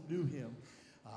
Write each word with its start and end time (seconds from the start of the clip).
people 0.00 0.16
knew 0.16 0.38
him 0.38 0.56
uh, 1.06 1.10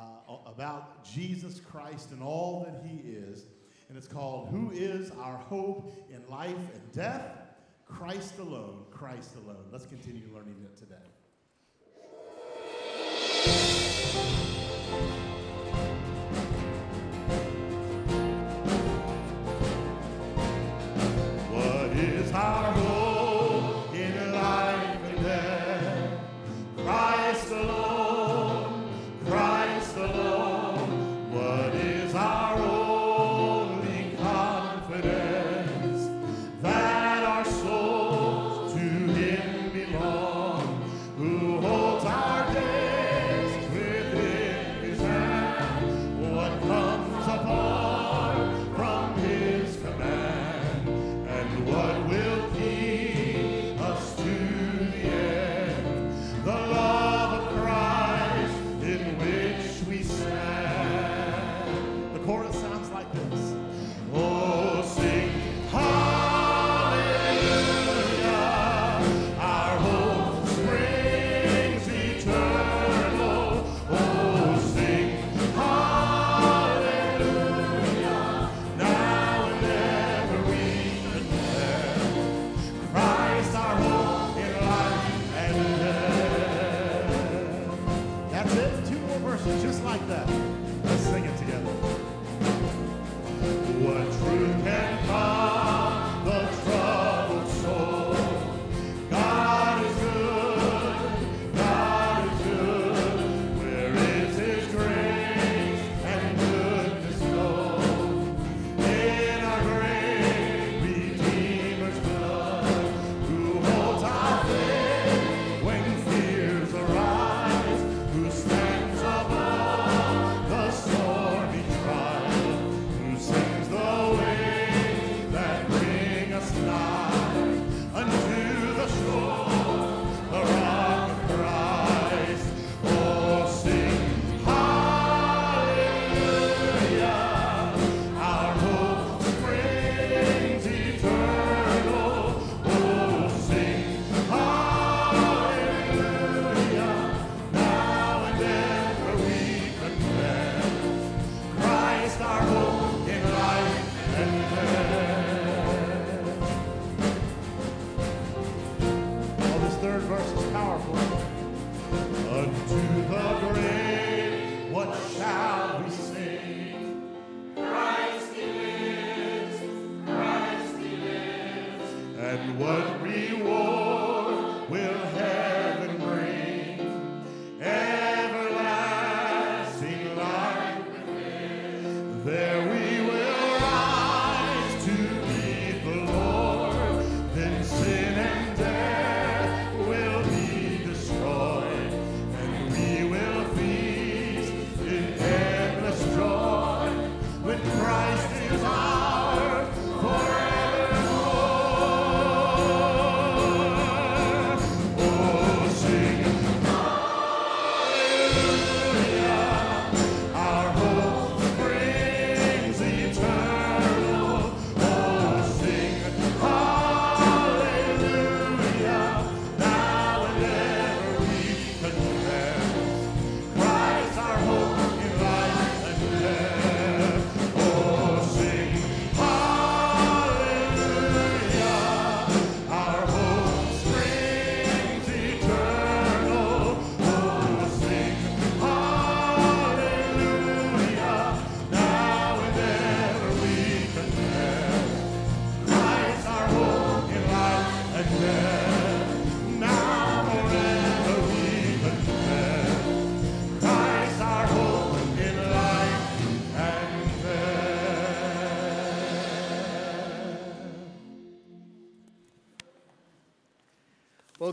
about 0.46 1.04
Jesus 1.06 1.60
Christ 1.60 2.12
and 2.12 2.22
all 2.22 2.66
that 2.66 2.84
he 2.88 2.98
is. 3.10 3.46
And 3.90 3.98
it's 3.98 4.08
called 4.08 4.50
Who 4.50 4.72
is 4.72 5.12
Our 5.12 5.38
Hope 5.38 5.94
in 6.10 6.28
Life 6.30 6.52
and 6.52 6.92
Death? 6.92 7.38
Christ 7.86 8.40
Alone, 8.40 8.86
Christ 8.92 9.36
Alone. 9.36 9.66
Let's 9.72 9.86
continue 9.86 10.24
learning 10.34 10.56
it 10.64 10.78
today. 10.78 10.96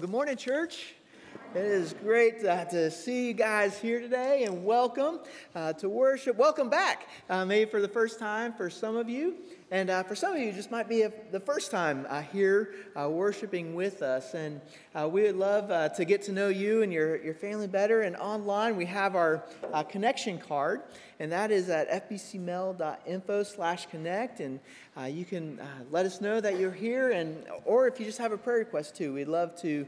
Good 0.00 0.08
morning, 0.08 0.38
church. 0.38 0.94
It 1.54 1.62
is 1.62 1.92
great 1.92 2.42
uh, 2.42 2.64
to 2.66 2.90
see 2.90 3.26
you 3.26 3.34
guys 3.34 3.78
here 3.78 4.00
today 4.00 4.44
and 4.44 4.64
welcome 4.64 5.20
uh, 5.54 5.74
to 5.74 5.90
worship. 5.90 6.38
Welcome 6.38 6.70
back, 6.70 7.06
uh, 7.28 7.44
maybe 7.44 7.70
for 7.70 7.82
the 7.82 7.88
first 7.88 8.18
time 8.18 8.54
for 8.54 8.70
some 8.70 8.96
of 8.96 9.10
you. 9.10 9.34
And 9.72 9.88
uh, 9.88 10.02
for 10.02 10.16
some 10.16 10.32
of 10.32 10.38
you, 10.40 10.48
it 10.48 10.56
just 10.56 10.72
might 10.72 10.88
be 10.88 11.02
a, 11.02 11.12
the 11.30 11.38
first 11.38 11.70
time 11.70 12.04
uh, 12.08 12.22
here 12.22 12.74
uh, 13.00 13.08
worshiping 13.08 13.72
with 13.72 14.02
us. 14.02 14.34
And 14.34 14.60
uh, 14.96 15.08
we 15.08 15.22
would 15.22 15.36
love 15.36 15.70
uh, 15.70 15.90
to 15.90 16.04
get 16.04 16.22
to 16.22 16.32
know 16.32 16.48
you 16.48 16.82
and 16.82 16.92
your, 16.92 17.22
your 17.22 17.34
family 17.34 17.68
better. 17.68 18.02
And 18.02 18.16
online, 18.16 18.74
we 18.74 18.86
have 18.86 19.14
our 19.14 19.44
uh, 19.72 19.84
connection 19.84 20.38
card, 20.38 20.82
and 21.20 21.30
that 21.30 21.52
is 21.52 21.68
at 21.68 22.08
fbcmail.info 22.08 23.44
slash 23.44 23.86
connect. 23.86 24.40
And 24.40 24.58
you 25.08 25.24
can 25.24 25.58
let 25.90 26.04
us 26.04 26.20
know 26.20 26.42
that 26.42 26.58
you're 26.58 26.70
here, 26.70 27.12
and 27.12 27.42
or 27.64 27.86
if 27.86 27.98
you 27.98 28.04
just 28.04 28.18
have 28.18 28.32
a 28.32 28.36
prayer 28.36 28.58
request 28.58 28.96
too, 28.96 29.14
we'd 29.14 29.28
love 29.28 29.58
to 29.62 29.86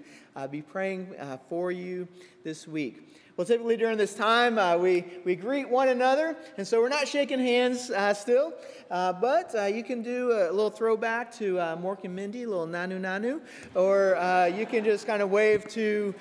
be 0.50 0.62
praying 0.62 1.14
for 1.50 1.70
you 1.70 2.08
this 2.44 2.66
week. 2.66 3.11
Well, 3.36 3.46
typically 3.46 3.78
during 3.78 3.96
this 3.96 4.14
time, 4.14 4.58
uh, 4.58 4.76
we, 4.76 5.06
we 5.24 5.36
greet 5.36 5.66
one 5.66 5.88
another, 5.88 6.36
and 6.58 6.68
so 6.68 6.82
we're 6.82 6.90
not 6.90 7.08
shaking 7.08 7.38
hands 7.38 7.90
uh, 7.90 8.12
still, 8.12 8.52
uh, 8.90 9.14
but 9.14 9.54
uh, 9.54 9.64
you 9.64 9.82
can 9.82 10.02
do 10.02 10.32
a 10.32 10.52
little 10.52 10.68
throwback 10.68 11.32
to 11.36 11.58
uh, 11.58 11.76
Mork 11.76 12.04
and 12.04 12.14
Mindy, 12.14 12.42
a 12.42 12.48
little 12.48 12.66
nanu 12.66 13.00
nanu, 13.00 13.40
or 13.74 14.16
uh, 14.16 14.44
you 14.44 14.66
can 14.66 14.84
just 14.84 15.06
kind 15.06 15.22
of 15.22 15.30
wave 15.30 15.66
to, 15.68 16.14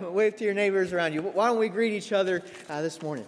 wave 0.00 0.34
to 0.36 0.44
your 0.44 0.54
neighbors 0.54 0.92
around 0.92 1.12
you. 1.12 1.22
Why 1.22 1.46
don't 1.46 1.60
we 1.60 1.68
greet 1.68 1.92
each 1.92 2.12
other 2.12 2.42
this 2.68 3.00
morning? 3.02 3.24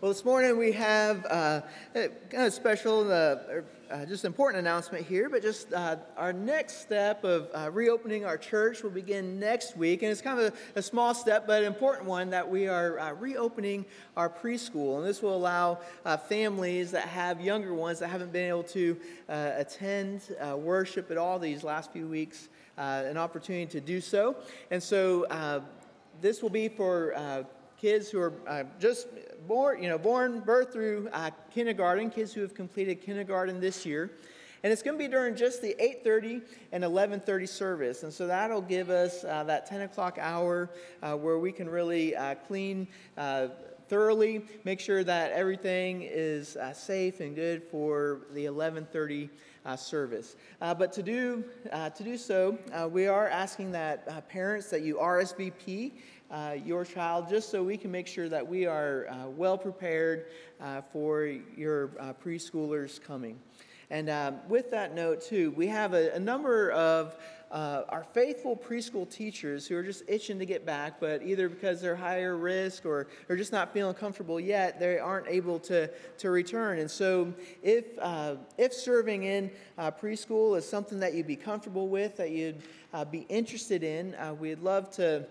Well, 0.00 0.10
this 0.10 0.24
morning 0.24 0.56
we 0.56 0.72
have 0.72 1.26
uh, 1.26 1.60
a 1.94 2.08
kind 2.30 2.46
of 2.46 2.54
special, 2.54 3.12
uh, 3.12 3.36
uh, 3.90 4.06
just 4.06 4.24
important 4.24 4.60
announcement 4.60 5.04
here, 5.04 5.28
but 5.28 5.42
just 5.42 5.74
uh, 5.74 5.96
our 6.16 6.32
next 6.32 6.80
step 6.80 7.22
of 7.22 7.50
uh, 7.52 7.70
reopening 7.70 8.24
our 8.24 8.38
church 8.38 8.82
will 8.82 8.88
begin 8.88 9.38
next 9.38 9.76
week. 9.76 10.02
And 10.02 10.10
it's 10.10 10.22
kind 10.22 10.40
of 10.40 10.54
a, 10.74 10.78
a 10.78 10.82
small 10.82 11.12
step, 11.12 11.46
but 11.46 11.60
an 11.60 11.66
important 11.66 12.06
one 12.06 12.30
that 12.30 12.50
we 12.50 12.66
are 12.66 12.98
uh, 12.98 13.12
reopening 13.12 13.84
our 14.16 14.30
preschool. 14.30 14.96
And 14.96 15.06
this 15.06 15.20
will 15.20 15.36
allow 15.36 15.80
families 16.30 16.92
that 16.92 17.06
have 17.06 17.42
younger 17.42 17.74
ones 17.74 17.98
that 17.98 18.08
haven't 18.08 18.32
been 18.32 18.48
able 18.48 18.62
to 18.62 18.96
attend 19.28 20.22
worship 20.56 21.10
at 21.10 21.18
all 21.18 21.38
these 21.38 21.62
last 21.62 21.92
few 21.92 22.08
weeks 22.08 22.48
an 22.78 23.18
opportunity 23.18 23.66
to 23.66 23.82
do 23.82 24.00
so. 24.00 24.36
And 24.70 24.82
so 24.82 25.62
this 26.22 26.40
will 26.40 26.48
be 26.48 26.68
for 26.68 27.44
kids 27.80 28.10
who 28.10 28.20
are 28.20 28.34
uh, 28.46 28.64
just 28.78 29.08
born, 29.48 29.82
you 29.82 29.88
know, 29.88 29.96
born, 29.96 30.40
birth 30.40 30.72
through 30.72 31.08
uh, 31.12 31.30
kindergarten, 31.50 32.10
kids 32.10 32.32
who 32.32 32.42
have 32.42 32.54
completed 32.54 33.00
kindergarten 33.00 33.58
this 33.58 33.86
year. 33.86 34.10
And 34.62 34.70
it's 34.70 34.82
going 34.82 34.98
to 34.98 35.02
be 35.02 35.08
during 35.08 35.34
just 35.34 35.62
the 35.62 35.74
8.30 35.80 36.42
and 36.72 36.84
11.30 36.84 37.48
service. 37.48 38.02
And 38.02 38.12
so 38.12 38.26
that'll 38.26 38.60
give 38.60 38.90
us 38.90 39.24
uh, 39.24 39.44
that 39.44 39.64
10 39.64 39.82
o'clock 39.82 40.18
hour 40.20 40.68
uh, 41.02 41.16
where 41.16 41.38
we 41.38 41.50
can 41.50 41.68
really 41.68 42.14
uh, 42.14 42.34
clean 42.46 42.86
uh, 43.16 43.48
thoroughly, 43.88 44.44
make 44.64 44.78
sure 44.78 45.02
that 45.02 45.32
everything 45.32 46.02
is 46.02 46.56
uh, 46.56 46.74
safe 46.74 47.20
and 47.20 47.34
good 47.34 47.62
for 47.62 48.20
the 48.34 48.44
11.30 48.44 49.30
uh, 49.64 49.76
service. 49.76 50.36
but 50.60 50.92
to 50.92 51.02
do, 51.02 51.42
to 51.72 52.04
do 52.04 52.16
so, 52.16 52.58
we 52.92 53.06
are 53.06 53.28
asking 53.28 53.72
that 53.72 54.28
parents 54.28 54.68
that 54.68 54.82
you 54.82 54.96
RSVP 54.96 55.92
uh, 56.30 56.56
your 56.64 56.84
child, 56.84 57.28
just 57.28 57.50
so 57.50 57.62
we 57.62 57.76
can 57.76 57.90
make 57.90 58.06
sure 58.06 58.28
that 58.28 58.46
we 58.46 58.66
are 58.66 59.08
uh, 59.08 59.28
well 59.28 59.58
prepared 59.58 60.26
uh, 60.60 60.80
for 60.92 61.26
your 61.56 61.90
uh, 61.98 62.12
preschoolers 62.24 63.02
coming. 63.02 63.38
And 63.90 64.08
um, 64.08 64.36
with 64.48 64.70
that 64.70 64.94
note, 64.94 65.20
too, 65.20 65.50
we 65.56 65.66
have 65.66 65.94
a, 65.94 66.12
a 66.14 66.20
number 66.20 66.70
of 66.70 67.16
uh, 67.50 67.82
our 67.88 68.04
faithful 68.04 68.56
preschool 68.56 69.10
teachers 69.10 69.66
who 69.66 69.76
are 69.76 69.82
just 69.82 70.04
itching 70.06 70.38
to 70.38 70.46
get 70.46 70.64
back, 70.64 71.00
but 71.00 71.20
either 71.24 71.48
because 71.48 71.80
they're 71.80 71.96
higher 71.96 72.36
risk 72.36 72.86
or, 72.86 73.08
or 73.28 73.34
just 73.34 73.50
not 73.50 73.72
feeling 73.72 73.94
comfortable 73.94 74.38
yet, 74.38 74.78
they 74.78 75.00
aren't 75.00 75.26
able 75.26 75.58
to, 75.58 75.90
to 76.18 76.30
return. 76.30 76.78
And 76.78 76.88
so, 76.88 77.34
if, 77.64 77.86
uh, 77.98 78.36
if 78.56 78.72
serving 78.72 79.24
in 79.24 79.50
uh, 79.76 79.90
preschool 79.90 80.56
is 80.56 80.68
something 80.68 81.00
that 81.00 81.14
you'd 81.14 81.26
be 81.26 81.34
comfortable 81.34 81.88
with, 81.88 82.16
that 82.18 82.30
you'd 82.30 82.62
uh, 82.94 83.04
be 83.04 83.26
interested 83.28 83.82
in, 83.82 84.14
uh, 84.14 84.32
we'd 84.32 84.60
love 84.60 84.88
to 84.90 85.26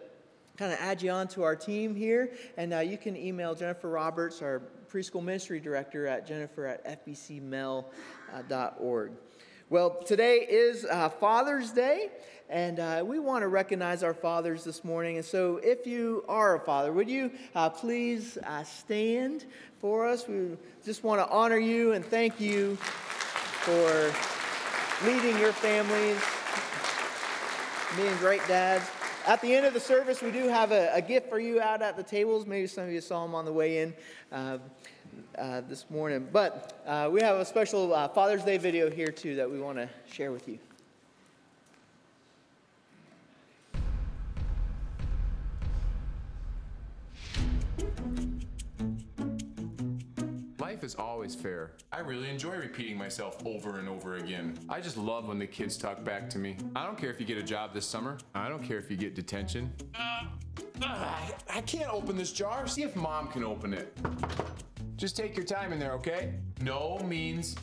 kind 0.60 0.72
of 0.74 0.80
add 0.82 1.02
you 1.02 1.10
on 1.10 1.26
to 1.30 1.42
our 1.44 1.56
team 1.56 1.96
here. 1.96 2.34
And 2.58 2.74
uh, 2.74 2.80
you 2.80 2.98
can 2.98 3.16
email 3.16 3.56
Jennifer 3.56 3.88
Roberts, 3.88 4.42
our 4.42 4.62
preschool 4.92 5.24
ministry 5.24 5.62
director, 5.62 6.06
at 6.06 6.28
jennifer 6.28 6.66
at 6.66 7.06
fbcmel.org. 7.06 7.86
Well, 9.70 10.04
today 10.04 10.40
is 10.50 10.84
uh, 10.84 11.08
Father's 11.08 11.72
Day, 11.72 12.10
and 12.50 12.80
uh, 12.80 13.04
we 13.06 13.20
want 13.20 13.44
to 13.44 13.48
recognize 13.48 14.04
our 14.04 14.14
fathers 14.14 14.66
this 14.66 14.84
morning. 14.84 15.16
And 15.16 15.26
so, 15.26 15.62
if 15.64 15.88
you 15.88 16.26
are 16.28 16.56
a 16.56 16.60
father, 16.60 16.92
would 16.92 17.10
you 17.10 17.32
uh, 17.56 17.70
please 17.70 18.38
uh, 18.46 18.64
stand 18.64 19.46
for 19.80 20.06
us? 20.06 20.28
We 20.28 20.58
just 20.84 21.06
want 21.06 21.22
to 21.22 21.30
honor 21.30 21.60
you 21.60 21.94
and 21.94 22.04
thank 22.04 22.42
you 22.42 22.76
for 22.76 24.12
leading 25.08 25.40
your 25.40 25.54
families, 25.54 26.20
being 27.96 28.18
great 28.18 28.46
dads. 28.48 28.90
At 29.30 29.42
the 29.42 29.54
end 29.54 29.68
of 29.68 29.76
the 29.76 29.80
service, 29.80 30.24
we 30.24 30.32
do 30.32 30.48
have 30.48 30.72
a, 30.72 30.92
a, 30.92 31.04
gift 31.04 31.30
for 31.30 31.40
you 31.40 31.62
out 31.62 31.84
at 31.84 31.96
the 31.96 32.02
tables. 32.02 32.48
Maybe 32.48 32.66
some 32.66 32.86
of 32.86 32.92
you 32.92 33.00
saw 33.00 33.24
them 33.24 33.36
on 33.36 33.46
the 33.46 33.54
way 33.54 33.78
in 33.78 33.94
uh, 34.32 34.58
uh, 35.38 35.62
this 35.62 35.86
morning. 35.92 36.28
But 36.34 36.82
uh, 36.88 37.12
we 37.14 37.22
have 37.22 37.36
a 37.36 37.46
special 37.46 37.94
uh, 37.94 38.08
Father's 38.08 38.44
Day 38.44 38.58
video 38.58 38.90
here, 38.90 39.12
too, 39.12 39.36
that 39.36 39.48
we 39.48 39.60
want 39.60 39.78
to 39.78 39.88
share 40.12 40.32
with 40.32 40.48
you. 40.48 40.58
Is 50.90 50.96
always 50.96 51.36
fair. 51.36 51.74
I 51.92 52.00
really 52.00 52.30
enjoy 52.30 52.56
repeating 52.56 52.98
myself 52.98 53.38
over 53.46 53.78
and 53.78 53.88
over 53.88 54.16
again. 54.16 54.58
I 54.68 54.82
just 54.82 54.98
love 54.98 55.28
when 55.28 55.38
the 55.38 55.46
kids 55.46 55.78
talk 55.78 56.04
back 56.04 56.28
to 56.32 56.40
me. 56.40 56.58
I 56.76 56.84
don't 56.84 56.98
care 56.98 57.12
if 57.12 57.20
you 57.20 57.28
get 57.28 57.38
a 57.38 57.44
job 57.44 57.76
this 57.76 57.86
summer. 57.86 58.18
I 58.34 58.50
don't 58.50 58.64
care 58.64 58.80
if 58.80 58.90
you 58.90 58.98
get 58.98 59.14
detention. 59.14 59.72
Uh, 59.94 60.24
uh, 60.82 61.16
I 61.48 61.62
can't 61.62 61.94
open 61.94 62.18
this 62.18 62.32
jar. 62.32 62.66
See 62.66 62.82
if 62.82 62.96
mom 62.96 63.28
can 63.28 63.44
open 63.44 63.72
it. 63.72 63.96
Just 64.96 65.16
take 65.16 65.38
your 65.38 65.46
time 65.46 65.72
in 65.74 65.80
there, 65.80 65.94
okay? 65.94 66.34
No 66.62 66.98
means 67.06 67.56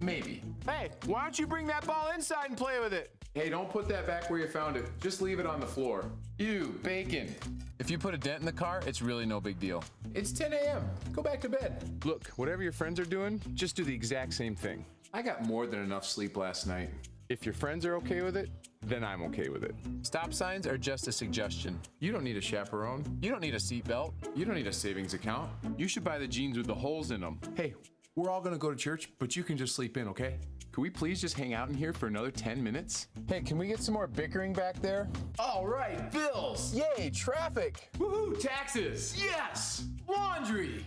maybe. 0.00 0.40
Hey, 0.64 0.90
why 1.06 1.22
don't 1.22 1.36
you 1.36 1.48
bring 1.48 1.66
that 1.66 1.84
ball 1.84 2.12
inside 2.14 2.50
and 2.50 2.56
play 2.56 2.78
with 2.78 2.92
it? 2.92 3.10
Hey, 3.34 3.50
don't 3.50 3.68
put 3.68 3.88
that 3.88 4.06
back 4.06 4.30
where 4.30 4.38
you 4.38 4.46
found 4.46 4.76
it. 4.76 4.86
Just 5.00 5.20
leave 5.20 5.40
it 5.40 5.46
on 5.46 5.58
the 5.58 5.66
floor. 5.66 6.08
You, 6.38 6.78
bacon. 6.84 7.34
If 7.80 7.90
you 7.90 7.98
put 7.98 8.14
a 8.14 8.16
dent 8.16 8.38
in 8.38 8.46
the 8.46 8.52
car, 8.52 8.80
it's 8.86 9.02
really 9.02 9.26
no 9.26 9.40
big 9.40 9.58
deal. 9.58 9.82
It's 10.14 10.30
10 10.30 10.52
a.m. 10.52 10.84
Go 11.10 11.20
back 11.20 11.40
to 11.40 11.48
bed. 11.48 11.82
Look, 12.04 12.28
whatever 12.36 12.62
your 12.62 12.70
friends 12.70 13.00
are 13.00 13.04
doing, 13.04 13.42
just 13.54 13.74
do 13.74 13.82
the 13.82 13.92
exact 13.92 14.34
same 14.34 14.54
thing. 14.54 14.84
I 15.12 15.20
got 15.20 15.44
more 15.44 15.66
than 15.66 15.80
enough 15.80 16.06
sleep 16.06 16.36
last 16.36 16.68
night. 16.68 16.90
If 17.28 17.44
your 17.44 17.54
friends 17.54 17.84
are 17.84 17.96
okay 17.96 18.22
with 18.22 18.36
it, 18.36 18.50
then 18.82 19.02
I'm 19.02 19.22
okay 19.24 19.48
with 19.48 19.64
it. 19.64 19.74
Stop 20.02 20.32
signs 20.32 20.68
are 20.68 20.78
just 20.78 21.08
a 21.08 21.12
suggestion. 21.12 21.80
You 21.98 22.12
don't 22.12 22.22
need 22.22 22.36
a 22.36 22.40
chaperone. 22.40 23.04
You 23.20 23.30
don't 23.30 23.40
need 23.40 23.54
a 23.54 23.58
seatbelt. 23.58 24.12
You 24.36 24.44
don't 24.44 24.54
need 24.54 24.68
a 24.68 24.72
savings 24.72 25.12
account. 25.12 25.50
You 25.76 25.88
should 25.88 26.04
buy 26.04 26.18
the 26.18 26.28
jeans 26.28 26.56
with 26.56 26.68
the 26.68 26.74
holes 26.74 27.10
in 27.10 27.20
them. 27.20 27.40
Hey, 27.56 27.74
we're 28.14 28.30
all 28.30 28.40
gonna 28.40 28.58
go 28.58 28.70
to 28.70 28.76
church, 28.76 29.10
but 29.18 29.34
you 29.34 29.42
can 29.42 29.56
just 29.56 29.74
sleep 29.74 29.96
in, 29.96 30.06
okay? 30.06 30.36
Can 30.74 30.82
we 30.82 30.90
please 30.90 31.20
just 31.20 31.38
hang 31.38 31.54
out 31.54 31.68
in 31.68 31.74
here 31.76 31.92
for 31.92 32.08
another 32.08 32.32
10 32.32 32.60
minutes? 32.60 33.06
Hey, 33.28 33.42
can 33.42 33.58
we 33.58 33.68
get 33.68 33.78
some 33.78 33.94
more 33.94 34.08
bickering 34.08 34.52
back 34.52 34.82
there? 34.82 35.08
All 35.38 35.68
right, 35.68 36.10
bills. 36.10 36.74
Yay, 36.74 37.10
traffic. 37.10 37.90
Woohoo, 37.96 38.36
taxes. 38.40 39.14
Yes. 39.16 39.84
Laundry. 40.08 40.84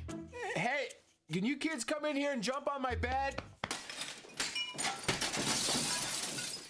Hey, 0.57 0.89
can 1.31 1.45
you 1.45 1.55
kids 1.55 1.85
come 1.85 2.03
in 2.03 2.17
here 2.17 2.33
and 2.33 2.43
jump 2.43 2.69
on 2.69 2.81
my 2.81 2.95
bed? 2.95 3.41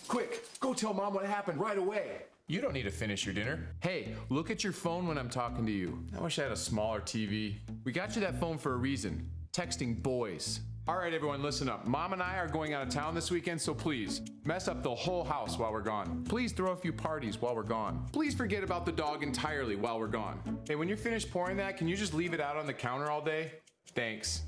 Quick, 0.07 0.45
go 0.59 0.75
tell 0.75 0.93
mom 0.93 1.15
what 1.15 1.25
happened 1.25 1.59
right 1.59 1.79
away. 1.79 2.21
You 2.45 2.62
don't 2.62 2.74
need 2.74 2.83
to 2.83 2.91
finish 2.91 3.25
your 3.25 3.33
dinner. 3.33 3.67
Hey, 3.79 4.13
look 4.29 4.51
at 4.51 4.63
your 4.63 4.74
phone 4.74 5.07
when 5.07 5.17
I'm 5.17 5.29
talking 5.29 5.65
to 5.65 5.71
you. 5.71 6.05
I 6.15 6.21
wish 6.21 6.38
I 6.38 6.43
had 6.43 6.51
a 6.51 6.55
smaller 6.55 7.01
TV. 7.01 7.55
We 7.83 7.91
got 7.91 8.13
you 8.13 8.21
that 8.21 8.39
phone 8.39 8.59
for 8.59 8.74
a 8.74 8.77
reason 8.77 9.27
texting 9.53 10.03
boys. 10.03 10.59
All 10.89 10.96
right, 10.96 11.13
everyone, 11.13 11.44
listen 11.44 11.67
up. 11.67 11.86
Mom 11.86 12.13
and 12.13 12.24
I 12.24 12.38
are 12.38 12.48
going 12.48 12.74
out 12.74 12.82
of 12.82 12.88
town 12.88 13.13
this 13.13 13.29
weekend, 13.29 13.60
so 13.60 13.74
please 13.74 14.22
mess 14.46 14.70
up 14.70 14.84
the 14.84 14.96
whole 14.96 15.25
house 15.25 15.60
while 15.60 15.74
we're 15.74 15.82
gone. 15.82 16.24
Please 16.24 16.53
throw 16.53 16.72
a 16.72 16.77
few 16.77 16.94
parties 16.94 17.41
while 17.41 17.53
we're 17.53 17.63
gone. 17.63 18.06
Please 18.13 18.34
forget 18.34 18.63
about 18.63 18.86
the 18.86 18.94
dog 18.94 19.22
entirely 19.22 19.75
while 19.75 20.00
we're 20.00 20.08
gone. 20.08 20.39
Hey, 20.65 20.75
when 20.75 20.88
you're 20.88 20.96
finished 20.96 21.29
pouring 21.29 21.58
that, 21.58 21.75
can 21.75 21.89
you 21.89 21.98
just 21.98 22.13
leave 22.13 22.34
it 22.34 22.39
out 22.39 22.56
on 22.56 22.65
the 22.65 22.74
counter 22.74 23.12
all 23.12 23.20
day? 23.20 23.51
Thanks. 23.96 24.44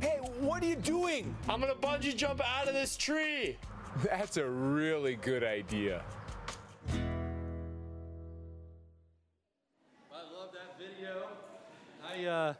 Hey, 0.00 0.18
what 0.40 0.60
are 0.64 0.66
you 0.66 0.74
doing? 0.74 1.36
I'm 1.48 1.60
gonna 1.60 1.74
bungee 1.76 2.16
jump 2.16 2.40
out 2.44 2.66
of 2.66 2.74
this 2.74 2.96
tree. 2.96 3.58
That's 4.02 4.38
a 4.38 4.44
really 4.44 5.14
good 5.14 5.44
idea. 5.44 6.02
I 12.20 12.24
uh, 12.26 12.54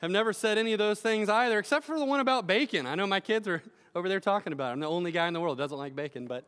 have 0.00 0.10
never 0.10 0.32
said 0.32 0.58
any 0.58 0.72
of 0.72 0.78
those 0.78 1.00
things 1.00 1.28
either, 1.28 1.60
except 1.60 1.84
for 1.84 1.98
the 1.98 2.04
one 2.04 2.18
about 2.18 2.48
bacon. 2.48 2.84
I 2.84 2.96
know 2.96 3.06
my 3.06 3.20
kids 3.20 3.46
are 3.46 3.62
over 3.94 4.08
there 4.08 4.18
talking 4.18 4.52
about 4.52 4.70
it. 4.70 4.72
I'm 4.72 4.80
the 4.80 4.88
only 4.88 5.12
guy 5.12 5.28
in 5.28 5.34
the 5.34 5.40
world 5.40 5.58
that 5.58 5.62
doesn't 5.62 5.78
like 5.78 5.94
bacon, 5.94 6.26
but 6.26 6.44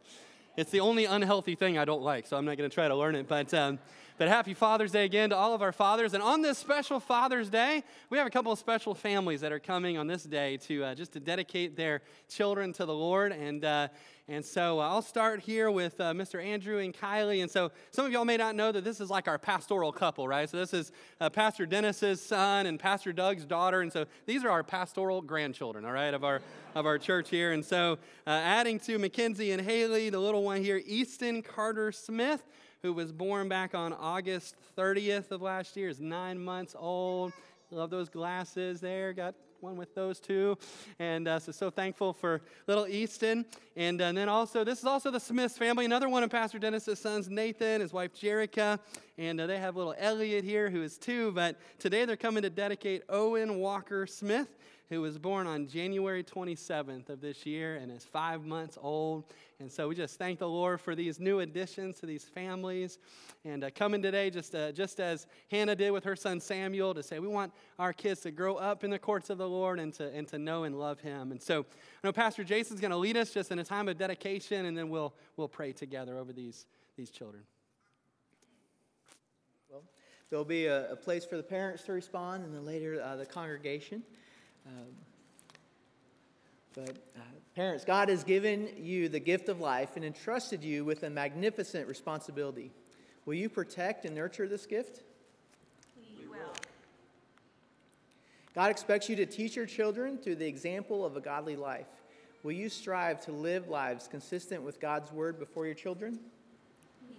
it's 0.56 0.72
the 0.72 0.80
only 0.80 1.04
unhealthy 1.04 1.54
thing 1.54 1.78
I 1.78 1.84
don't 1.84 2.02
like, 2.02 2.26
so 2.26 2.36
I'm 2.36 2.44
not 2.44 2.56
going 2.56 2.68
to 2.68 2.74
try 2.74 2.88
to 2.88 2.96
learn 2.96 3.14
it. 3.14 3.28
But, 3.28 3.54
um, 3.54 3.78
but 4.18 4.28
happy 4.28 4.54
Father's 4.54 4.92
Day 4.92 5.04
again 5.04 5.30
to 5.30 5.36
all 5.36 5.54
of 5.54 5.62
our 5.62 5.72
fathers. 5.72 6.14
And 6.14 6.22
on 6.22 6.42
this 6.42 6.58
special 6.58 7.00
Father's 7.00 7.50
Day, 7.50 7.84
we 8.10 8.18
have 8.18 8.26
a 8.26 8.30
couple 8.30 8.52
of 8.52 8.58
special 8.58 8.94
families 8.94 9.40
that 9.42 9.52
are 9.52 9.58
coming 9.58 9.98
on 9.98 10.06
this 10.06 10.24
day 10.24 10.56
to 10.58 10.84
uh, 10.84 10.94
just 10.94 11.12
to 11.12 11.20
dedicate 11.20 11.76
their 11.76 12.02
children 12.28 12.72
to 12.74 12.86
the 12.86 12.94
Lord. 12.94 13.32
And 13.32 13.64
uh, 13.64 13.88
and 14.28 14.44
so 14.44 14.80
uh, 14.80 14.88
I'll 14.88 15.02
start 15.02 15.38
here 15.38 15.70
with 15.70 16.00
uh, 16.00 16.12
Mr. 16.12 16.44
Andrew 16.44 16.78
and 16.78 16.92
Kylie. 16.92 17.42
And 17.42 17.50
so 17.50 17.70
some 17.92 18.04
of 18.06 18.10
y'all 18.10 18.24
may 18.24 18.36
not 18.36 18.56
know 18.56 18.72
that 18.72 18.82
this 18.82 19.00
is 19.00 19.08
like 19.08 19.28
our 19.28 19.38
pastoral 19.38 19.92
couple, 19.92 20.26
right? 20.26 20.50
So 20.50 20.56
this 20.56 20.74
is 20.74 20.90
uh, 21.20 21.30
Pastor 21.30 21.64
Dennis's 21.64 22.20
son 22.20 22.66
and 22.66 22.80
Pastor 22.80 23.12
Doug's 23.12 23.44
daughter. 23.44 23.82
And 23.82 23.92
so 23.92 24.06
these 24.24 24.44
are 24.44 24.50
our 24.50 24.64
pastoral 24.64 25.22
grandchildren, 25.22 25.84
all 25.84 25.92
right, 25.92 26.12
of 26.12 26.24
our, 26.24 26.42
of 26.74 26.86
our 26.86 26.98
church 26.98 27.30
here. 27.30 27.52
And 27.52 27.64
so 27.64 27.98
uh, 28.26 28.30
adding 28.30 28.80
to 28.80 28.98
Mackenzie 28.98 29.52
and 29.52 29.62
Haley, 29.62 30.10
the 30.10 30.18
little 30.18 30.42
one 30.42 30.60
here, 30.60 30.82
Easton 30.84 31.40
Carter 31.40 31.92
Smith, 31.92 32.42
who 32.86 32.92
was 32.92 33.10
born 33.10 33.48
back 33.48 33.74
on 33.74 33.92
August 33.92 34.54
30th 34.78 35.32
of 35.32 35.42
last 35.42 35.76
year, 35.76 35.88
is 35.88 36.00
nine 36.00 36.38
months 36.38 36.76
old. 36.78 37.32
Love 37.72 37.90
those 37.90 38.08
glasses 38.08 38.80
there. 38.80 39.12
Got 39.12 39.34
one 39.58 39.76
with 39.76 39.92
those 39.96 40.20
two. 40.20 40.56
And 41.00 41.26
uh, 41.26 41.40
so, 41.40 41.50
so 41.50 41.68
thankful 41.68 42.12
for 42.12 42.42
little 42.68 42.86
Easton. 42.86 43.44
And, 43.74 44.00
uh, 44.00 44.04
and 44.04 44.16
then 44.16 44.28
also, 44.28 44.62
this 44.62 44.78
is 44.78 44.84
also 44.84 45.10
the 45.10 45.18
Smiths 45.18 45.58
family. 45.58 45.84
Another 45.84 46.08
one 46.08 46.22
of 46.22 46.30
Pastor 46.30 46.60
Dennis's 46.60 47.00
sons, 47.00 47.28
Nathan, 47.28 47.80
his 47.80 47.92
wife, 47.92 48.14
Jerica. 48.14 48.78
And 49.18 49.40
uh, 49.40 49.48
they 49.48 49.58
have 49.58 49.74
little 49.74 49.96
Elliot 49.98 50.44
here, 50.44 50.70
who 50.70 50.84
is 50.84 50.96
two. 50.96 51.32
But 51.32 51.56
today 51.80 52.04
they're 52.04 52.16
coming 52.16 52.44
to 52.44 52.50
dedicate 52.50 53.02
Owen 53.08 53.58
Walker 53.58 54.06
Smith 54.06 54.46
who 54.88 55.00
was 55.00 55.18
born 55.18 55.46
on 55.46 55.66
January 55.66 56.22
27th 56.22 57.08
of 57.08 57.20
this 57.20 57.44
year 57.44 57.76
and 57.76 57.90
is 57.90 58.04
five 58.04 58.44
months 58.44 58.78
old. 58.80 59.24
And 59.58 59.70
so 59.70 59.88
we 59.88 59.94
just 59.94 60.18
thank 60.18 60.38
the 60.38 60.48
Lord 60.48 60.80
for 60.80 60.94
these 60.94 61.18
new 61.18 61.40
additions 61.40 61.98
to 62.00 62.06
these 62.06 62.24
families. 62.24 62.98
And 63.44 63.64
uh, 63.64 63.70
coming 63.74 64.00
today, 64.00 64.30
just, 64.30 64.54
uh, 64.54 64.70
just 64.70 65.00
as 65.00 65.26
Hannah 65.50 65.74
did 65.74 65.90
with 65.90 66.04
her 66.04 66.14
son 66.14 66.38
Samuel, 66.38 66.94
to 66.94 67.02
say 67.02 67.18
we 67.18 67.26
want 67.26 67.52
our 67.78 67.92
kids 67.92 68.20
to 68.20 68.30
grow 68.30 68.56
up 68.56 68.84
in 68.84 68.90
the 68.90 68.98
courts 68.98 69.28
of 69.28 69.38
the 69.38 69.48
Lord 69.48 69.80
and 69.80 69.92
to, 69.94 70.12
and 70.14 70.28
to 70.28 70.38
know 70.38 70.64
and 70.64 70.78
love 70.78 71.00
him. 71.00 71.32
And 71.32 71.42
so 71.42 71.60
I 71.62 72.06
know 72.06 72.12
Pastor 72.12 72.44
Jason's 72.44 72.80
going 72.80 72.92
to 72.92 72.96
lead 72.96 73.16
us 73.16 73.32
just 73.32 73.50
in 73.50 73.58
a 73.58 73.64
time 73.64 73.88
of 73.88 73.98
dedication, 73.98 74.66
and 74.66 74.78
then 74.78 74.88
we'll, 74.88 75.14
we'll 75.36 75.48
pray 75.48 75.72
together 75.72 76.16
over 76.16 76.32
these, 76.32 76.66
these 76.96 77.10
children. 77.10 77.42
There'll 80.28 80.44
be 80.44 80.66
a, 80.66 80.92
a 80.92 80.96
place 80.96 81.24
for 81.24 81.36
the 81.36 81.42
parents 81.42 81.84
to 81.84 81.92
respond, 81.92 82.44
and 82.44 82.52
then 82.52 82.66
later 82.66 83.00
uh, 83.00 83.14
the 83.14 83.26
congregation. 83.26 84.02
Um, 84.66 84.86
but 86.74 86.90
uh, 87.16 87.20
parents, 87.54 87.84
God 87.84 88.08
has 88.08 88.24
given 88.24 88.68
you 88.76 89.08
the 89.08 89.20
gift 89.20 89.48
of 89.48 89.60
life 89.60 89.96
and 89.96 90.04
entrusted 90.04 90.62
you 90.62 90.84
with 90.84 91.02
a 91.02 91.10
magnificent 91.10 91.88
responsibility. 91.88 92.70
Will 93.24 93.34
you 93.34 93.48
protect 93.48 94.04
and 94.04 94.14
nurture 94.14 94.46
this 94.46 94.66
gift? 94.66 95.02
We 96.18 96.26
will. 96.26 96.52
God 98.54 98.70
expects 98.70 99.08
you 99.08 99.16
to 99.16 99.26
teach 99.26 99.56
your 99.56 99.66
children 99.66 100.18
through 100.18 100.36
the 100.36 100.46
example 100.46 101.04
of 101.04 101.16
a 101.16 101.20
godly 101.20 101.56
life. 101.56 101.86
Will 102.42 102.52
you 102.52 102.68
strive 102.68 103.20
to 103.22 103.32
live 103.32 103.68
lives 103.68 104.06
consistent 104.06 104.62
with 104.62 104.80
God's 104.80 105.10
word 105.10 105.38
before 105.38 105.66
your 105.66 105.74
children? 105.74 106.20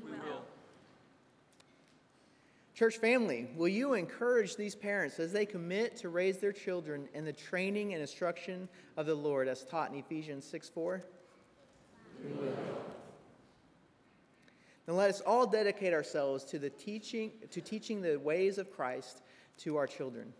We 0.03 0.11
will. 0.11 0.43
Church 2.77 2.97
family, 2.99 3.47
will 3.55 3.67
you 3.67 3.95
encourage 3.95 4.55
these 4.55 4.75
parents 4.75 5.17
as 5.19 5.31
they 5.31 5.47
commit 5.47 5.95
to 5.95 6.09
raise 6.09 6.37
their 6.37 6.51
children 6.51 7.09
in 7.15 7.25
the 7.25 7.33
training 7.33 7.93
and 7.93 8.01
instruction 8.01 8.69
of 8.97 9.07
the 9.07 9.15
Lord 9.15 9.47
as 9.47 9.63
taught 9.63 9.91
in 9.91 9.97
Ephesians 9.97 10.45
6 10.45 10.69
4? 10.69 11.03
Then 14.85 14.95
let 14.95 15.09
us 15.09 15.21
all 15.21 15.47
dedicate 15.47 15.91
ourselves 15.91 16.43
to, 16.43 16.59
the 16.59 16.69
teaching, 16.69 17.31
to 17.49 17.61
teaching 17.61 17.99
the 17.99 18.17
ways 18.17 18.59
of 18.59 18.71
Christ 18.71 19.23
to 19.61 19.75
our 19.75 19.87
children. 19.87 20.31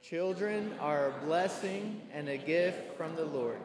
Children 0.00 0.72
are 0.78 1.08
a 1.08 1.26
blessing 1.26 2.00
and 2.12 2.28
a 2.28 2.36
gift 2.36 2.96
from 2.96 3.16
the 3.16 3.24
Lord 3.24 3.58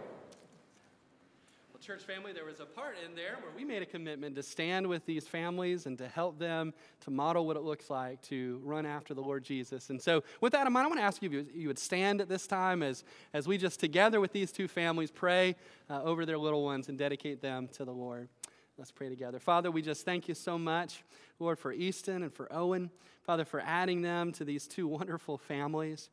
church 1.87 2.03
family, 2.03 2.33
there 2.33 2.43
was 2.43 2.59
a 2.59 2.65
part 2.65 2.97
in 3.05 3.15
there 3.15 3.37
where 3.41 3.51
we 3.55 3.63
made 3.63 3.81
a 3.81 3.85
commitment 3.85 4.35
to 4.35 4.43
stand 4.43 4.85
with 4.85 5.05
these 5.05 5.25
families 5.25 5.85
and 5.85 5.97
to 5.97 6.05
help 6.05 6.37
them 6.37 6.73
to 6.99 7.09
model 7.09 7.47
what 7.47 7.55
it 7.55 7.63
looks 7.63 7.89
like 7.89 8.21
to 8.21 8.59
run 8.61 8.85
after 8.85 9.13
the 9.13 9.21
Lord 9.21 9.41
Jesus. 9.41 9.89
And 9.89 10.01
so, 10.01 10.21
with 10.41 10.51
that 10.51 10.67
in 10.67 10.73
mind, 10.73 10.83
I 10.83 10.87
want 10.89 10.99
to 10.99 11.05
ask 11.05 11.21
you 11.21 11.31
if 11.39 11.55
you 11.55 11.69
would 11.69 11.79
stand 11.79 12.19
at 12.19 12.27
this 12.27 12.45
time 12.45 12.83
as, 12.83 13.05
as 13.33 13.47
we 13.47 13.57
just 13.57 13.79
together 13.79 14.19
with 14.19 14.33
these 14.33 14.51
two 14.51 14.67
families 14.67 15.11
pray 15.11 15.55
uh, 15.89 16.03
over 16.03 16.25
their 16.25 16.37
little 16.37 16.65
ones 16.65 16.89
and 16.89 16.97
dedicate 16.97 17.41
them 17.41 17.69
to 17.69 17.85
the 17.85 17.93
Lord. 17.93 18.27
Let's 18.77 18.91
pray 18.91 19.07
together. 19.07 19.39
Father, 19.39 19.71
we 19.71 19.81
just 19.81 20.03
thank 20.03 20.27
you 20.27 20.35
so 20.35 20.57
much, 20.57 21.05
Lord, 21.39 21.57
for 21.57 21.71
Easton 21.71 22.21
and 22.21 22.33
for 22.33 22.51
Owen. 22.51 22.91
Father, 23.23 23.45
for 23.45 23.61
adding 23.61 24.01
them 24.01 24.33
to 24.33 24.43
these 24.43 24.67
two 24.67 24.87
wonderful 24.89 25.37
families. 25.37 26.09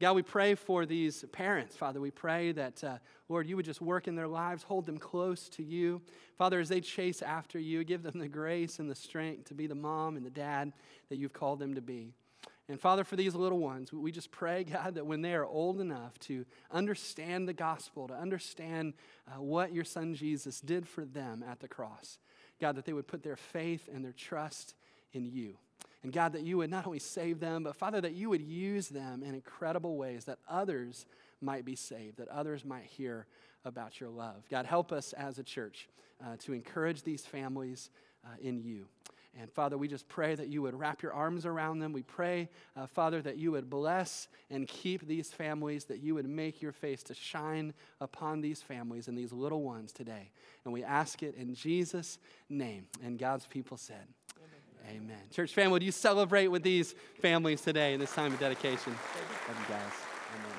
God, 0.00 0.14
we 0.14 0.22
pray 0.22 0.54
for 0.54 0.86
these 0.86 1.24
parents. 1.32 1.74
Father, 1.74 2.00
we 2.00 2.12
pray 2.12 2.52
that, 2.52 2.84
uh, 2.84 2.98
Lord, 3.28 3.48
you 3.48 3.56
would 3.56 3.64
just 3.64 3.80
work 3.80 4.06
in 4.06 4.14
their 4.14 4.28
lives, 4.28 4.62
hold 4.62 4.86
them 4.86 4.98
close 4.98 5.48
to 5.50 5.64
you. 5.64 6.00
Father, 6.36 6.60
as 6.60 6.68
they 6.68 6.80
chase 6.80 7.20
after 7.20 7.58
you, 7.58 7.82
give 7.82 8.04
them 8.04 8.20
the 8.20 8.28
grace 8.28 8.78
and 8.78 8.88
the 8.88 8.94
strength 8.94 9.46
to 9.46 9.54
be 9.54 9.66
the 9.66 9.74
mom 9.74 10.16
and 10.16 10.24
the 10.24 10.30
dad 10.30 10.72
that 11.08 11.16
you've 11.16 11.32
called 11.32 11.58
them 11.58 11.74
to 11.74 11.80
be. 11.80 12.12
And 12.68 12.80
Father, 12.80 13.02
for 13.02 13.16
these 13.16 13.34
little 13.34 13.58
ones, 13.58 13.92
we 13.92 14.12
just 14.12 14.30
pray, 14.30 14.62
God, 14.62 14.94
that 14.94 15.06
when 15.06 15.22
they 15.22 15.34
are 15.34 15.46
old 15.46 15.80
enough 15.80 16.16
to 16.20 16.44
understand 16.70 17.48
the 17.48 17.54
gospel, 17.54 18.06
to 18.06 18.14
understand 18.14 18.92
uh, 19.26 19.40
what 19.40 19.72
your 19.72 19.84
son 19.84 20.14
Jesus 20.14 20.60
did 20.60 20.86
for 20.86 21.04
them 21.04 21.42
at 21.48 21.58
the 21.58 21.68
cross, 21.68 22.18
God, 22.60 22.76
that 22.76 22.84
they 22.84 22.92
would 22.92 23.08
put 23.08 23.22
their 23.22 23.36
faith 23.36 23.88
and 23.92 24.04
their 24.04 24.12
trust 24.12 24.74
in 25.12 25.26
you. 25.26 25.56
And 26.08 26.14
God, 26.14 26.32
that 26.32 26.42
you 26.42 26.56
would 26.56 26.70
not 26.70 26.86
only 26.86 27.00
save 27.00 27.38
them, 27.38 27.64
but 27.64 27.76
Father, 27.76 28.00
that 28.00 28.14
you 28.14 28.30
would 28.30 28.40
use 28.40 28.88
them 28.88 29.22
in 29.22 29.34
incredible 29.34 29.98
ways 29.98 30.24
that 30.24 30.38
others 30.48 31.04
might 31.42 31.66
be 31.66 31.76
saved, 31.76 32.16
that 32.16 32.28
others 32.28 32.64
might 32.64 32.84
hear 32.84 33.26
about 33.66 34.00
your 34.00 34.08
love. 34.08 34.48
God, 34.50 34.64
help 34.64 34.90
us 34.90 35.12
as 35.12 35.38
a 35.38 35.42
church 35.42 35.86
uh, 36.24 36.36
to 36.38 36.54
encourage 36.54 37.02
these 37.02 37.26
families 37.26 37.90
uh, 38.24 38.30
in 38.40 38.58
you. 38.62 38.86
And 39.38 39.52
Father, 39.52 39.76
we 39.76 39.86
just 39.86 40.08
pray 40.08 40.34
that 40.34 40.48
you 40.48 40.62
would 40.62 40.74
wrap 40.74 41.02
your 41.02 41.12
arms 41.12 41.44
around 41.44 41.80
them. 41.80 41.92
We 41.92 42.04
pray, 42.04 42.48
uh, 42.74 42.86
Father, 42.86 43.20
that 43.20 43.36
you 43.36 43.52
would 43.52 43.68
bless 43.68 44.28
and 44.48 44.66
keep 44.66 45.06
these 45.06 45.30
families, 45.30 45.84
that 45.84 45.98
you 45.98 46.14
would 46.14 46.26
make 46.26 46.62
your 46.62 46.72
face 46.72 47.02
to 47.02 47.14
shine 47.14 47.74
upon 48.00 48.40
these 48.40 48.62
families 48.62 49.08
and 49.08 49.18
these 49.18 49.30
little 49.30 49.62
ones 49.62 49.92
today. 49.92 50.30
And 50.64 50.72
we 50.72 50.84
ask 50.84 51.22
it 51.22 51.34
in 51.34 51.54
Jesus' 51.54 52.16
name. 52.48 52.86
And 53.04 53.18
God's 53.18 53.44
people 53.44 53.76
said, 53.76 54.06
Amen. 54.90 55.18
Church 55.30 55.52
family, 55.52 55.72
would 55.72 55.82
you 55.82 55.92
celebrate 55.92 56.48
with 56.48 56.62
these 56.62 56.94
families 57.20 57.60
today 57.60 57.92
in 57.92 58.00
this 58.00 58.14
time 58.14 58.32
of 58.32 58.40
dedication? 58.40 58.92
Love 58.92 59.60
you 59.60 59.74
guys. 59.74 59.92
Amen. 60.34 60.58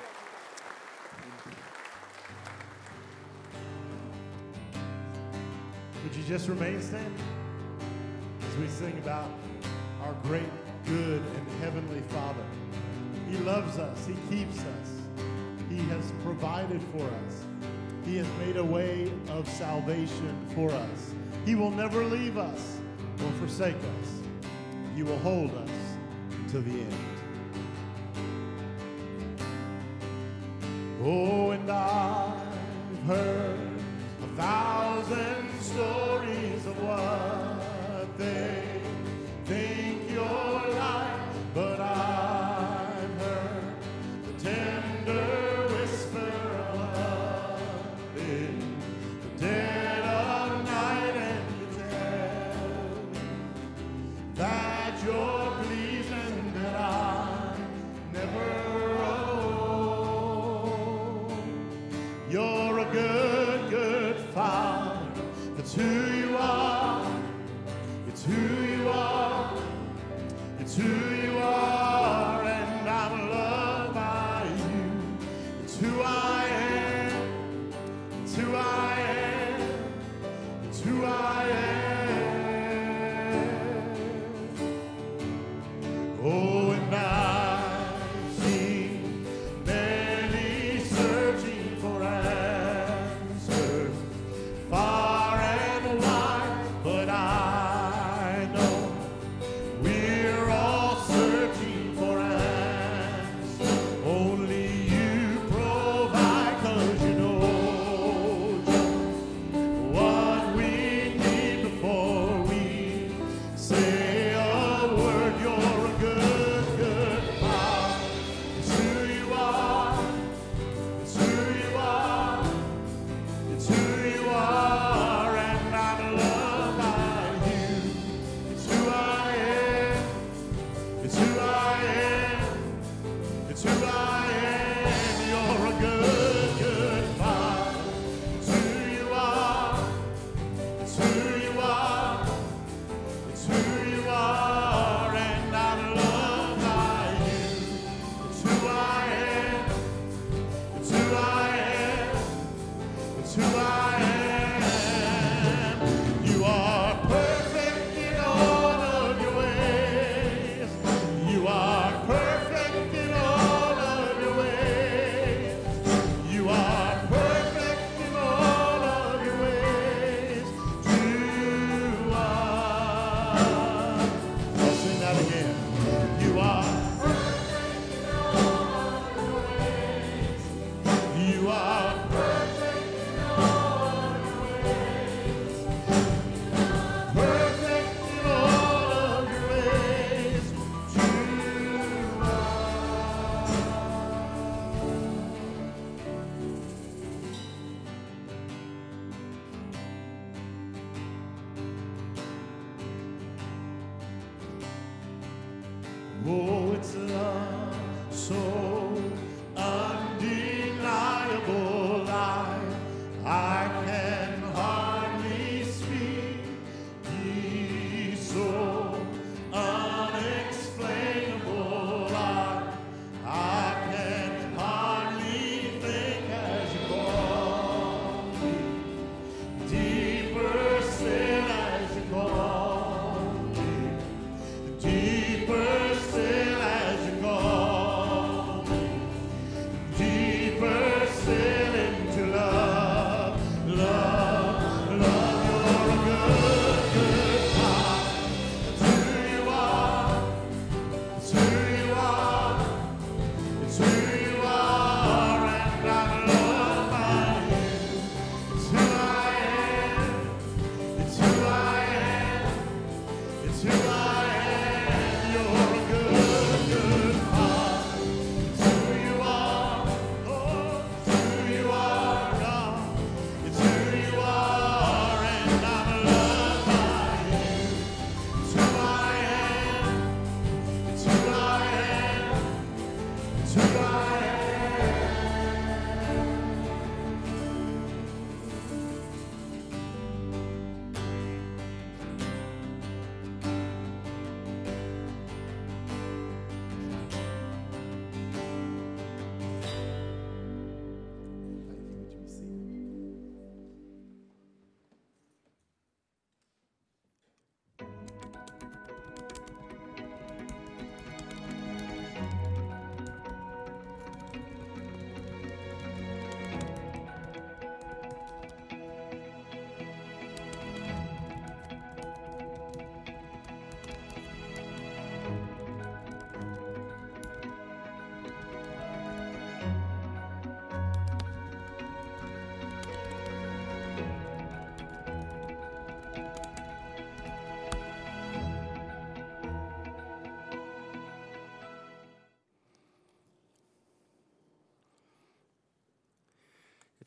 Would 6.04 6.14
you 6.14 6.22
just 6.22 6.48
remain 6.48 6.80
standing 6.80 7.12
as 8.48 8.56
we 8.56 8.68
sing 8.68 8.96
about 8.98 9.28
our 10.02 10.14
great, 10.22 10.44
good, 10.86 11.22
and 11.22 11.60
heavenly 11.60 12.02
Father? 12.08 12.44
He 13.28 13.36
loves 13.38 13.78
us, 13.78 14.06
He 14.06 14.14
keeps 14.34 14.58
us, 14.58 14.90
He 15.68 15.78
has 15.88 16.12
provided 16.22 16.80
for 16.92 17.04
us, 17.04 17.44
He 18.04 18.16
has 18.18 18.28
made 18.38 18.56
a 18.56 18.64
way 18.64 19.10
of 19.30 19.48
salvation 19.48 20.36
for 20.54 20.70
us. 20.70 21.14
He 21.44 21.56
will 21.56 21.70
never 21.70 22.04
leave 22.04 22.38
us 22.38 22.78
or 23.24 23.30
forsake 23.32 23.76
us 23.76 24.19
you 25.00 25.06
will 25.06 25.18
hold 25.20 25.50
us 25.54 25.70
to 26.50 26.60
the 26.60 26.72
end. 26.72 26.94
Oh, 31.02 31.52
and 31.52 31.70
I've 31.70 33.02
heard 33.06 33.70
a 34.22 34.36
thousand 34.36 35.48
stories 35.62 36.66
of 36.66 36.82
what 36.82 37.39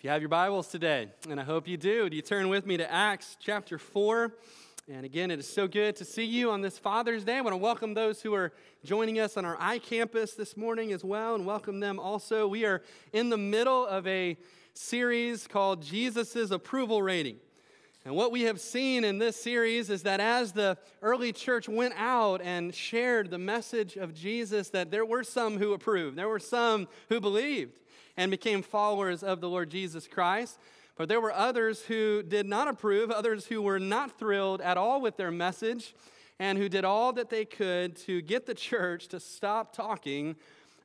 You 0.04 0.10
have 0.10 0.22
your 0.22 0.28
Bibles 0.28 0.68
today, 0.68 1.08
and 1.30 1.40
I 1.40 1.46
hope 1.46 1.66
you 1.66 1.78
do, 1.78 2.10
do 2.10 2.16
you 2.18 2.22
turn 2.22 2.50
with 2.50 2.66
me 2.66 2.76
to 2.76 2.92
Acts 2.92 3.38
chapter 3.40 3.78
4? 3.78 4.36
And 4.92 5.06
again, 5.06 5.32
it 5.32 5.40
is 5.40 5.48
so 5.48 5.66
good 5.66 5.96
to 5.96 6.04
see 6.04 6.26
you 6.26 6.52
on 6.52 6.60
this 6.60 6.78
Father's 6.78 7.24
Day. 7.24 7.38
I 7.38 7.42
want 7.42 7.54
to 7.54 7.58
welcome 7.58 7.94
those 7.94 8.22
who 8.22 8.34
are 8.34 8.52
joining 8.84 9.22
us 9.22 9.38
on 9.38 9.46
our 9.46 9.56
iCampus 9.56 10.36
this 10.36 10.58
morning 10.58 10.92
as 10.92 11.06
well, 11.06 11.36
and 11.36 11.46
welcome 11.46 11.80
them 11.80 12.02
also. 12.02 12.46
We 12.50 12.66
are 12.66 12.84
in 13.14 13.30
the 13.30 13.38
middle 13.38 13.86
of 13.86 14.06
a 14.06 14.38
series 14.74 15.48
called 15.48 15.82
Jesus' 15.82 16.52
Approval 16.52 17.02
Rating. 17.02 17.38
And 18.06 18.16
what 18.16 18.34
we 18.34 18.42
have 18.42 18.60
seen 18.60 19.06
in 19.06 19.18
this 19.18 19.42
series 19.42 19.90
is 19.90 20.04
that 20.04 20.20
as 20.20 20.52
the 20.52 20.78
early 21.02 21.32
church 21.32 21.70
went 21.70 21.94
out 21.96 22.42
and 22.42 22.76
shared 22.76 23.30
the 23.30 23.38
message 23.38 23.96
of 23.96 24.14
Jesus, 24.14 24.70
that 24.70 24.92
there 24.92 25.06
were 25.06 25.24
some 25.24 25.58
who 25.58 25.72
approved, 25.72 26.18
there 26.18 26.28
were 26.28 26.40
some 26.40 26.90
who 27.08 27.22
believed 27.22 27.80
and 28.18 28.30
became 28.30 28.62
followers 28.62 29.24
of 29.24 29.40
the 29.40 29.50
Lord 29.50 29.70
Jesus 29.70 30.08
Christ. 30.08 30.60
But 30.96 31.10
there 31.10 31.22
were 31.22 31.34
others 31.34 31.82
who 31.84 32.22
did 32.22 32.46
not 32.46 32.68
approve, 32.68 33.10
others 33.10 33.48
who 33.48 33.62
were 33.62 33.80
not 33.80 34.20
thrilled 34.20 34.62
at 34.62 34.78
all 34.78 35.02
with 35.02 35.18
their 35.18 35.32
message, 35.32 35.96
and 36.40 36.58
who 36.58 36.70
did 36.70 36.86
all 36.86 37.14
that 37.14 37.30
they 37.30 37.46
could 37.46 37.96
to 37.96 38.22
get 38.22 38.46
the 38.46 38.54
church 38.54 39.08
to 39.08 39.20
stop 39.20 39.74
talking 39.74 40.36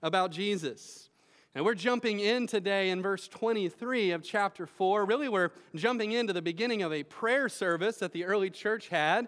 about 0.03 0.31
Jesus. 0.31 1.08
And 1.59 1.67
we're 1.67 1.75
jumping 1.75 2.21
in 2.21 2.47
today 2.47 2.91
in 2.91 3.03
verse 3.03 3.27
23 3.27 4.13
of 4.13 4.23
chapter 4.23 4.65
4. 4.65 5.05
Really, 5.05 5.29
we're 5.29 5.51
jumping 5.75 6.13
into 6.13 6.33
the 6.33 6.41
beginning 6.41 6.83
of 6.83 6.93
a 6.93 7.03
prayer 7.03 7.49
service 7.49 7.97
that 7.97 8.13
the 8.13 8.27
early 8.27 8.49
church 8.49 8.87
had. 8.87 9.27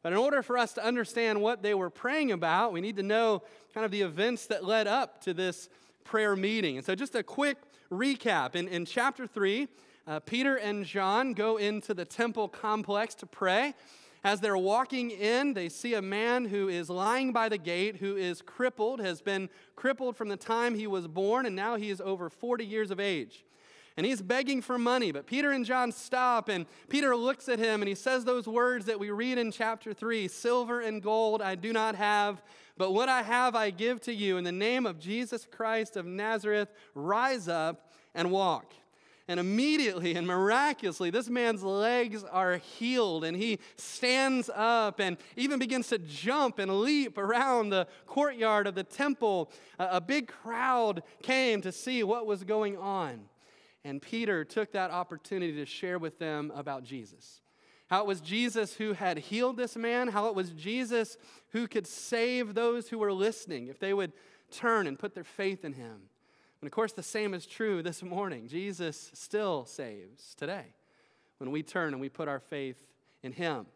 But 0.00 0.12
in 0.12 0.18
order 0.20 0.44
for 0.44 0.56
us 0.56 0.74
to 0.74 0.84
understand 0.84 1.40
what 1.40 1.60
they 1.60 1.74
were 1.74 1.90
praying 1.90 2.30
about, 2.30 2.72
we 2.72 2.80
need 2.80 2.94
to 2.98 3.02
know 3.02 3.42
kind 3.74 3.84
of 3.84 3.90
the 3.90 4.02
events 4.02 4.46
that 4.46 4.64
led 4.64 4.86
up 4.86 5.22
to 5.22 5.34
this 5.34 5.68
prayer 6.04 6.36
meeting. 6.36 6.76
And 6.76 6.86
so, 6.86 6.94
just 6.94 7.16
a 7.16 7.22
quick 7.24 7.56
recap. 7.90 8.54
In, 8.54 8.68
in 8.68 8.84
chapter 8.84 9.26
3, 9.26 9.66
uh, 10.06 10.20
Peter 10.20 10.54
and 10.54 10.86
John 10.86 11.32
go 11.32 11.56
into 11.56 11.94
the 11.94 12.04
temple 12.04 12.46
complex 12.46 13.16
to 13.16 13.26
pray. 13.26 13.74
As 14.24 14.40
they're 14.40 14.56
walking 14.56 15.10
in, 15.10 15.54
they 15.54 15.68
see 15.68 15.94
a 15.94 16.02
man 16.02 16.44
who 16.44 16.68
is 16.68 16.88
lying 16.88 17.32
by 17.32 17.48
the 17.48 17.58
gate, 17.58 17.96
who 17.96 18.16
is 18.16 18.40
crippled, 18.40 19.00
has 19.00 19.20
been 19.20 19.48
crippled 19.74 20.16
from 20.16 20.28
the 20.28 20.36
time 20.36 20.76
he 20.76 20.86
was 20.86 21.08
born, 21.08 21.44
and 21.44 21.56
now 21.56 21.74
he 21.74 21.90
is 21.90 22.00
over 22.00 22.30
40 22.30 22.64
years 22.64 22.92
of 22.92 23.00
age. 23.00 23.44
And 23.96 24.06
he's 24.06 24.22
begging 24.22 24.62
for 24.62 24.78
money, 24.78 25.12
but 25.12 25.26
Peter 25.26 25.50
and 25.50 25.66
John 25.66 25.92
stop, 25.92 26.48
and 26.48 26.66
Peter 26.88 27.14
looks 27.14 27.48
at 27.48 27.58
him 27.58 27.82
and 27.82 27.88
he 27.88 27.94
says 27.94 28.24
those 28.24 28.46
words 28.46 28.86
that 28.86 28.98
we 28.98 29.10
read 29.10 29.36
in 29.36 29.50
chapter 29.50 29.92
3 29.92 30.28
Silver 30.28 30.80
and 30.80 31.02
gold 31.02 31.42
I 31.42 31.56
do 31.56 31.72
not 31.72 31.96
have, 31.96 32.42
But 32.78 32.92
what 32.92 33.10
I 33.10 33.22
have 33.22 33.54
I 33.54 33.70
give 33.70 34.00
to 34.02 34.14
you. 34.14 34.38
In 34.38 34.44
the 34.44 34.52
name 34.52 34.86
of 34.86 34.98
Jesus 34.98 35.46
Christ 35.50 35.96
of 35.96 36.06
Nazareth, 36.06 36.68
rise 36.94 37.48
up 37.48 37.90
and 38.14 38.30
walk. 38.30 38.72
And 39.28 39.38
immediately 39.38 40.14
and 40.14 40.26
miraculously, 40.26 41.10
this 41.10 41.28
man's 41.28 41.62
legs 41.62 42.24
are 42.24 42.56
healed, 42.56 43.24
and 43.24 43.36
he 43.36 43.60
stands 43.76 44.50
up 44.52 44.98
and 44.98 45.16
even 45.36 45.60
begins 45.60 45.88
to 45.88 45.98
jump 45.98 46.58
and 46.58 46.80
leap 46.80 47.16
around 47.16 47.70
the 47.70 47.86
courtyard 48.06 48.66
of 48.66 48.74
the 48.74 48.82
temple. 48.82 49.50
A, 49.78 50.00
big 50.00 50.26
crowd 50.26 51.04
came 51.22 51.60
to 51.62 51.70
see 51.70 52.02
what 52.02 52.26
was 52.26 52.42
going 52.42 52.76
on. 52.76 53.28
And 53.84 54.02
Peter 54.02 54.44
took 54.44 54.72
that 54.72 54.90
opportunity 54.90 55.54
to 55.54 55.66
share 55.66 55.98
with 55.98 56.18
them 56.18 56.52
about 56.54 56.82
Jesus. 56.82 57.40
How 57.88 58.00
it 58.00 58.06
was 58.06 58.20
Jesus 58.20 58.74
who 58.74 58.92
had 58.92 59.18
healed 59.18 59.56
this 59.56 59.76
man, 59.76 60.08
how 60.08 60.26
it 60.26 60.34
was 60.34 60.50
Jesus 60.50 61.16
who 61.50 61.68
could 61.68 61.86
save 61.86 62.54
those 62.54 62.88
who 62.88 62.98
were 62.98 63.12
listening 63.12 63.68
if 63.68 63.78
they 63.78 63.92
would 63.92 64.12
turn 64.50 64.86
and 64.86 64.98
put 64.98 65.14
their 65.14 65.24
faith 65.24 65.64
in 65.64 65.74
him. 65.74 66.08
And 66.62 66.68
of 66.68 66.72
course, 66.72 66.92
the 66.92 67.02
same 67.02 67.34
is 67.34 67.44
true 67.44 67.82
this 67.82 68.04
morning. 68.04 68.46
Jesus 68.46 69.10
still 69.14 69.64
saves 69.64 70.36
today 70.36 70.66
when 71.38 71.50
we 71.50 71.60
turn 71.64 71.92
and 71.92 72.00
we 72.00 72.08
put 72.08 72.28
our 72.28 72.38
faith 72.38 72.86
in 73.24 73.32
Him. 73.32 73.66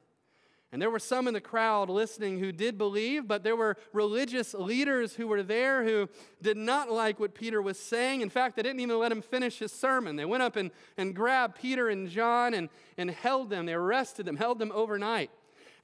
And 0.71 0.81
there 0.81 0.91
were 0.91 1.01
some 1.01 1.27
in 1.27 1.35
the 1.35 1.41
crowd 1.41 1.91
listening 1.91 2.39
who 2.39 2.53
did 2.53 2.79
believe, 2.79 3.27
but 3.27 3.43
there 3.43 3.57
were 3.57 3.77
religious 3.93 4.55
leaders 4.55 5.15
who 5.17 5.27
were 5.27 5.43
there 5.43 5.83
who 5.83 6.09
did 6.41 6.57
not 6.57 6.89
like 6.89 7.19
what 7.19 7.35
Peter 7.35 7.61
was 7.61 7.77
saying. 7.77 8.21
In 8.21 8.31
fact, 8.31 8.55
they 8.55 8.63
didn't 8.63 8.79
even 8.79 8.99
let 9.01 9.11
him 9.11 9.23
finish 9.23 9.59
his 9.59 9.73
sermon. 9.73 10.15
They 10.15 10.25
went 10.25 10.45
up 10.45 10.55
and, 10.55 10.71
and 10.97 11.13
grabbed 11.13 11.57
Peter 11.57 11.89
and 11.89 12.09
John 12.09 12.55
and, 12.55 12.69
and 12.97 13.11
held 13.11 13.51
them. 13.51 13.67
They 13.67 13.75
arrested 13.75 14.27
them, 14.27 14.37
held 14.37 14.61
them 14.61 14.71
overnight 14.73 15.31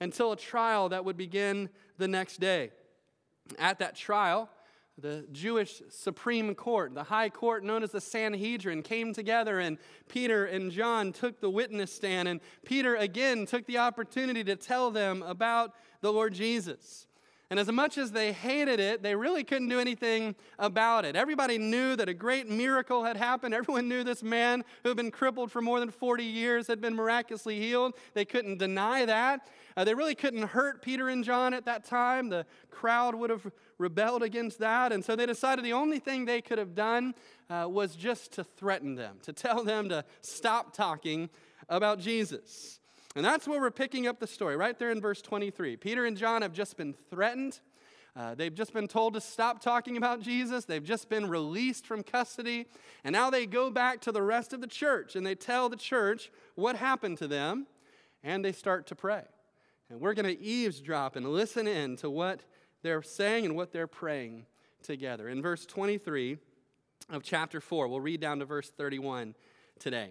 until 0.01 0.31
a 0.31 0.37
trial 0.37 0.88
that 0.91 1.05
would 1.05 1.17
begin 1.17 1.69
the 1.99 2.07
next 2.07 2.38
day. 2.38 2.71
At 3.59 3.81
that 3.81 3.97
trial, 3.97 4.49
the 4.99 5.27
Jewish 5.33 5.83
Supreme 5.89 6.55
Court, 6.55 6.95
the 6.95 7.05
high 7.05 7.29
court 7.29 7.65
known 7.65 7.83
as 7.83 7.91
the 7.91 8.01
Sanhedrin, 8.01 8.83
came 8.83 9.15
together 9.15 9.59
and 9.59 9.79
Peter 10.09 10.45
and 10.45 10.71
John 10.71 11.13
took 11.13 11.41
the 11.41 11.51
witness 11.51 11.93
stand. 11.93 12.29
And 12.29 12.41
Peter 12.65 12.97
again 12.97 13.47
took 13.47 13.67
the 13.67 13.79
opportunity 13.79 14.45
to 14.45 14.57
tell 14.57 14.91
them 14.91 15.23
about 15.23 15.73
the 16.03 16.13
Lord 16.13 16.35
Jesus. 16.35 17.07
And 17.53 17.61
as 17.61 17.71
much 17.71 17.99
as 17.99 18.13
they 18.13 18.33
hated 18.33 18.81
it, 18.81 19.03
they 19.03 19.15
really 19.15 19.45
couldn't 19.45 19.69
do 19.69 19.79
anything 19.79 20.35
about 20.59 21.05
it. 21.05 21.17
Everybody 21.17 21.59
knew 21.59 21.95
that 21.97 22.09
a 22.09 22.15
great 22.15 22.49
miracle 22.49 23.05
had 23.05 23.19
happened. 23.19 23.53
Everyone 23.55 23.91
knew 23.91 24.03
this 24.03 24.23
man 24.23 24.65
who 24.83 24.89
had 24.89 24.97
been 24.97 25.11
crippled 25.11 25.53
for 25.53 25.61
more 25.61 25.79
than 25.79 25.91
40 25.91 26.25
years 26.25 26.67
had 26.67 26.81
been 26.81 26.95
miraculously 26.95 27.61
healed. 27.61 27.93
They 28.15 28.25
couldn't 28.25 28.57
deny 28.57 29.05
that. 29.05 29.49
Uh, 29.77 29.85
they 29.85 29.93
really 29.93 30.15
couldn't 30.15 30.45
hurt 30.45 30.81
Peter 30.81 31.11
and 31.11 31.23
John 31.23 31.53
at 31.53 31.67
that 31.67 31.85
time. 31.85 32.31
The 32.31 32.47
crowd 32.71 33.15
would 33.15 33.29
have 33.29 33.51
rebelled 33.83 34.23
against 34.23 34.61
that. 34.61 34.92
And 34.92 35.05
so 35.05 35.14
they 35.14 35.27
decided 35.27 35.64
the 35.64 35.75
only 35.75 35.99
thing 35.99 36.25
they 36.25 36.40
could 36.40 36.59
have 36.59 36.75
done 36.75 37.14
uh, 37.51 37.66
was 37.68 37.97
just 37.97 38.33
to 38.33 38.45
threaten 38.45 38.95
them, 38.95 39.18
to 39.23 39.33
tell 39.33 39.64
them 39.64 39.88
to 39.90 40.05
stop 40.23 40.75
talking 40.75 41.29
about 41.68 41.99
Jesus. 41.99 42.81
And 43.14 43.25
that's 43.25 43.47
where 43.47 43.61
we're 43.61 43.71
picking 43.71 44.07
up 44.07 44.21
the 44.21 44.27
story, 44.27 44.57
right 44.57 44.79
there 44.79 44.90
in 44.90 45.01
verse 45.01 45.21
23. 45.21 45.77
Peter 45.77 46.07
and 46.07 46.16
John 46.16 46.40
have 46.40 46.53
just 46.53 46.77
been 46.79 46.95
threatened. 47.11 47.61
Uh, 48.14 48.35
they've 48.35 48.55
just 48.55 48.73
been 48.73 48.88
told 48.88 49.14
to 49.14 49.21
stop 49.21 49.61
talking 49.61 49.97
about 49.97 50.21
Jesus. 50.21 50.64
They've 50.64 50.85
just 50.85 51.09
been 51.09 51.29
released 51.29 51.87
from 51.87 52.03
custody. 52.03 52.66
And 53.05 53.12
now 53.12 53.31
they 53.31 53.47
go 53.47 53.71
back 53.71 54.01
to 54.03 54.12
the 54.12 54.23
rest 54.23 54.53
of 54.53 54.61
the 54.61 54.66
church 54.66 55.16
and 55.16 55.27
they 55.27 55.35
tell 55.35 55.68
the 55.68 55.77
church 55.77 56.31
what 56.55 56.77
happened 56.77 57.18
to 57.18 57.29
them 57.29 57.66
and 58.23 58.45
they 58.45 58.53
start 58.53 58.87
to 58.88 58.95
pray. 58.95 59.25
And 59.88 60.01
we're 60.01 60.14
going 60.14 60.27
to 60.27 60.40
eavesdrop 60.40 61.16
and 61.16 61.27
listen 61.27 61.66
in 61.66 61.97
to 61.97 62.09
what 62.09 62.40
they're 62.83 63.03
saying 63.03 63.45
and 63.45 63.57
what 63.57 63.73
they're 63.73 63.87
praying 63.87 64.47
together. 64.83 65.29
In 65.29 65.40
verse 65.42 65.66
23 65.66 66.38
of 67.11 67.23
chapter 67.23 67.61
4, 67.61 67.88
we'll 67.88 68.01
read 68.01 68.21
down 68.21 68.38
to 68.40 68.45
verse 68.45 68.71
31 68.71 69.35
today. 69.79 70.11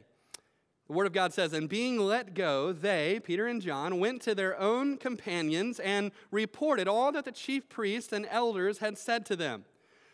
The 0.88 0.93
Word 0.93 1.07
of 1.07 1.13
God 1.13 1.34
says, 1.34 1.53
And 1.53 1.69
being 1.69 1.97
let 1.97 2.34
go, 2.34 2.73
they, 2.73 3.21
Peter 3.23 3.47
and 3.47 3.62
John, 3.62 3.99
went 3.99 4.21
to 4.23 4.36
their 4.36 4.60
own 4.60 4.97
companions 4.97 5.79
and 5.79 6.12
reported 6.31 6.88
all 6.88 7.12
that 7.13 7.25
the 7.25 7.31
chief 7.31 7.69
priests 7.69 8.12
and 8.12 8.27
elders 8.29 8.79
had 8.79 8.97
said 8.97 9.25
to 9.27 9.36
them. 9.36 9.65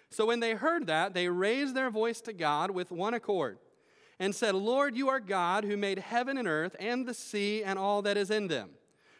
So 0.10 0.26
when 0.26 0.40
they 0.40 0.54
heard 0.54 0.88
that, 0.88 1.14
they 1.14 1.30
raised 1.30 1.76
their 1.76 1.90
voice 1.90 2.22
to 2.22 2.34
God 2.34 2.72
with 2.72 2.92
one 2.92 3.14
accord 3.14 3.58
and 4.20 4.34
said, 4.34 4.56
Lord, 4.56 4.96
you 4.96 5.10
are 5.10 5.20
God 5.20 5.64
who 5.64 5.78
made 5.78 6.00
heaven 6.00 6.38
and 6.38 6.48
earth 6.48 6.76
and 6.80 7.06
the 7.06 7.14
sea 7.14 7.64
and 7.64 7.78
all 7.78 8.02
that 8.04 8.18
is 8.18 8.32
in 8.32 8.48
them, 8.48 8.70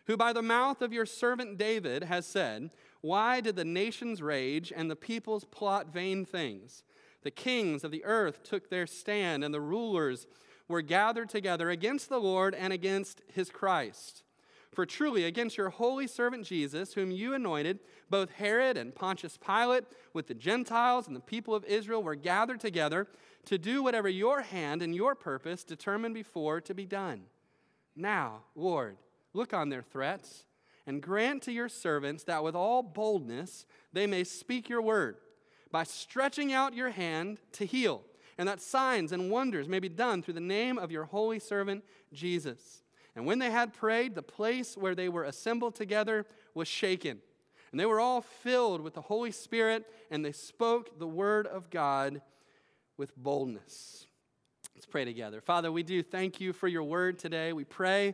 who 0.06 0.16
by 0.16 0.34
the 0.34 0.42
mouth 0.42 0.82
of 0.82 0.94
your 0.94 1.06
servant 1.06 1.58
David 1.58 2.04
has 2.04 2.26
said, 2.26 2.72
Why 3.08 3.40
did 3.40 3.56
the 3.56 3.64
nations 3.64 4.22
rage 4.22 4.74
and 4.76 4.92
the 4.92 4.96
peoples 4.98 5.46
plot 5.46 5.94
vain 5.94 6.26
things? 6.26 6.84
The 7.22 7.32
kings 7.32 7.86
of 7.86 7.92
the 7.92 8.04
earth 8.04 8.44
took 8.44 8.70
their 8.70 8.86
stand, 8.86 9.46
and 9.46 9.54
the 9.54 9.62
rulers 9.62 10.28
were 10.68 10.82
gathered 10.82 11.30
together 11.30 11.70
against 11.70 12.10
the 12.10 12.20
Lord 12.20 12.54
and 12.54 12.74
against 12.74 13.22
his 13.34 13.50
Christ. 13.50 14.24
For 14.74 14.86
truly, 14.86 15.24
against 15.24 15.56
your 15.56 15.70
holy 15.70 16.06
servant 16.06 16.46
Jesus, 16.46 16.96
whom 16.96 17.10
you 17.10 17.34
anointed, 17.34 17.80
both 18.10 18.32
Herod 18.32 18.76
and 18.76 18.94
Pontius 18.94 19.38
Pilate, 19.38 19.86
with 20.12 20.28
the 20.28 20.34
Gentiles 20.34 21.08
and 21.08 21.16
the 21.16 21.22
people 21.22 21.56
of 21.56 21.64
Israel, 21.64 22.04
were 22.04 22.14
gathered 22.14 22.60
together 22.60 23.08
to 23.46 23.58
do 23.58 23.82
whatever 23.82 24.10
your 24.10 24.42
hand 24.42 24.82
and 24.82 24.94
your 24.94 25.16
purpose 25.16 25.64
determined 25.64 26.14
before 26.14 26.60
to 26.60 26.74
be 26.74 26.86
done. 26.86 27.22
Now, 27.96 28.42
Lord, 28.54 28.98
look 29.32 29.54
on 29.54 29.70
their 29.70 29.82
threats 29.82 30.44
and 30.88 31.04
grant 31.04 31.44
to 31.44 31.52
your 31.52 31.70
servants 31.70 32.24
that 32.24 32.44
with 32.44 32.56
all 32.56 32.82
boldness 32.82 33.68
they 33.94 34.08
may 34.08 34.24
speak 34.24 34.70
your 34.70 34.82
word 34.82 35.18
by 35.70 35.84
stretching 35.84 36.52
out 36.52 36.74
your 36.74 36.90
hand 36.90 37.40
to 37.52 37.66
heal 37.66 38.04
and 38.38 38.48
that 38.48 38.62
signs 38.62 39.12
and 39.12 39.32
wonders 39.32 39.68
may 39.68 39.80
be 39.80 39.90
done 39.90 40.22
through 40.22 40.36
the 40.36 40.40
name 40.40 40.78
of 40.78 40.92
your 40.92 41.06
holy 41.06 41.40
servant 41.40 41.84
Jesus. 42.14 42.84
And 43.16 43.26
when 43.26 43.40
they 43.40 43.50
had 43.50 43.74
prayed, 43.74 44.14
the 44.14 44.22
place 44.22 44.78
where 44.78 44.94
they 44.94 45.10
were 45.10 45.24
assembled 45.24 45.76
together 45.76 46.26
was 46.54 46.68
shaken. 46.68 47.20
And 47.72 47.80
they 47.80 47.86
were 47.86 48.00
all 48.00 48.22
filled 48.22 48.82
with 48.82 48.94
the 48.94 49.02
Holy 49.02 49.32
Spirit, 49.32 49.86
and 50.12 50.24
they 50.24 50.32
spoke 50.32 51.00
the 51.00 51.08
word 51.08 51.48
of 51.48 51.70
God 51.70 52.22
with 52.96 53.16
boldness. 53.18 54.06
Let's 54.76 54.86
pray 54.86 55.04
together. 55.04 55.42
Father, 55.42 55.72
we 55.72 55.82
do 55.82 56.04
thank 56.04 56.40
you 56.40 56.54
for 56.54 56.68
your 56.68 56.84
word 56.84 57.18
today. 57.18 57.54
We 57.54 57.64
pray 57.64 58.14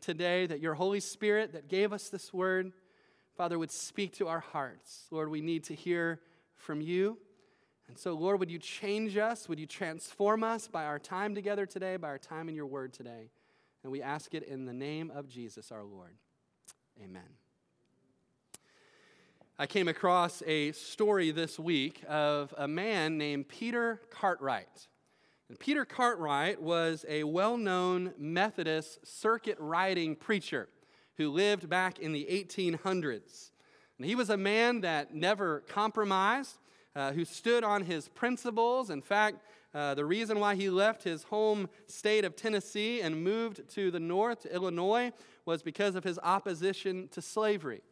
today 0.00 0.46
that 0.46 0.60
your 0.60 0.74
Holy 0.74 1.00
Spirit 1.00 1.52
that 1.52 1.68
gave 1.68 1.92
us 1.92 2.08
this 2.08 2.32
word, 2.32 2.72
Father, 3.36 3.58
would 3.58 3.70
speak 3.70 4.12
to 4.16 4.28
our 4.28 4.40
hearts. 4.40 5.06
Lord, 5.10 5.30
we 5.30 5.40
need 5.40 5.64
to 5.64 5.74
hear 5.74 6.20
from 6.56 6.80
you. 6.80 7.18
And 7.88 7.98
so, 7.98 8.12
Lord, 8.14 8.38
would 8.40 8.50
you 8.50 8.58
change 8.58 9.16
us? 9.16 9.48
Would 9.48 9.58
you 9.58 9.66
transform 9.66 10.44
us 10.44 10.68
by 10.68 10.84
our 10.84 10.98
time 10.98 11.34
together 11.34 11.64
today, 11.66 11.96
by 11.96 12.08
our 12.08 12.18
time 12.18 12.48
in 12.48 12.54
your 12.54 12.66
word 12.66 12.92
today? 12.92 13.30
And 13.82 13.92
we 13.92 14.02
ask 14.02 14.34
it 14.34 14.42
in 14.42 14.66
the 14.66 14.72
name 14.72 15.10
of 15.14 15.28
Jesus 15.28 15.72
our 15.72 15.84
Lord. 15.84 16.14
Amen. 17.02 17.22
I 19.58 19.66
came 19.66 19.88
across 19.88 20.42
a 20.46 20.72
story 20.72 21.30
this 21.30 21.58
week 21.58 22.04
of 22.08 22.54
a 22.56 22.68
man 22.68 23.18
named 23.18 23.48
Peter 23.48 24.00
Cartwright. 24.10 24.86
And 25.48 25.58
Peter 25.58 25.84
Cartwright 25.84 26.60
was 26.60 27.06
a 27.08 27.24
well 27.24 27.56
known 27.56 28.12
Methodist 28.18 29.06
circuit 29.06 29.56
riding 29.58 30.14
preacher 30.14 30.68
who 31.16 31.30
lived 31.30 31.68
back 31.68 31.98
in 31.98 32.12
the 32.12 32.26
1800s. 32.30 33.50
And 33.96 34.06
he 34.06 34.14
was 34.14 34.30
a 34.30 34.36
man 34.36 34.82
that 34.82 35.14
never 35.14 35.60
compromised 35.68 36.58
uh, 36.94 37.12
who 37.12 37.24
stood 37.24 37.64
on 37.64 37.82
his 37.82 38.08
principles. 38.08 38.90
In 38.90 39.00
fact, 39.00 39.38
uh, 39.74 39.94
the 39.94 40.04
reason 40.04 40.38
why 40.38 40.54
he 40.54 40.70
left 40.70 41.02
his 41.02 41.24
home 41.24 41.68
state 41.86 42.24
of 42.24 42.36
Tennessee 42.36 43.00
and 43.00 43.22
moved 43.22 43.68
to 43.70 43.90
the 43.90 44.00
north, 44.00 44.42
to 44.42 44.54
Illinois, 44.54 45.12
was 45.44 45.62
because 45.62 45.94
of 45.94 46.04
his 46.04 46.18
opposition 46.22 47.08
to 47.08 47.22
slavery. 47.22 47.82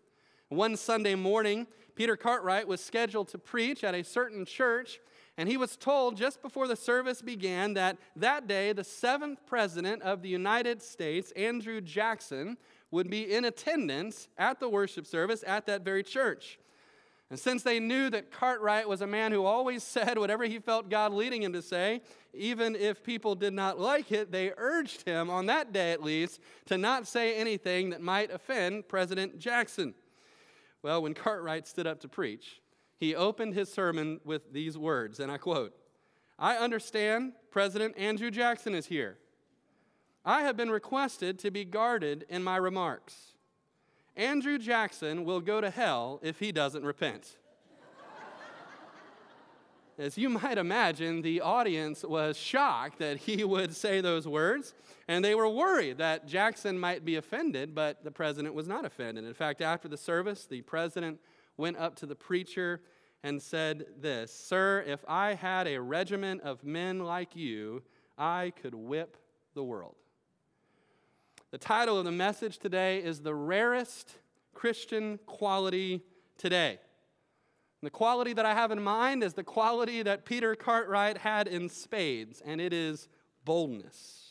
One 0.48 0.76
Sunday 0.76 1.14
morning, 1.14 1.66
Peter 1.94 2.16
Cartwright 2.16 2.68
was 2.68 2.80
scheduled 2.80 3.28
to 3.28 3.38
preach 3.38 3.82
at 3.82 3.94
a 3.94 4.04
certain 4.04 4.44
church, 4.44 5.00
and 5.38 5.48
he 5.48 5.56
was 5.56 5.76
told 5.76 6.16
just 6.16 6.40
before 6.40 6.66
the 6.66 6.76
service 6.76 7.20
began 7.20 7.74
that 7.74 7.98
that 8.16 8.46
day, 8.46 8.72
the 8.72 8.84
seventh 8.84 9.44
president 9.46 10.02
of 10.02 10.22
the 10.22 10.28
United 10.28 10.82
States, 10.82 11.30
Andrew 11.32 11.80
Jackson, 11.80 12.56
would 12.90 13.10
be 13.10 13.32
in 13.32 13.44
attendance 13.44 14.28
at 14.38 14.60
the 14.60 14.68
worship 14.68 15.06
service 15.06 15.44
at 15.46 15.66
that 15.66 15.82
very 15.82 16.02
church. 16.02 16.58
And 17.28 17.38
since 17.38 17.62
they 17.64 17.80
knew 17.80 18.08
that 18.10 18.30
Cartwright 18.30 18.88
was 18.88 19.00
a 19.00 19.06
man 19.06 19.32
who 19.32 19.44
always 19.44 19.82
said 19.82 20.18
whatever 20.18 20.44
he 20.44 20.58
felt 20.58 20.88
God 20.88 21.12
leading 21.12 21.42
him 21.42 21.52
to 21.52 21.62
say, 21.62 22.00
even 22.32 22.76
if 22.76 23.02
people 23.02 23.34
did 23.34 23.52
not 23.52 23.78
like 23.78 24.12
it, 24.12 24.30
they 24.30 24.52
urged 24.56 25.02
him, 25.02 25.28
on 25.28 25.46
that 25.46 25.72
day 25.72 25.92
at 25.92 26.02
least, 26.02 26.40
to 26.66 26.78
not 26.78 27.06
say 27.06 27.36
anything 27.36 27.90
that 27.90 28.00
might 28.00 28.30
offend 28.30 28.88
President 28.88 29.38
Jackson. 29.38 29.94
Well, 30.82 31.02
when 31.02 31.14
Cartwright 31.14 31.66
stood 31.66 31.86
up 31.86 32.00
to 32.00 32.08
preach, 32.08 32.60
he 32.98 33.14
opened 33.14 33.54
his 33.54 33.72
sermon 33.72 34.20
with 34.24 34.52
these 34.52 34.76
words, 34.78 35.20
and 35.20 35.30
I 35.30 35.38
quote 35.38 35.74
I 36.38 36.56
understand 36.56 37.32
President 37.50 37.96
Andrew 37.96 38.30
Jackson 38.30 38.74
is 38.74 38.86
here. 38.86 39.18
I 40.24 40.42
have 40.42 40.56
been 40.56 40.70
requested 40.70 41.38
to 41.40 41.50
be 41.50 41.64
guarded 41.64 42.26
in 42.28 42.42
my 42.42 42.56
remarks. 42.56 43.34
Andrew 44.16 44.58
Jackson 44.58 45.24
will 45.24 45.40
go 45.40 45.60
to 45.60 45.70
hell 45.70 46.20
if 46.22 46.40
he 46.40 46.50
doesn't 46.50 46.84
repent. 46.84 47.36
As 49.98 50.18
you 50.18 50.28
might 50.28 50.58
imagine, 50.58 51.22
the 51.22 51.42
audience 51.42 52.02
was 52.02 52.36
shocked 52.36 52.98
that 52.98 53.18
he 53.18 53.44
would 53.44 53.76
say 53.76 54.00
those 54.00 54.26
words, 54.26 54.74
and 55.06 55.24
they 55.24 55.34
were 55.34 55.48
worried 55.48 55.98
that 55.98 56.26
Jackson 56.26 56.78
might 56.78 57.04
be 57.04 57.16
offended, 57.16 57.74
but 57.74 58.02
the 58.04 58.10
president 58.10 58.54
was 58.54 58.66
not 58.66 58.84
offended. 58.84 59.24
In 59.24 59.34
fact, 59.34 59.60
after 59.60 59.86
the 59.86 59.98
service, 59.98 60.46
the 60.46 60.62
president 60.62 61.20
went 61.56 61.76
up 61.76 61.96
to 61.96 62.06
the 62.06 62.14
preacher 62.14 62.80
and 63.22 63.42
said 63.42 63.86
this 64.00 64.32
Sir, 64.32 64.84
if 64.86 65.04
I 65.08 65.34
had 65.34 65.66
a 65.66 65.80
regiment 65.80 66.42
of 66.42 66.64
men 66.64 67.00
like 67.00 67.34
you, 67.34 67.82
I 68.16 68.52
could 68.60 68.74
whip 68.74 69.16
the 69.54 69.64
world. 69.64 69.96
The 71.50 71.58
title 71.58 71.98
of 71.98 72.04
the 72.04 72.12
message 72.12 72.58
today 72.58 73.02
is 73.02 73.20
The 73.20 73.34
Rarest 73.34 74.18
Christian 74.52 75.18
Quality 75.26 76.02
Today. 76.38 76.78
And 77.80 77.86
the 77.86 77.90
quality 77.90 78.32
that 78.32 78.44
I 78.44 78.54
have 78.54 78.70
in 78.70 78.82
mind 78.82 79.22
is 79.22 79.34
the 79.34 79.44
quality 79.44 80.02
that 80.02 80.24
Peter 80.24 80.54
Cartwright 80.54 81.18
had 81.18 81.46
in 81.46 81.68
spades, 81.68 82.42
and 82.44 82.60
it 82.60 82.72
is 82.72 83.08
boldness. 83.44 84.25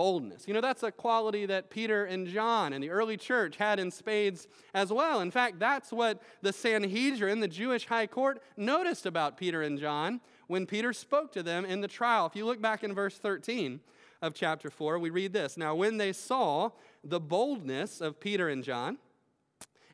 Boldness. 0.00 0.48
You 0.48 0.54
know, 0.54 0.62
that's 0.62 0.82
a 0.82 0.90
quality 0.90 1.44
that 1.44 1.68
Peter 1.68 2.06
and 2.06 2.26
John 2.26 2.72
and 2.72 2.82
the 2.82 2.88
early 2.88 3.18
church 3.18 3.58
had 3.58 3.78
in 3.78 3.90
spades 3.90 4.48
as 4.72 4.90
well. 4.90 5.20
In 5.20 5.30
fact, 5.30 5.58
that's 5.58 5.92
what 5.92 6.22
the 6.40 6.54
Sanhedrin, 6.54 7.40
the 7.40 7.46
Jewish 7.46 7.84
high 7.84 8.06
court, 8.06 8.40
noticed 8.56 9.04
about 9.04 9.36
Peter 9.36 9.60
and 9.60 9.78
John 9.78 10.22
when 10.46 10.64
Peter 10.64 10.94
spoke 10.94 11.32
to 11.32 11.42
them 11.42 11.66
in 11.66 11.82
the 11.82 11.86
trial. 11.86 12.24
If 12.24 12.34
you 12.34 12.46
look 12.46 12.62
back 12.62 12.82
in 12.82 12.94
verse 12.94 13.18
13 13.18 13.78
of 14.22 14.32
chapter 14.32 14.70
4, 14.70 14.98
we 14.98 15.10
read 15.10 15.34
this 15.34 15.58
Now, 15.58 15.74
when 15.74 15.98
they 15.98 16.14
saw 16.14 16.70
the 17.04 17.20
boldness 17.20 18.00
of 18.00 18.18
Peter 18.18 18.48
and 18.48 18.64
John, 18.64 18.96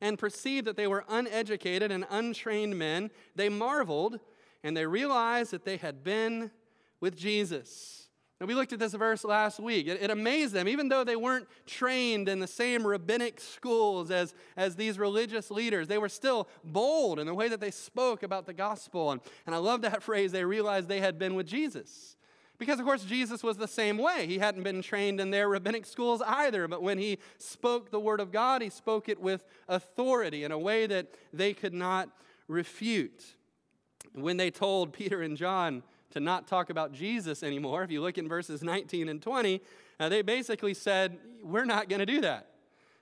and 0.00 0.20
perceived 0.20 0.68
that 0.68 0.76
they 0.76 0.86
were 0.86 1.04
uneducated 1.08 1.90
and 1.90 2.06
untrained 2.10 2.78
men, 2.78 3.10
they 3.34 3.48
marveled 3.48 4.20
and 4.62 4.76
they 4.76 4.86
realized 4.86 5.50
that 5.50 5.64
they 5.64 5.78
had 5.78 6.04
been 6.04 6.52
with 7.00 7.16
Jesus. 7.16 7.95
We 8.44 8.54
looked 8.54 8.74
at 8.74 8.78
this 8.78 8.92
verse 8.92 9.24
last 9.24 9.58
week. 9.58 9.86
It, 9.86 10.02
it, 10.02 10.10
amazed 10.10 10.52
them, 10.52 10.68
even 10.68 10.90
though 10.90 11.04
they 11.04 11.16
weren't 11.16 11.48
trained 11.64 12.28
in 12.28 12.38
the 12.38 12.46
same 12.46 12.86
rabbinic 12.86 13.40
schools 13.40 14.10
as, 14.10 14.34
as 14.58 14.76
these 14.76 14.98
religious 14.98 15.50
leaders, 15.50 15.88
they 15.88 15.96
were 15.96 16.10
still 16.10 16.46
bold 16.62 17.18
in 17.18 17.26
the 17.26 17.32
way 17.32 17.48
that 17.48 17.60
they 17.60 17.70
spoke 17.70 18.22
about 18.22 18.44
the 18.44 18.52
gospel. 18.52 19.10
And, 19.10 19.22
and 19.46 19.54
I 19.54 19.58
love 19.58 19.80
that 19.82 20.02
phrase, 20.02 20.32
they 20.32 20.44
realized 20.44 20.86
they 20.86 21.00
had 21.00 21.18
been 21.18 21.34
with 21.34 21.46
Jesus. 21.46 22.16
Because, 22.58 22.78
of 22.78 22.84
course, 22.84 23.04
Jesus 23.04 23.42
was 23.42 23.56
the 23.56 23.68
same 23.68 23.96
way. 23.96 24.26
He 24.26 24.38
hadn't 24.38 24.62
been 24.62 24.82
trained 24.82 25.18
in 25.18 25.30
their 25.30 25.48
rabbinic 25.48 25.86
schools 25.86 26.22
either, 26.26 26.68
but 26.68 26.82
when 26.82 26.98
he 26.98 27.18
spoke 27.38 27.90
the 27.90 28.00
word 28.00 28.20
of 28.20 28.32
God, 28.32 28.60
he 28.60 28.70
spoke 28.70 29.08
it 29.08 29.20
with 29.20 29.44
authority 29.68 30.44
in 30.44 30.52
a 30.52 30.58
way 30.58 30.86
that 30.86 31.08
they 31.32 31.54
could 31.54 31.74
not 31.74 32.10
refute. 32.48 33.24
When 34.12 34.36
they 34.36 34.50
told 34.50 34.92
Peter 34.92 35.22
and 35.22 35.36
John 35.36 35.82
to 36.10 36.20
not 36.20 36.46
talk 36.46 36.70
about 36.70 36.92
Jesus 36.92 37.42
anymore, 37.42 37.82
if 37.82 37.90
you 37.90 38.00
look 38.00 38.18
in 38.18 38.28
verses 38.28 38.62
19 38.62 39.08
and 39.08 39.20
20, 39.20 39.60
uh, 39.98 40.08
they 40.08 40.22
basically 40.22 40.74
said, 40.74 41.18
We're 41.42 41.64
not 41.64 41.88
going 41.88 42.00
to 42.00 42.06
do 42.06 42.20
that. 42.22 42.48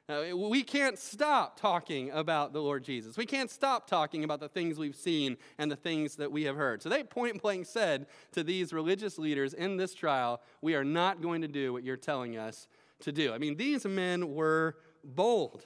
Uh, 0.07 0.37
we 0.37 0.63
can't 0.63 0.99
stop 0.99 1.59
talking 1.59 2.11
about 2.11 2.53
the 2.53 2.61
Lord 2.61 2.85
Jesus. 2.85 3.17
We 3.17 3.25
can't 3.25 3.51
stop 3.51 3.87
talking 3.89 4.23
about 4.23 4.39
the 4.39 4.51
things 4.51 4.79
we've 4.79 4.95
seen 4.95 5.39
and 5.57 5.71
the 5.71 5.77
things 5.77 6.17
that 6.17 6.31
we 6.31 6.43
have 6.43 6.57
heard. 6.57 6.83
So 6.83 6.91
they 6.91 7.03
point 7.03 7.41
blank 7.41 7.65
said 7.65 8.07
to 8.33 8.43
these 8.45 8.75
religious 8.75 9.19
leaders 9.19 9.55
in 9.55 9.79
this 9.79 9.95
trial, 9.95 10.43
We 10.61 10.75
are 10.75 10.85
not 10.85 11.23
going 11.23 11.41
to 11.41 11.49
do 11.49 11.73
what 11.73 11.85
you're 11.85 11.97
telling 11.97 12.37
us 12.37 12.69
to 13.01 13.13
do. 13.13 13.33
I 13.33 13.39
mean, 13.39 13.57
these 13.57 13.87
men 13.87 14.35
were 14.35 14.77
bold. 15.03 15.65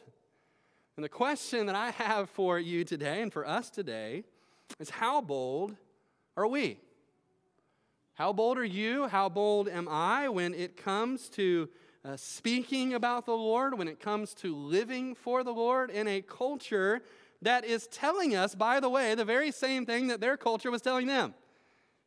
And 0.96 1.04
the 1.04 1.08
question 1.08 1.66
that 1.66 1.76
I 1.76 1.90
have 1.90 2.30
for 2.30 2.58
you 2.58 2.84
today 2.84 3.22
and 3.22 3.32
for 3.32 3.46
us 3.46 3.70
today 3.70 4.24
is 4.78 4.90
how 4.90 5.20
bold 5.20 5.76
are 6.36 6.46
we? 6.46 6.78
How 8.18 8.32
bold 8.32 8.58
are 8.58 8.64
you? 8.64 9.06
How 9.06 9.28
bold 9.28 9.68
am 9.68 9.86
I 9.88 10.28
when 10.28 10.52
it 10.52 10.76
comes 10.76 11.28
to 11.30 11.68
uh, 12.04 12.16
speaking 12.16 12.92
about 12.94 13.26
the 13.26 13.36
Lord, 13.36 13.78
when 13.78 13.86
it 13.86 14.00
comes 14.00 14.34
to 14.34 14.56
living 14.56 15.14
for 15.14 15.44
the 15.44 15.52
Lord 15.52 15.88
in 15.88 16.08
a 16.08 16.20
culture 16.20 17.00
that 17.42 17.64
is 17.64 17.86
telling 17.86 18.34
us, 18.34 18.56
by 18.56 18.80
the 18.80 18.88
way, 18.88 19.14
the 19.14 19.24
very 19.24 19.52
same 19.52 19.86
thing 19.86 20.08
that 20.08 20.20
their 20.20 20.36
culture 20.36 20.68
was 20.68 20.82
telling 20.82 21.06
them, 21.06 21.32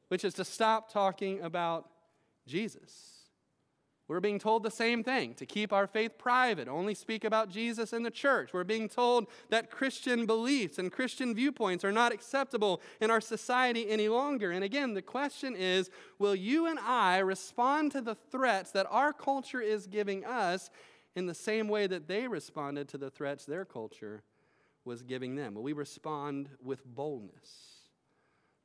which 0.10 0.26
is 0.26 0.34
to 0.34 0.43
stop 0.43 0.91
talking 0.91 1.39
about 1.39 1.88
Jesus. 2.45 3.11
We're 4.08 4.20
being 4.20 4.40
told 4.40 4.64
the 4.64 4.72
same 4.72 5.04
thing 5.04 5.36
to 5.36 5.46
keep 5.46 5.72
our 5.72 5.88
faith 5.88 6.18
private, 6.18 6.68
only 6.68 6.94
speak 6.94 7.24
about 7.24 7.50
Jesus 7.50 7.94
in 7.94 8.04
the 8.04 8.12
church. 8.12 8.52
We're 8.54 8.66
being 8.66 8.90
told 8.90 9.28
that 9.50 9.72
Christian 9.72 10.26
beliefs 10.26 10.78
and 10.78 10.92
Christian 10.92 11.34
viewpoints 11.34 11.86
are 11.86 11.92
not 11.92 12.12
acceptable 12.12 12.82
in 13.00 13.10
our 13.10 13.22
society 13.22 13.90
any 13.90 14.10
longer. 14.10 14.52
And 14.52 14.64
again, 14.64 14.94
the 14.94 15.02
question 15.02 15.56
is 15.56 15.90
will 16.20 16.36
you 16.36 16.68
and 16.68 16.80
I 16.80 17.20
respond 17.20 17.94
to 17.94 18.02
the 18.02 18.16
threats 18.16 18.72
that 18.72 18.88
our 18.90 19.14
culture 19.14 19.62
is 19.62 19.88
giving 19.88 20.26
us 20.26 20.70
in 21.16 21.26
the 21.26 21.34
same 21.34 21.68
way 21.68 21.88
that 21.88 22.08
they 22.08 22.28
responded 22.28 22.90
to 22.90 22.98
the 22.98 23.10
threats 23.10 23.46
their 23.46 23.66
culture 23.66 24.24
was 24.84 25.04
giving 25.04 25.36
them? 25.36 25.54
Will 25.54 25.64
we 25.64 25.74
respond 25.74 26.50
with 26.64 26.84
boldness? 26.86 27.72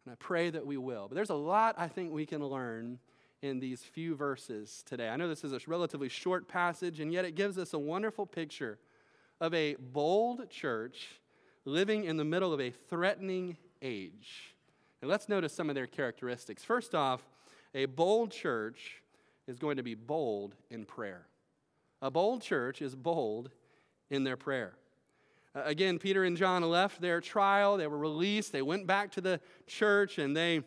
And 0.04 0.12
I 0.12 0.16
pray 0.16 0.50
that 0.50 0.66
we 0.66 0.76
will. 0.76 1.08
But 1.08 1.14
there's 1.14 1.30
a 1.30 1.34
lot 1.34 1.74
I 1.78 1.88
think 1.88 2.12
we 2.12 2.26
can 2.26 2.44
learn 2.44 2.98
in 3.42 3.60
these 3.60 3.82
few 3.82 4.14
verses 4.14 4.82
today. 4.86 5.08
I 5.08 5.16
know 5.16 5.28
this 5.28 5.44
is 5.44 5.52
a 5.52 5.60
relatively 5.66 6.08
short 6.08 6.48
passage, 6.48 7.00
and 7.00 7.12
yet 7.12 7.24
it 7.24 7.34
gives 7.34 7.58
us 7.58 7.74
a 7.74 7.78
wonderful 7.78 8.26
picture 8.26 8.78
of 9.40 9.52
a 9.54 9.74
bold 9.74 10.48
church 10.50 11.08
living 11.64 12.04
in 12.04 12.16
the 12.16 12.24
middle 12.24 12.52
of 12.52 12.60
a 12.60 12.70
threatening 12.70 13.56
age. 13.82 14.54
And 15.02 15.10
let's 15.10 15.28
notice 15.28 15.52
some 15.52 15.68
of 15.68 15.74
their 15.74 15.86
characteristics. 15.86 16.64
First 16.64 16.94
off, 16.94 17.22
a 17.74 17.84
bold 17.86 18.30
church 18.30 19.02
is 19.46 19.58
going 19.58 19.76
to 19.76 19.82
be 19.82 19.94
bold 19.94 20.54
in 20.70 20.84
prayer. 20.84 21.26
A 22.02 22.10
bold 22.10 22.42
church 22.42 22.80
is 22.80 22.94
bold 22.94 23.50
in 24.10 24.24
their 24.24 24.36
prayer. 24.36 24.74
Uh, 25.54 25.62
again, 25.64 25.98
Peter 25.98 26.24
and 26.24 26.36
John 26.36 26.62
left 26.62 27.00
their 27.00 27.20
trial, 27.20 27.76
they 27.76 27.86
were 27.86 27.98
released, 27.98 28.52
they 28.52 28.62
went 28.62 28.86
back 28.86 29.10
to 29.12 29.20
the 29.20 29.40
church, 29.66 30.18
and 30.18 30.36
they 30.36 30.62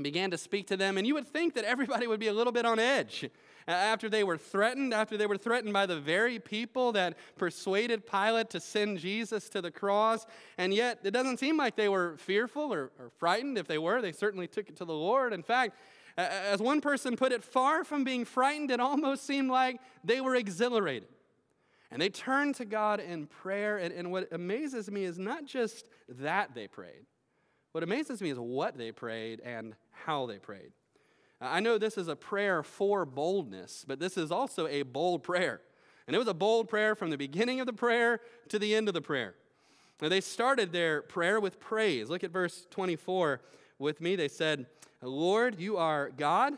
began 0.00 0.30
to 0.30 0.38
speak 0.38 0.66
to 0.68 0.76
them. 0.76 0.98
And 0.98 1.06
you 1.06 1.14
would 1.14 1.26
think 1.26 1.54
that 1.54 1.64
everybody 1.64 2.06
would 2.06 2.20
be 2.20 2.28
a 2.28 2.32
little 2.32 2.52
bit 2.52 2.66
on 2.66 2.78
edge 2.78 3.28
after 3.66 4.08
they 4.08 4.24
were 4.24 4.36
threatened, 4.36 4.94
after 4.94 5.16
they 5.16 5.26
were 5.26 5.36
threatened 5.36 5.72
by 5.72 5.86
the 5.86 5.98
very 5.98 6.38
people 6.38 6.92
that 6.92 7.16
persuaded 7.36 8.06
Pilate 8.06 8.50
to 8.50 8.60
send 8.60 8.98
Jesus 8.98 9.48
to 9.50 9.60
the 9.60 9.70
cross. 9.70 10.26
And 10.58 10.72
yet, 10.72 11.00
it 11.02 11.10
doesn't 11.10 11.38
seem 11.38 11.56
like 11.56 11.76
they 11.76 11.88
were 11.88 12.16
fearful 12.18 12.72
or, 12.72 12.92
or 12.98 13.10
frightened. 13.18 13.58
If 13.58 13.66
they 13.66 13.78
were, 13.78 14.00
they 14.00 14.12
certainly 14.12 14.46
took 14.46 14.68
it 14.68 14.76
to 14.76 14.84
the 14.84 14.94
Lord. 14.94 15.32
In 15.32 15.42
fact, 15.42 15.76
as 16.16 16.60
one 16.60 16.80
person 16.80 17.16
put 17.16 17.32
it, 17.32 17.42
far 17.42 17.84
from 17.84 18.04
being 18.04 18.24
frightened, 18.24 18.70
it 18.70 18.80
almost 18.80 19.26
seemed 19.26 19.50
like 19.50 19.80
they 20.04 20.20
were 20.20 20.34
exhilarated. 20.34 21.08
And 21.90 22.00
they 22.00 22.08
turned 22.08 22.54
to 22.56 22.64
God 22.64 23.00
in 23.00 23.26
prayer. 23.26 23.78
And, 23.78 23.92
and 23.92 24.10
what 24.10 24.32
amazes 24.32 24.90
me 24.90 25.04
is 25.04 25.18
not 25.18 25.44
just 25.44 25.86
that 26.08 26.54
they 26.54 26.68
prayed, 26.68 27.06
what 27.76 27.82
amazes 27.82 28.22
me 28.22 28.30
is 28.30 28.38
what 28.38 28.78
they 28.78 28.90
prayed 28.90 29.38
and 29.40 29.74
how 29.90 30.24
they 30.24 30.38
prayed. 30.38 30.72
Uh, 31.42 31.48
I 31.50 31.60
know 31.60 31.76
this 31.76 31.98
is 31.98 32.08
a 32.08 32.16
prayer 32.16 32.62
for 32.62 33.04
boldness, 33.04 33.84
but 33.86 34.00
this 34.00 34.16
is 34.16 34.32
also 34.32 34.66
a 34.66 34.80
bold 34.80 35.22
prayer. 35.22 35.60
And 36.06 36.16
it 36.16 36.18
was 36.18 36.26
a 36.26 36.32
bold 36.32 36.70
prayer 36.70 36.94
from 36.94 37.10
the 37.10 37.18
beginning 37.18 37.60
of 37.60 37.66
the 37.66 37.74
prayer 37.74 38.22
to 38.48 38.58
the 38.58 38.74
end 38.74 38.88
of 38.88 38.94
the 38.94 39.02
prayer. 39.02 39.34
Now, 40.00 40.08
they 40.08 40.22
started 40.22 40.72
their 40.72 41.02
prayer 41.02 41.38
with 41.38 41.60
praise. 41.60 42.08
Look 42.08 42.24
at 42.24 42.30
verse 42.30 42.66
24 42.70 43.42
with 43.78 44.00
me. 44.00 44.16
They 44.16 44.28
said, 44.28 44.64
Lord, 45.02 45.60
you 45.60 45.76
are 45.76 46.08
God 46.16 46.54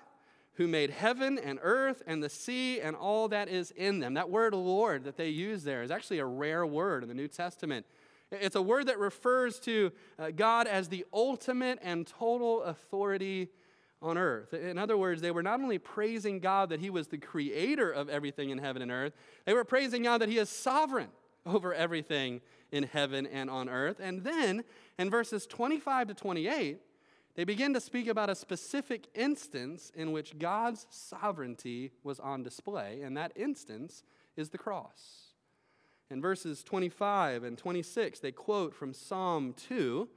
who 0.52 0.68
made 0.68 0.90
heaven 0.90 1.37
and 1.37 1.59
earth 1.62 2.00
and 2.07 2.22
the 2.22 2.28
sea 2.28 2.81
and 2.81 2.94
all 2.94 3.26
that 3.26 3.48
is 3.48 3.72
in 3.72 3.98
them. 3.98 4.14
That 4.14 4.31
word 4.31 4.54
Lord 4.54 5.02
that 5.02 5.16
they 5.16 5.31
use 5.31 5.64
there 5.64 5.83
is 5.83 5.90
actually 5.90 6.20
a 6.20 6.26
rare 6.26 6.64
word 6.64 7.02
in 7.02 7.09
the 7.09 7.14
New 7.16 7.26
Testament. 7.26 7.87
It's 8.30 8.56
a 8.56 8.62
word 8.62 8.88
that 8.88 8.98
refers 8.98 9.58
to 9.60 9.92
uh, 10.18 10.30
God 10.30 10.66
as 10.66 10.88
the 10.88 11.06
ultimate 11.12 11.78
and 11.82 12.06
total 12.06 12.62
authority 12.62 13.48
on 14.00 14.18
earth. 14.18 14.54
In 14.54 14.78
other 14.78 14.96
words, 14.96 15.20
they 15.22 15.30
were 15.30 15.42
not 15.42 15.60
only 15.60 15.78
praising 15.78 16.38
God 16.38 16.68
that 16.68 16.80
He 16.80 16.90
was 16.90 17.08
the 17.08 17.18
creator 17.18 17.90
of 17.90 18.08
everything 18.08 18.50
in 18.50 18.58
heaven 18.58 18.82
and 18.82 18.90
earth, 18.90 19.14
they 19.44 19.54
were 19.54 19.64
praising 19.64 20.02
God 20.02 20.20
that 20.20 20.28
He 20.28 20.38
is 20.38 20.48
sovereign 20.48 21.08
over 21.46 21.72
everything 21.74 22.40
in 22.70 22.84
heaven 22.84 23.26
and 23.26 23.48
on 23.48 23.68
earth. 23.68 23.98
And 24.00 24.22
then 24.22 24.64
in 24.98 25.10
verses 25.10 25.46
25 25.46 26.08
to 26.08 26.14
28, 26.14 26.78
they 27.34 27.44
begin 27.44 27.72
to 27.74 27.80
speak 27.80 28.08
about 28.08 28.30
a 28.30 28.34
specific 28.34 29.06
instance 29.14 29.92
in 29.94 30.12
which 30.12 30.38
God's 30.38 30.86
sovereignty 30.90 31.92
was 32.02 32.20
on 32.20 32.42
display, 32.42 33.00
and 33.02 33.16
that 33.16 33.32
instance 33.36 34.02
is 34.36 34.50
the 34.50 34.58
cross. 34.58 35.27
In 36.11 36.23
verses 36.23 36.63
25 36.65 37.44
and 37.44 37.59
26, 37.59 38.21
they 38.21 38.33
quote 38.33 38.75
from 38.75 38.94
Psalm 38.94 39.54
2, 39.69 40.09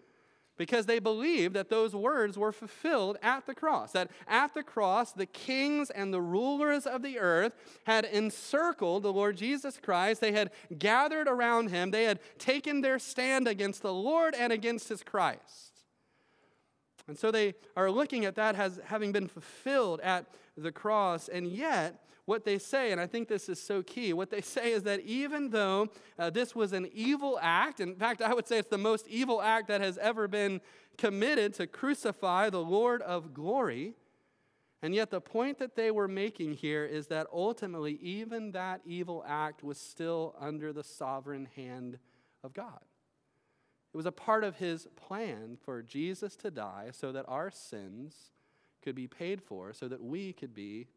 because 0.58 0.86
they 0.86 1.00
believed 1.00 1.56
that 1.56 1.70
those 1.70 1.96
words 1.96 2.38
were 2.38 2.52
fulfilled 2.52 3.18
at 3.24 3.48
the 3.48 3.56
cross. 3.56 3.94
That 3.94 4.12
at 4.28 4.54
the 4.54 4.62
cross, 4.62 5.12
the 5.12 5.26
kings 5.26 5.90
and 5.90 6.14
the 6.14 6.22
rulers 6.22 6.86
of 6.86 7.02
the 7.02 7.18
earth 7.18 7.54
had 7.86 8.06
encircled 8.06 9.02
the 9.02 9.12
Lord 9.12 9.38
Jesus 9.38 9.80
Christ. 9.82 10.22
They 10.22 10.34
had 10.34 10.52
gathered 10.78 11.28
around 11.28 11.70
him. 11.70 11.90
They 11.90 12.04
had 12.04 12.20
taken 12.38 12.82
their 12.82 13.00
stand 13.00 13.48
against 13.48 13.82
the 13.82 13.94
Lord 13.94 14.36
and 14.38 14.54
against 14.54 14.90
his 14.90 15.02
Christ. 15.02 15.82
And 17.08 17.18
so 17.18 17.32
they 17.32 17.56
are 17.76 17.90
looking 17.90 18.26
at 18.26 18.36
that 18.36 18.56
as 18.56 18.80
having 18.86 19.12
been 19.12 19.28
fulfilled 19.28 20.00
at 20.02 20.28
the 20.56 20.72
cross. 20.72 21.28
And 21.28 21.48
yet, 21.48 22.06
what 22.26 22.46
they 22.46 22.58
say, 22.58 22.92
and 22.92 23.02
I 23.02 23.08
think 23.08 23.28
this 23.28 23.50
is 23.50 23.60
so 23.62 23.82
key, 23.82 24.14
what 24.14 24.30
they 24.30 24.42
say 24.42 24.72
is 24.72 24.84
that 24.84 25.00
even 25.02 25.50
though 25.50 25.90
uh, 26.20 26.30
this 26.30 26.56
was 26.56 26.72
an 26.72 26.90
evil 26.94 27.40
act, 27.42 27.80
in 27.80 27.96
fact, 27.96 28.22
I 28.22 28.34
would 28.34 28.48
say 28.48 28.60
it's 28.60 28.70
the 28.70 28.78
most 28.78 29.08
evil 29.08 29.42
act 29.42 29.68
that 29.68 29.82
has 29.82 29.98
ever 29.98 30.28
been 30.28 30.62
committed 30.98 31.54
to 31.56 31.68
crucify 31.68 32.50
the 32.50 32.64
Lord 32.64 33.02
of 33.02 33.34
glory, 33.34 33.96
and 34.84 34.96
yet 34.96 35.12
the 35.12 35.22
point 35.22 35.60
that 35.60 35.76
they 35.76 35.92
were 35.92 36.08
making 36.08 36.54
here 36.54 36.86
is 36.86 37.08
that 37.08 37.28
ultimately, 37.32 38.00
even 38.02 38.52
that 38.52 38.82
evil 38.86 39.24
act 39.28 39.64
was 39.64 39.80
still 39.80 40.36
under 40.40 40.74
the 40.74 40.84
sovereign 40.84 41.48
hand 41.56 41.98
of 42.44 42.54
God. 42.54 42.80
It 43.94 43.98
was 43.98 44.06
a 44.06 44.12
part 44.12 44.44
of 44.44 44.56
his 44.56 44.88
plan 44.96 45.58
for 45.64 45.82
Jesus 45.82 46.36
to 46.38 46.50
die 46.50 46.90
so 46.94 47.12
that 47.12 47.26
our 47.28 47.52
sins 47.52 48.32
could 48.82 48.96
be 48.96 49.08
paid 49.08 49.42
for, 49.42 49.74
so 49.74 49.88
that 49.88 50.02
we 50.02 50.34
could 50.34 50.54
be 50.54 50.88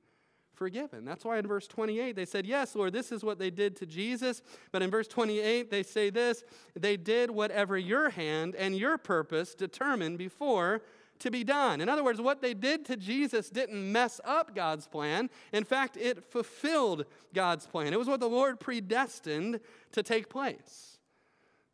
forgiven. 0.55 1.05
That's 1.05 1.25
why 1.25 1.39
in 1.39 1.47
verse 1.47 1.67
28 1.67 2.17
they 2.17 2.25
said, 2.25 2.47
Yes, 2.47 2.75
Lord, 2.75 2.93
this 2.93 3.13
is 3.13 3.23
what 3.23 3.39
they 3.39 3.51
did 3.51 3.77
to 3.77 3.87
Jesus. 3.87 4.43
But 4.73 4.83
in 4.83 4.91
verse 4.91 5.09
28 5.09 5.71
they 5.71 5.83
say 5.83 6.11
this 6.11 6.45
they 6.75 6.97
did 6.97 7.31
whatever 7.31 7.77
your 7.77 8.11
hand 8.11 8.55
and 8.55 8.77
your 8.77 8.99
purpose 8.99 9.55
determined 9.55 10.19
before 10.19 10.83
to 11.21 11.31
be 11.31 11.45
done. 11.45 11.81
In 11.81 11.89
other 11.89 12.05
words, 12.05 12.21
what 12.21 12.43
they 12.43 12.55
did 12.55 12.85
to 12.87 12.97
Jesus 12.97 13.49
didn't 13.49 13.93
mess 13.93 14.21
up 14.25 14.55
God's 14.55 14.87
plan. 14.87 15.31
In 15.53 15.65
fact, 15.65 15.97
it 15.97 16.25
fulfilled 16.25 17.05
God's 17.33 17.67
plan. 17.67 17.93
It 17.93 17.99
was 17.99 18.09
what 18.09 18.21
the 18.21 18.29
Lord 18.29 18.61
predestined 18.61 19.61
to 19.93 20.03
take 20.03 20.29
place. 20.29 20.99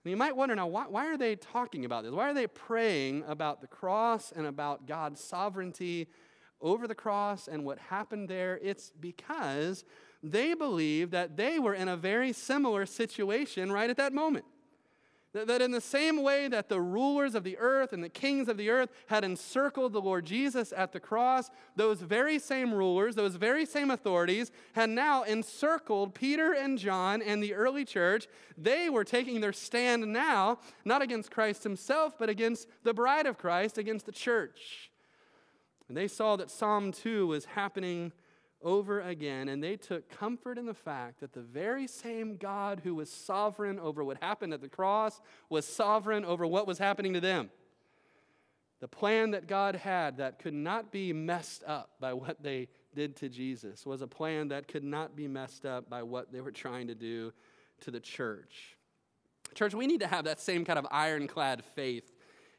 And 0.05 0.11
you 0.11 0.17
might 0.17 0.37
wonder 0.37 0.55
now, 0.55 0.67
why, 0.67 0.87
why 0.89 1.07
are 1.07 1.19
they 1.19 1.37
talking 1.37 1.85
about 1.85 2.05
this? 2.05 2.13
Why 2.13 2.31
are 2.31 2.35
they 2.35 2.47
praying 2.47 3.25
about 3.27 3.61
the 3.61 3.67
cross 3.67 4.33
and 4.35 4.47
about 4.47 4.87
God's 4.87 5.21
sovereignty 5.21 6.09
over 6.61 6.87
the 6.87 6.95
cross 6.95 7.49
and 7.49 7.65
what 7.65 7.79
happened 7.79 8.29
there, 8.29 8.59
it's 8.63 8.93
because 9.01 9.85
they 10.23 10.55
believed 10.55 11.13
that 11.13 11.37
they 11.37 11.59
were 11.59 11.75
in 11.75 11.89
a 11.89 11.97
very 11.97 12.33
similar 12.33 12.87
situation 12.87 13.73
right 13.73 13.91
at 13.91 13.97
that 13.97 14.13
moment. 14.13 14.45
That 15.33 15.63
in 15.63 15.71
the 15.71 15.81
same 15.81 16.25
way 16.25 16.49
that 16.49 16.69
the 16.69 16.81
rulers 16.81 17.37
of 17.37 17.45
the 17.45 17.57
earth 17.59 17.93
and 17.93 18.03
the 18.03 18.09
kings 18.09 18.49
of 18.49 18.57
the 18.57 18.69
earth 18.69 18.91
had 19.07 19.23
encircled 19.23 19.93
the 19.93 20.01
Lord 20.01 20.27
Jesus 20.27 20.73
at 20.77 20.91
the 20.91 20.99
cross, 20.99 21.51
those 21.77 22.03
very 22.03 22.41
same 22.41 22.75
rulers, 22.75 23.15
those 23.15 23.37
very 23.37 23.65
same 23.65 23.93
authorities 23.93 24.51
had 24.73 24.91
now 24.91 25.23
encircled 25.23 26.17
Peter 26.17 26.53
and 26.53 26.77
John 26.79 27.23
and 27.23 27.41
the 27.41 27.55
early 27.55 27.85
church. 27.85 28.27
They 28.59 28.91
were 28.91 29.05
taking 29.05 29.41
their 29.41 29.53
stand 29.53 30.13
now, 30.13 30.59
not 30.85 31.01
against 31.01 31.31
Christ 31.31 31.63
himself, 31.63 32.19
but 32.19 32.29
against 32.29 32.67
the 32.83 32.93
bride 32.93 33.27
of 33.27 33.39
Christ, 33.39 33.79
against 33.79 34.07
the 34.07 34.13
church. 34.13 34.90
And 35.91 35.97
they 35.97 36.07
saw 36.07 36.37
that 36.37 36.53
Psalm 36.53 36.93
2 36.93 37.27
was 37.27 37.47
happening 37.47 38.13
over 38.63 39.01
again, 39.01 39.49
and 39.49 39.61
they 39.61 39.75
took 39.75 40.09
comfort 40.09 40.57
in 40.57 40.65
the 40.65 40.73
fact 40.73 41.19
that 41.19 41.33
the 41.33 41.41
very 41.41 41.89
same 41.89 42.37
God 42.37 42.83
who 42.85 42.95
was 42.95 43.11
sovereign 43.11 43.81
over 43.81 44.05
what 44.05 44.23
happened 44.23 44.55
at 44.55 44.61
the 44.61 44.69
cross 44.69 45.21
was 45.49 45.67
sovereign 45.67 46.25
over 46.25 46.47
what 46.47 46.69
was 46.69 46.79
happening 46.79 47.15
to 47.15 47.21
them. 47.21 47.51
The 48.79 48.87
plan 48.87 49.33
that 49.33 49.49
God 49.49 49.75
had 49.75 50.19
that 50.19 50.39
could 50.39 50.55
not 50.55 50.93
be 50.93 51.13
messed 51.13 51.65
up 51.67 51.91
by 51.99 52.13
what 52.13 52.41
they 52.41 52.69
did 52.95 53.17
to 53.17 53.29
Jesus 53.29 53.85
was 53.85 54.01
a 54.01 54.07
plan 54.07 54.47
that 54.51 54.69
could 54.69 54.85
not 54.85 55.17
be 55.17 55.27
messed 55.27 55.67
up 55.67 55.91
by 55.91 56.05
what 56.05 56.31
they 56.31 56.41
were 56.41 56.53
trying 56.53 56.87
to 56.87 56.95
do 56.95 57.33
to 57.81 57.91
the 57.91 57.99
church. 57.99 58.77
Church, 59.55 59.75
we 59.75 59.89
need 59.89 60.03
to 60.03 60.07
have 60.07 60.27
that 60.27 60.39
same 60.39 60.65
kind 60.65 60.79
of 60.79 60.87
ironclad 60.93 61.65
faith 61.65 62.13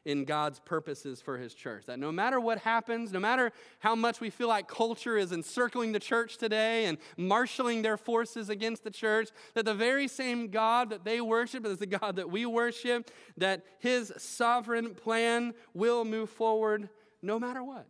in 0.04 0.24
God's 0.24 0.58
purposes 0.60 1.20
for 1.20 1.38
his 1.38 1.54
church. 1.54 1.86
That 1.86 1.98
no 1.98 2.10
matter 2.10 2.40
what 2.40 2.58
happens, 2.58 3.12
no 3.12 3.20
matter 3.20 3.52
how 3.78 3.94
much 3.94 4.20
we 4.20 4.30
feel 4.30 4.48
like 4.48 4.66
culture 4.66 5.16
is 5.16 5.32
encircling 5.32 5.92
the 5.92 6.00
church 6.00 6.38
today 6.38 6.86
and 6.86 6.98
marshaling 7.16 7.82
their 7.82 7.96
forces 7.96 8.48
against 8.48 8.84
the 8.84 8.90
church, 8.90 9.30
that 9.54 9.64
the 9.64 9.74
very 9.74 10.08
same 10.08 10.48
God 10.48 10.90
that 10.90 11.04
they 11.04 11.20
worship 11.20 11.64
is 11.64 11.78
the 11.78 11.86
God 11.86 12.16
that 12.16 12.30
we 12.30 12.46
worship, 12.46 13.10
that 13.36 13.64
his 13.78 14.12
sovereign 14.18 14.94
plan 14.94 15.54
will 15.72 16.04
move 16.04 16.30
forward 16.30 16.88
no 17.22 17.38
matter 17.38 17.62
what. 17.62 17.86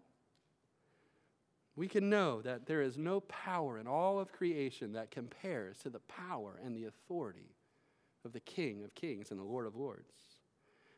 We 1.75 1.89
can 1.89 2.11
know 2.11 2.43
that 2.43 2.67
there 2.67 2.83
is 2.83 2.99
no 2.99 3.21
power 3.21 3.79
in 3.79 3.87
all 3.87 4.19
of 4.19 4.31
creation 4.31 4.93
that 4.93 5.11
compares 5.11 5.79
to 5.79 5.91
the 5.91 6.01
power 6.01 6.61
and 6.63 6.77
the 6.77 6.85
authority 6.85 7.57
of 8.27 8.33
the 8.35 8.41
King 8.41 8.85
of 8.85 8.95
Kings 8.95 9.31
and 9.31 9.41
the 9.41 9.45
Lord 9.45 9.67
of 9.67 9.75
Lords. 9.75 10.13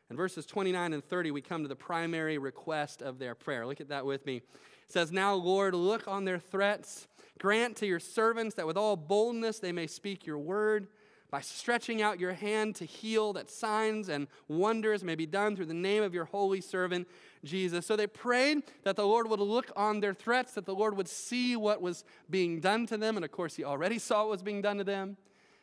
In 0.09 0.15
verses 0.15 0.45
29 0.45 0.93
and 0.93 1.03
30, 1.03 1.31
we 1.31 1.41
come 1.41 1.63
to 1.63 1.67
the 1.67 1.75
primary 1.75 2.37
request 2.37 3.01
of 3.01 3.17
their 3.17 3.33
prayer. 3.33 3.65
Look 3.65 3.81
at 3.81 3.89
that 3.89 4.05
with 4.05 4.25
me. 4.25 4.37
It 4.37 4.43
says, 4.87 5.11
Now, 5.11 5.33
Lord, 5.33 5.73
look 5.73 6.07
on 6.07 6.25
their 6.25 6.39
threats. 6.39 7.07
Grant 7.39 7.75
to 7.77 7.87
your 7.87 7.99
servants 7.99 8.55
that 8.55 8.67
with 8.67 8.77
all 8.77 8.95
boldness 8.95 9.59
they 9.59 9.71
may 9.71 9.87
speak 9.87 10.25
your 10.25 10.37
word 10.37 10.87
by 11.31 11.41
stretching 11.41 12.01
out 12.01 12.19
your 12.19 12.33
hand 12.33 12.75
to 12.75 12.85
heal, 12.85 13.33
that 13.33 13.49
signs 13.49 14.09
and 14.09 14.27
wonders 14.47 15.03
may 15.03 15.15
be 15.15 15.25
done 15.25 15.55
through 15.55 15.65
the 15.65 15.73
name 15.73 16.03
of 16.03 16.13
your 16.13 16.25
holy 16.25 16.61
servant, 16.61 17.07
Jesus. 17.43 17.85
So 17.85 17.95
they 17.95 18.07
prayed 18.07 18.63
that 18.83 18.95
the 18.95 19.05
Lord 19.05 19.29
would 19.29 19.39
look 19.39 19.71
on 19.75 19.99
their 19.99 20.13
threats, 20.13 20.53
that 20.53 20.65
the 20.65 20.75
Lord 20.75 20.95
would 20.95 21.09
see 21.09 21.55
what 21.55 21.81
was 21.81 22.05
being 22.29 22.61
done 22.61 22.85
to 22.87 22.95
them. 22.95 23.17
And 23.17 23.25
of 23.25 23.31
course, 23.31 23.55
He 23.55 23.63
already 23.63 23.99
saw 23.99 24.21
what 24.21 24.29
was 24.29 24.43
being 24.43 24.61
done 24.61 24.77
to 24.77 24.83
them. 24.83 25.17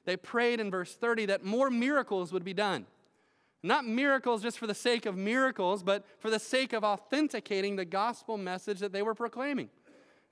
They 0.05 0.17
prayed 0.17 0.61
in 0.61 0.71
verse 0.71 0.95
30 0.95 1.27
that 1.27 1.45
more 1.45 1.71
miracles 1.71 2.33
would 2.33 2.45
be 2.45 2.53
done. 2.53 2.87
Not 3.63 3.87
miracles 3.87 4.43
just 4.43 4.59
for 4.59 4.67
the 4.67 4.75
sake 4.75 5.07
of 5.07 5.17
miracles, 5.17 5.83
but 5.83 6.05
for 6.19 6.31
the 6.31 6.39
sake 6.39 6.73
of 6.73 6.83
authenticating 6.83 7.77
the 7.77 7.85
gospel 7.85 8.37
message 8.37 8.81
that 8.81 8.93
they 8.93 9.03
were 9.03 9.15
proclaiming. 9.15 9.71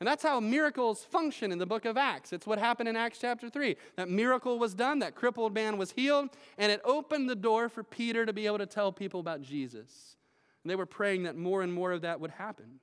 And 0.00 0.06
that's 0.06 0.22
how 0.22 0.40
miracles 0.40 1.04
function 1.04 1.52
in 1.52 1.58
the 1.58 1.66
book 1.66 1.84
of 1.84 1.96
Acts. 1.96 2.32
It's 2.32 2.46
what 2.46 2.58
happened 2.58 2.88
in 2.88 2.96
Acts 2.96 3.18
chapter 3.20 3.50
3. 3.50 3.76
That 3.96 4.08
miracle 4.08 4.58
was 4.58 4.74
done, 4.74 5.00
that 5.00 5.14
crippled 5.14 5.54
man 5.54 5.76
was 5.76 5.92
healed, 5.92 6.30
and 6.56 6.72
it 6.72 6.80
opened 6.84 7.28
the 7.28 7.36
door 7.36 7.68
for 7.68 7.84
Peter 7.84 8.24
to 8.24 8.32
be 8.32 8.46
able 8.46 8.58
to 8.58 8.66
tell 8.66 8.90
people 8.90 9.20
about 9.20 9.42
Jesus. 9.42 10.16
And 10.64 10.70
they 10.70 10.76
were 10.76 10.86
praying 10.86 11.24
that 11.24 11.36
more 11.36 11.62
and 11.62 11.72
more 11.72 11.92
of 11.92 12.00
that 12.00 12.18
would 12.18 12.30
happen. 12.30 12.80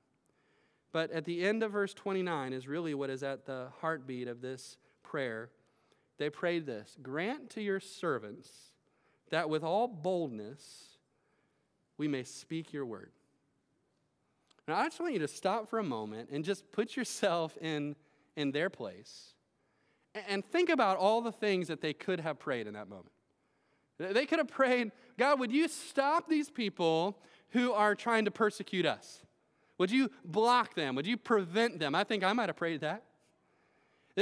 But 0.92 1.10
at 1.10 1.24
the 1.24 1.44
end 1.44 1.62
of 1.62 1.72
verse 1.72 1.92
29 1.92 2.52
is 2.52 2.68
really 2.68 2.94
what 2.94 3.10
is 3.10 3.22
at 3.22 3.44
the 3.44 3.68
heartbeat 3.80 4.28
of 4.28 4.40
this 4.40 4.78
prayer. 5.02 5.50
They 6.18 6.30
prayed 6.30 6.66
this 6.66 6.96
Grant 7.02 7.50
to 7.50 7.60
your 7.60 7.80
servants 7.80 8.67
that 9.30 9.48
with 9.48 9.62
all 9.62 9.88
boldness 9.88 10.98
we 11.96 12.08
may 12.08 12.22
speak 12.22 12.72
your 12.72 12.86
word. 12.86 13.10
Now, 14.66 14.76
I 14.76 14.84
just 14.84 15.00
want 15.00 15.14
you 15.14 15.18
to 15.20 15.28
stop 15.28 15.68
for 15.68 15.78
a 15.78 15.84
moment 15.84 16.28
and 16.30 16.44
just 16.44 16.70
put 16.72 16.96
yourself 16.96 17.56
in, 17.60 17.96
in 18.36 18.52
their 18.52 18.70
place 18.70 19.34
and 20.28 20.44
think 20.44 20.68
about 20.68 20.96
all 20.96 21.20
the 21.20 21.32
things 21.32 21.68
that 21.68 21.80
they 21.80 21.92
could 21.92 22.20
have 22.20 22.38
prayed 22.38 22.66
in 22.66 22.74
that 22.74 22.88
moment. 22.88 23.12
They 23.98 24.26
could 24.26 24.38
have 24.38 24.48
prayed, 24.48 24.92
God, 25.18 25.40
would 25.40 25.50
you 25.50 25.68
stop 25.68 26.28
these 26.28 26.50
people 26.50 27.18
who 27.50 27.72
are 27.72 27.94
trying 27.94 28.26
to 28.26 28.30
persecute 28.30 28.86
us? 28.86 29.22
Would 29.78 29.90
you 29.90 30.10
block 30.24 30.74
them? 30.74 30.94
Would 30.94 31.06
you 31.06 31.16
prevent 31.16 31.78
them? 31.78 31.94
I 31.94 32.04
think 32.04 32.22
I 32.22 32.32
might 32.32 32.48
have 32.48 32.56
prayed 32.56 32.80
that. 32.82 33.04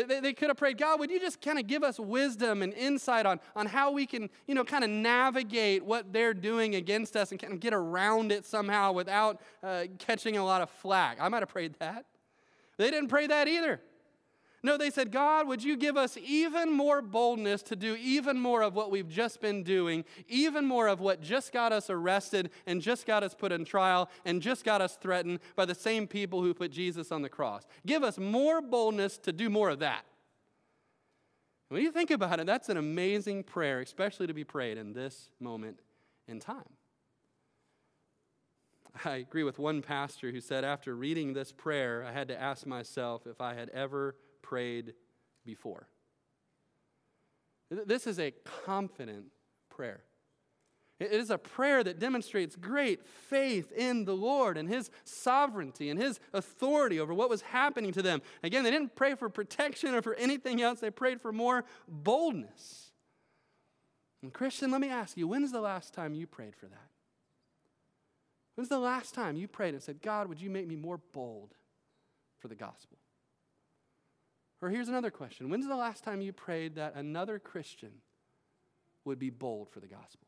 They, 0.04 0.20
they 0.20 0.32
could 0.34 0.48
have 0.48 0.58
prayed, 0.58 0.76
God, 0.76 1.00
would 1.00 1.10
you 1.10 1.18
just 1.18 1.40
kind 1.40 1.58
of 1.58 1.66
give 1.66 1.82
us 1.82 1.98
wisdom 1.98 2.62
and 2.62 2.74
insight 2.74 3.24
on, 3.24 3.40
on 3.54 3.66
how 3.66 3.90
we 3.92 4.04
can, 4.04 4.28
you 4.46 4.54
know, 4.54 4.62
kind 4.62 4.84
of 4.84 4.90
navigate 4.90 5.82
what 5.82 6.12
they're 6.12 6.34
doing 6.34 6.74
against 6.74 7.16
us 7.16 7.30
and 7.30 7.40
kind 7.40 7.54
of 7.54 7.60
get 7.60 7.72
around 7.72 8.30
it 8.30 8.44
somehow 8.44 8.92
without 8.92 9.40
uh, 9.62 9.84
catching 9.98 10.36
a 10.36 10.44
lot 10.44 10.60
of 10.60 10.68
flack? 10.68 11.16
I 11.18 11.28
might 11.28 11.40
have 11.40 11.48
prayed 11.48 11.76
that. 11.78 12.04
They 12.76 12.90
didn't 12.90 13.08
pray 13.08 13.26
that 13.26 13.48
either. 13.48 13.80
No, 14.66 14.76
they 14.76 14.90
said, 14.90 15.12
God, 15.12 15.46
would 15.46 15.62
you 15.62 15.76
give 15.76 15.96
us 15.96 16.18
even 16.26 16.72
more 16.72 17.00
boldness 17.00 17.62
to 17.62 17.76
do 17.76 17.94
even 18.00 18.36
more 18.36 18.62
of 18.62 18.74
what 18.74 18.90
we've 18.90 19.08
just 19.08 19.40
been 19.40 19.62
doing, 19.62 20.04
even 20.26 20.66
more 20.66 20.88
of 20.88 20.98
what 20.98 21.22
just 21.22 21.52
got 21.52 21.72
us 21.72 21.88
arrested 21.88 22.50
and 22.66 22.82
just 22.82 23.06
got 23.06 23.22
us 23.22 23.32
put 23.32 23.52
in 23.52 23.64
trial 23.64 24.10
and 24.24 24.42
just 24.42 24.64
got 24.64 24.80
us 24.80 24.96
threatened 24.96 25.38
by 25.54 25.66
the 25.66 25.74
same 25.74 26.08
people 26.08 26.42
who 26.42 26.52
put 26.52 26.72
Jesus 26.72 27.12
on 27.12 27.22
the 27.22 27.28
cross. 27.28 27.62
Give 27.86 28.02
us 28.02 28.18
more 28.18 28.60
boldness 28.60 29.18
to 29.18 29.32
do 29.32 29.48
more 29.48 29.70
of 29.70 29.78
that. 29.78 30.04
When 31.68 31.80
you 31.80 31.92
think 31.92 32.10
about 32.10 32.40
it, 32.40 32.46
that's 32.46 32.68
an 32.68 32.76
amazing 32.76 33.44
prayer, 33.44 33.78
especially 33.78 34.26
to 34.26 34.34
be 34.34 34.42
prayed 34.42 34.78
in 34.78 34.94
this 34.94 35.30
moment 35.38 35.78
in 36.26 36.40
time. 36.40 36.64
I 39.04 39.18
agree 39.18 39.44
with 39.44 39.60
one 39.60 39.80
pastor 39.80 40.32
who 40.32 40.40
said, 40.40 40.64
after 40.64 40.96
reading 40.96 41.34
this 41.34 41.52
prayer, 41.52 42.04
I 42.04 42.10
had 42.10 42.26
to 42.28 42.42
ask 42.42 42.66
myself 42.66 43.28
if 43.28 43.40
I 43.40 43.54
had 43.54 43.68
ever 43.68 44.16
prayed 44.46 44.94
before. 45.44 45.88
This 47.70 48.06
is 48.06 48.20
a 48.20 48.32
confident 48.64 49.26
prayer. 49.68 50.02
It 50.98 51.12
is 51.12 51.30
a 51.30 51.36
prayer 51.36 51.84
that 51.84 51.98
demonstrates 51.98 52.56
great 52.56 53.04
faith 53.04 53.70
in 53.72 54.04
the 54.04 54.14
Lord 54.14 54.56
and 54.56 54.68
His 54.68 54.90
sovereignty 55.04 55.90
and 55.90 56.00
His 56.00 56.20
authority 56.32 57.00
over 57.00 57.12
what 57.12 57.28
was 57.28 57.42
happening 57.42 57.92
to 57.92 58.02
them. 58.02 58.22
Again, 58.42 58.64
they 58.64 58.70
didn't 58.70 58.94
pray 58.94 59.14
for 59.14 59.28
protection 59.28 59.94
or 59.94 60.00
for 60.00 60.14
anything 60.14 60.62
else, 60.62 60.80
they 60.80 60.90
prayed 60.90 61.20
for 61.20 61.32
more 61.32 61.64
boldness. 61.88 62.92
And, 64.22 64.32
Christian, 64.32 64.70
let 64.70 64.80
me 64.80 64.88
ask 64.88 65.16
you 65.16 65.28
when's 65.28 65.52
the 65.52 65.60
last 65.60 65.92
time 65.92 66.14
you 66.14 66.26
prayed 66.26 66.56
for 66.56 66.66
that? 66.66 66.88
When's 68.54 68.70
the 68.70 68.78
last 68.78 69.12
time 69.12 69.36
you 69.36 69.48
prayed 69.48 69.74
and 69.74 69.82
said, 69.82 70.00
God, 70.00 70.28
would 70.28 70.40
you 70.40 70.48
make 70.48 70.66
me 70.66 70.76
more 70.76 70.98
bold 71.12 71.54
for 72.38 72.48
the 72.48 72.54
gospel? 72.54 72.96
Or 74.62 74.70
here's 74.70 74.88
another 74.88 75.10
question 75.10 75.48
When's 75.48 75.68
the 75.68 75.76
last 75.76 76.04
time 76.04 76.20
you 76.20 76.32
prayed 76.32 76.76
that 76.76 76.94
another 76.94 77.38
Christian 77.38 77.92
would 79.04 79.18
be 79.18 79.30
bold 79.30 79.70
for 79.70 79.80
the 79.80 79.86
gospel? 79.86 80.26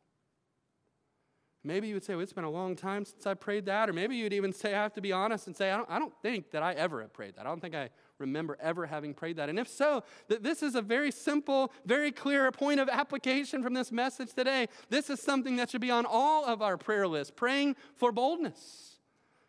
Maybe 1.64 1.88
you 1.88 1.94
would 1.94 2.04
say, 2.04 2.14
well, 2.14 2.22
it's 2.22 2.32
been 2.32 2.44
a 2.44 2.50
long 2.50 2.76
time 2.76 3.04
since 3.04 3.26
I 3.26 3.34
prayed 3.34 3.66
that. 3.66 3.90
Or 3.90 3.92
maybe 3.92 4.14
you'd 4.16 4.32
even 4.32 4.52
say, 4.52 4.74
I 4.74 4.82
have 4.82 4.94
to 4.94 5.00
be 5.00 5.10
honest 5.10 5.48
and 5.48 5.56
say, 5.56 5.70
I 5.70 5.76
don't, 5.76 5.90
I 5.90 5.98
don't 5.98 6.14
think 6.22 6.52
that 6.52 6.62
I 6.62 6.72
ever 6.74 7.02
have 7.02 7.12
prayed 7.12 7.34
that. 7.34 7.46
I 7.46 7.48
don't 7.48 7.60
think 7.60 7.74
I 7.74 7.90
remember 8.18 8.56
ever 8.60 8.86
having 8.86 9.12
prayed 9.12 9.36
that. 9.36 9.48
And 9.48 9.58
if 9.58 9.68
so, 9.68 10.04
that 10.28 10.44
this 10.44 10.62
is 10.62 10.76
a 10.76 10.82
very 10.82 11.10
simple, 11.10 11.72
very 11.84 12.12
clear 12.12 12.50
point 12.52 12.78
of 12.78 12.88
application 12.88 13.62
from 13.62 13.74
this 13.74 13.90
message 13.90 14.32
today. 14.34 14.68
This 14.88 15.10
is 15.10 15.20
something 15.20 15.56
that 15.56 15.70
should 15.70 15.80
be 15.80 15.90
on 15.90 16.06
all 16.06 16.44
of 16.44 16.62
our 16.62 16.76
prayer 16.76 17.08
lists 17.08 17.32
praying 17.34 17.74
for 17.96 18.12
boldness 18.12 18.97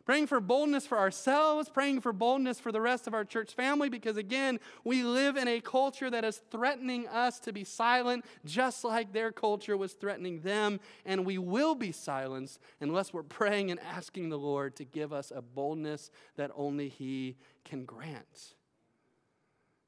praying 0.10 0.26
for 0.26 0.39
boldness 0.39 0.88
for 0.88 0.97
ourselves, 0.97 1.70
praying 1.70 2.01
for 2.01 2.12
boldness 2.12 2.60
for 2.60 2.72
the 2.72 2.82
rest 2.82 3.05
of 3.05 3.14
our 3.14 3.24
church 3.24 3.53
family, 3.53 3.89
because 3.89 4.18
again, 4.18 4.60
we 4.84 5.03
live 5.03 5.38
in 5.38 5.47
a 5.47 5.62
culture 5.62 6.10
that 6.10 6.26
is 6.26 6.41
threatening 6.49 7.07
us 7.10 7.39
to 7.39 7.53
be 7.53 7.64
silent, 7.64 8.26
just 8.43 8.84
like 8.84 9.14
their 9.14 9.32
culture 9.32 9.78
was 9.78 9.93
threatening 9.93 10.41
them, 10.41 10.80
and 11.05 11.28
we 11.28 11.38
will 11.38 11.76
be 11.76 11.91
silenced 11.91 12.60
unless 12.82 13.14
we're 13.14 13.22
praying 13.22 13.70
and 13.70 13.80
asking 13.82 14.30
the 14.30 14.39
Lord 14.39 14.76
to 14.78 14.84
give 14.84 15.14
us 15.14 15.32
a 15.36 15.43
boldness 15.43 16.10
that 16.38 16.49
only 16.55 16.89
He 16.89 17.38
can 17.64 17.86
grant. 17.86 18.55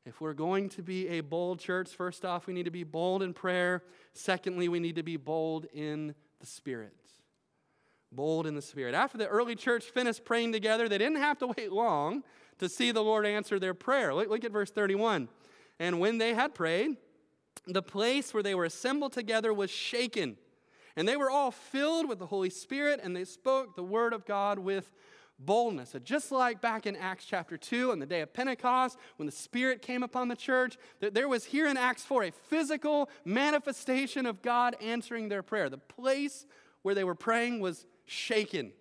If 0.06 0.22
we're 0.22 0.34
going 0.34 0.70
to 0.70 0.84
be 0.84 1.08
a 1.08 1.22
bold 1.22 1.60
church, 1.60 1.90
first 1.90 2.26
off, 2.26 2.46
we 2.46 2.54
need 2.54 2.66
to 2.66 2.70
be 2.70 2.84
bold 2.84 3.24
in 3.24 3.34
prayer. 3.34 3.82
Secondly, 4.14 4.70
we 4.70 4.80
need 4.80 4.98
to 4.98 5.04
be 5.04 5.18
bold 5.18 5.66
in 5.74 6.14
the 6.40 6.46
Spirit 6.46 6.94
bold 8.12 8.46
in 8.48 8.56
the 8.56 8.62
Spirit. 8.62 8.94
After 8.94 9.18
the 9.18 9.28
early 9.28 9.56
church 9.56 9.86
finished 9.86 10.26
praying 10.26 10.52
together, 10.52 10.90
they 10.90 10.98
didn't 10.98 11.18
have 11.18 11.38
to 11.40 11.48
wait 11.48 11.72
long 11.72 12.24
to 12.60 12.70
see 12.70 12.92
the 12.92 13.04
Lord 13.04 13.26
answer 13.26 13.60
their 13.60 13.74
prayer. 13.74 14.14
Look, 14.14 14.30
look, 14.30 14.44
at 14.44 14.52
verse 14.52 14.72
31. 14.72 15.30
And 15.80 16.00
when 16.00 16.18
they 16.18 16.34
had 16.34 16.54
prayed, 16.54 16.98
the 17.66 17.82
place 17.82 18.34
where 18.34 18.44
they 18.44 18.56
were 18.56 18.66
assembled 18.66 19.14
together 19.14 19.54
was 19.54 19.70
shaken. 19.70 20.38
And 20.96 21.08
they 21.08 21.18
were 21.18 21.30
all 21.30 21.52
filled 21.52 22.08
with 22.08 22.20
the 22.20 22.28
Holy 22.28 22.50
Spirit, 22.50 23.00
and 23.02 23.16
they 23.16 23.24
spoke 23.24 23.76
the 23.76 23.84
word 23.84 24.14
of 24.14 24.26
God 24.26 24.60
with 24.60 24.92
boldness. 25.40 25.92
So 25.92 26.00
just 26.00 26.32
like 26.32 26.62
back 26.62 26.86
in 26.86 26.96
Acts 26.96 27.26
chapter 27.26 27.58
2 27.58 27.92
on 27.92 28.00
the 28.00 28.06
day 28.06 28.22
of 28.22 28.34
Pentecost, 28.34 28.98
when 29.16 29.26
the 29.26 29.32
Spirit 29.32 29.82
came 29.82 30.04
upon 30.04 30.28
the 30.28 30.36
church, 30.36 30.78
there 31.00 31.28
was 31.28 31.46
here 31.46 31.68
in 31.68 31.78
Acts 31.78 32.04
4 32.04 32.26
a 32.26 32.32
physical 32.32 33.10
manifestation 33.26 34.26
of 34.26 34.42
God 34.42 34.76
answering 34.82 35.30
their 35.30 35.42
prayer. 35.42 35.70
The 35.70 35.78
place 35.78 36.46
where 36.84 36.96
they 36.96 37.04
were 37.04 37.16
praying 37.16 37.60
was 37.60 37.86
shaken. 38.12 38.74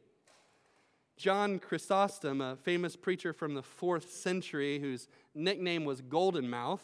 John 1.16 1.58
Chrysostom, 1.58 2.40
a 2.40 2.56
famous 2.56 2.96
preacher 2.96 3.32
from 3.32 3.54
the 3.54 3.62
fourth 3.62 4.10
century 4.10 4.78
whose 4.78 5.06
nickname 5.34 5.84
was 5.84 6.00
Golden 6.00 6.48
Mouth, 6.48 6.82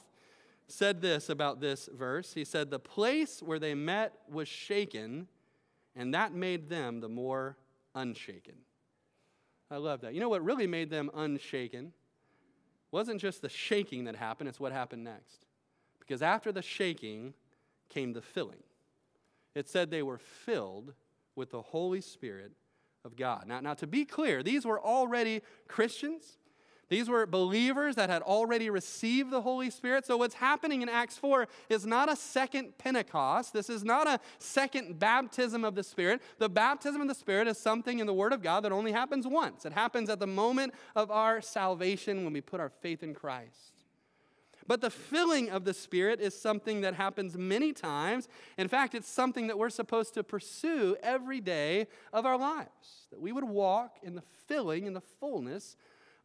said 0.69 1.01
this 1.01 1.29
about 1.29 1.61
this 1.61 1.89
verse. 1.93 2.35
He 2.35 2.45
said, 2.45 2.71
The 2.71 2.79
place 2.79 3.43
where 3.43 3.59
they 3.59 3.75
met 3.75 4.13
was 4.31 4.47
shaken, 4.47 5.27
and 5.95 6.15
that 6.15 6.35
made 6.35 6.69
them 6.69 7.01
the 7.01 7.09
more 7.09 7.57
unshaken. 7.95 8.57
I 9.71 9.79
love 9.79 10.03
that. 10.03 10.15
You 10.15 10.21
know 10.21 10.29
what 10.29 10.45
really 10.45 10.67
made 10.67 10.91
them 10.91 11.11
unshaken? 11.15 11.93
Wasn't 12.93 13.21
just 13.21 13.43
the 13.43 13.49
shaking 13.49 14.05
that 14.05 14.17
happened, 14.17 14.49
it's 14.49 14.61
what 14.61 14.73
happened 14.73 15.03
next. 15.03 15.47
Because 15.99 16.23
after 16.23 16.53
the 16.53 16.63
shaking 16.63 17.35
came 17.89 18.13
the 18.13 18.23
filling. 18.23 18.63
It 19.55 19.69
said 19.69 19.91
they 19.91 20.03
were 20.03 20.19
filled 20.19 20.93
with 21.37 21.51
the 21.51 21.63
Holy 21.63 22.01
Spirit 22.01 22.53
of 23.05 23.17
God. 23.17 23.45
Now, 23.47 23.61
now, 23.61 23.75
to 23.75 23.87
be 23.87 24.05
clear, 24.05 24.43
these 24.43 24.65
were 24.65 24.81
already 24.81 25.43
Christians. 25.69 26.39
These 26.89 27.09
were 27.09 27.27
believers 27.27 27.97
that 27.97 28.11
had 28.11 28.23
already 28.23 28.71
received 28.71 29.31
the 29.31 29.41
Holy 29.41 29.71
Spirit. 29.71 30.07
So, 30.07 30.17
what's 30.17 30.37
happening 30.37 30.83
in 30.83 30.89
Acts 30.89 31.17
4 31.19 31.49
is 31.69 31.85
not 31.85 32.11
a 32.11 32.15
second 32.15 32.79
Pentecost. 32.79 33.53
This 33.53 33.69
is 33.69 33.85
not 33.85 34.07
a 34.07 34.21
second 34.39 34.99
baptism 34.99 35.65
of 35.65 35.75
the 35.75 35.83
Spirit. 35.83 36.23
The 36.39 36.49
baptism 36.49 37.01
of 37.01 37.09
the 37.09 37.15
Spirit 37.15 37.49
is 37.49 37.59
something 37.59 37.99
in 37.99 38.07
the 38.07 38.15
Word 38.15 38.33
of 38.33 38.41
God 38.41 38.61
that 38.65 38.73
only 38.73 38.93
happens 38.93 39.27
once. 39.27 39.67
It 39.67 39.73
happens 39.73 40.09
at 40.09 40.21
the 40.21 40.29
moment 40.29 40.75
of 40.95 41.11
our 41.11 41.41
salvation 41.41 42.25
when 42.25 42.33
we 42.33 42.41
put 42.41 42.61
our 42.61 42.71
faith 42.71 43.03
in 43.03 43.15
Christ. 43.15 43.76
But 44.67 44.81
the 44.81 44.91
filling 44.91 45.51
of 45.51 45.65
the 45.65 45.75
Spirit 45.75 46.21
is 46.21 46.39
something 46.39 46.81
that 46.81 46.95
happens 46.95 47.37
many 47.37 47.73
times. 47.73 48.29
In 48.59 48.69
fact, 48.69 48.95
it's 48.95 49.09
something 49.09 49.47
that 49.47 49.59
we're 49.59 49.71
supposed 49.71 50.15
to 50.15 50.25
pursue 50.25 50.97
every 51.03 51.41
day 51.41 51.87
of 52.13 52.27
our 52.27 52.37
lives, 52.37 53.07
that 53.11 53.21
we 53.21 53.33
would 53.33 53.45
walk 53.45 53.99
in 54.03 54.15
the 54.15 54.23
filling 54.47 54.87
and 54.87 54.97
the 54.97 55.01
fullness 55.01 55.77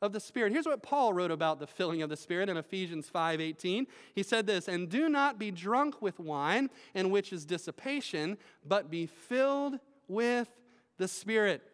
of 0.01 0.13
the 0.13 0.19
Spirit. 0.19 0.51
Here's 0.51 0.65
what 0.65 0.81
Paul 0.81 1.13
wrote 1.13 1.29
about 1.29 1.59
the 1.59 1.67
filling 1.67 2.01
of 2.01 2.09
the 2.09 2.17
Spirit 2.17 2.49
in 2.49 2.57
Ephesians 2.57 3.07
5:18. 3.07 3.85
He 4.15 4.23
said 4.23 4.47
this, 4.47 4.67
"And 4.67 4.89
do 4.89 5.07
not 5.09 5.37
be 5.37 5.51
drunk 5.51 6.01
with 6.01 6.19
wine, 6.19 6.71
in 6.95 7.11
which 7.11 7.31
is 7.31 7.45
dissipation, 7.45 8.39
but 8.65 8.89
be 8.89 9.05
filled 9.05 9.79
with 10.07 10.49
the 10.97 11.07
Spirit." 11.07 11.70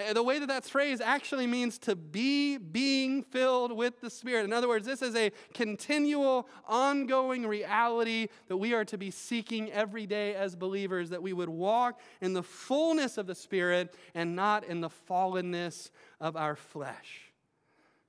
Uh, 0.00 0.12
the 0.12 0.22
way 0.22 0.38
that 0.38 0.46
that's 0.46 0.68
phrased 0.68 1.02
actually 1.02 1.46
means 1.46 1.78
to 1.78 1.94
be 1.94 2.58
being 2.58 3.22
filled 3.22 3.76
with 3.76 4.00
the 4.00 4.10
Spirit. 4.10 4.44
In 4.44 4.52
other 4.52 4.68
words, 4.68 4.86
this 4.86 5.02
is 5.02 5.14
a 5.14 5.30
continual, 5.54 6.48
ongoing 6.66 7.46
reality 7.46 8.28
that 8.48 8.56
we 8.56 8.72
are 8.74 8.84
to 8.86 8.98
be 8.98 9.10
seeking 9.10 9.70
every 9.72 10.06
day 10.06 10.34
as 10.34 10.56
believers, 10.56 11.10
that 11.10 11.22
we 11.22 11.32
would 11.32 11.48
walk 11.48 12.00
in 12.20 12.32
the 12.32 12.42
fullness 12.42 13.18
of 13.18 13.26
the 13.26 13.34
Spirit 13.34 13.94
and 14.14 14.34
not 14.34 14.64
in 14.64 14.80
the 14.80 14.90
fallenness 14.90 15.90
of 16.20 16.36
our 16.36 16.56
flesh. 16.56 17.32